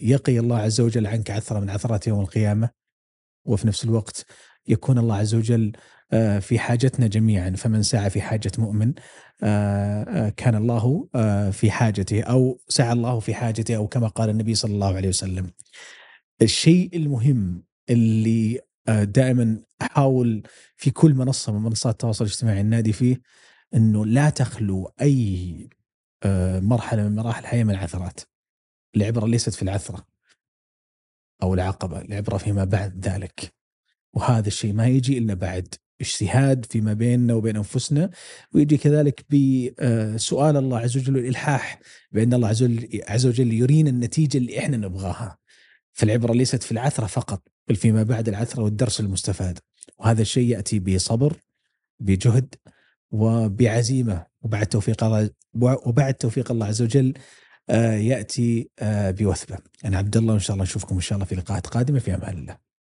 يقي 0.00 0.38
الله 0.38 0.58
عز 0.58 0.80
وجل 0.80 1.06
عنك 1.06 1.30
عثرة 1.30 1.60
من 1.60 1.70
عثرات 1.70 2.06
يوم 2.06 2.20
القيامة 2.20 2.70
وفي 3.44 3.66
نفس 3.66 3.84
الوقت 3.84 4.26
يكون 4.68 4.98
الله 4.98 5.16
عز 5.16 5.34
وجل 5.34 5.72
في 6.40 6.58
حاجتنا 6.58 7.06
جميعا 7.06 7.50
فمن 7.50 7.82
سعى 7.82 8.10
في 8.10 8.20
حاجة 8.20 8.52
مؤمن 8.58 8.92
كان 10.36 10.54
الله 10.54 11.08
في 11.50 11.70
حاجته 11.70 12.22
أو 12.22 12.60
سعى 12.68 12.92
الله 12.92 13.18
في 13.20 13.34
حاجته 13.34 13.76
أو 13.76 13.88
كما 13.88 14.08
قال 14.08 14.30
النبي 14.30 14.54
صلى 14.54 14.74
الله 14.74 14.96
عليه 14.96 15.08
وسلم. 15.08 15.50
الشيء 16.42 16.90
المهم 16.94 17.64
اللي 17.90 18.58
آه، 18.58 18.71
دائما 18.88 19.62
أحاول 19.82 20.42
في 20.76 20.90
كل 20.90 21.14
منصة 21.14 21.52
من 21.52 21.62
منصات 21.62 21.92
التواصل 21.92 22.24
الاجتماعي 22.24 22.60
النادي 22.60 22.92
فيه 22.92 23.20
إنه 23.74 24.06
لا 24.06 24.30
تخلو 24.30 24.92
أي 25.00 25.68
آه، 26.24 26.60
مرحلة 26.60 27.08
من 27.08 27.14
مراحل 27.14 27.40
الحياة 27.40 27.64
من 27.64 27.70
العثرات. 27.70 28.20
العبرة 28.96 29.26
ليست 29.26 29.54
في 29.54 29.62
العثرة 29.62 30.06
أو 31.42 31.54
العقبة، 31.54 32.00
العبرة 32.00 32.36
فيما 32.36 32.64
بعد 32.64 33.08
ذلك. 33.08 33.54
وهذا 34.14 34.48
الشيء 34.48 34.72
ما 34.72 34.86
يجي 34.86 35.18
إلا 35.18 35.34
بعد 35.34 35.74
اجتهاد 36.00 36.64
فيما 36.64 36.92
بيننا 36.92 37.34
وبين 37.34 37.56
أنفسنا 37.56 38.10
ويجي 38.52 38.76
كذلك 38.76 39.24
بسؤال 39.30 40.56
الله 40.56 40.78
عز 40.78 40.96
وجل 40.96 41.16
والإلحاح 41.16 41.80
بأن 42.12 42.34
الله 42.34 42.48
عز 43.08 43.26
وجل 43.26 43.52
يرينا 43.52 43.90
النتيجة 43.90 44.38
اللي 44.38 44.58
إحنا 44.58 44.76
نبغاها. 44.76 45.38
فالعبرة 45.92 46.32
ليست 46.32 46.62
في 46.62 46.72
العثرة 46.72 47.06
فقط 47.06 47.51
بل 47.68 47.76
فيما 47.76 48.02
بعد 48.02 48.28
العثرة 48.28 48.62
والدرس 48.62 49.00
المستفاد. 49.00 49.58
وهذا 49.98 50.22
الشيء 50.22 50.48
يأتي 50.48 50.78
بصبر 50.78 51.36
بجهد 52.00 52.54
وبعزيمة. 53.10 54.26
وبعد 54.42 54.66
توفيق 54.66 55.04
الله 55.04 55.30
وبعد 55.54 56.14
توفيق 56.14 56.50
الله 56.50 56.66
عز 56.66 56.82
وجل 56.82 57.14
آه، 57.70 57.92
يأتي 57.94 58.70
آه، 58.78 59.10
بوثبة. 59.10 59.58
أنا 59.84 59.98
عبد 59.98 60.16
الله 60.16 60.32
وإن 60.32 60.40
شاء 60.40 60.54
الله 60.54 60.64
نشوفكم 60.64 60.94
إن 60.94 61.00
شاء 61.00 61.16
الله 61.16 61.26
في 61.26 61.34
لقاءات 61.34 61.66
قادمة 61.66 61.98
في 61.98 62.14
أمان 62.14 62.38
الله. 62.38 62.71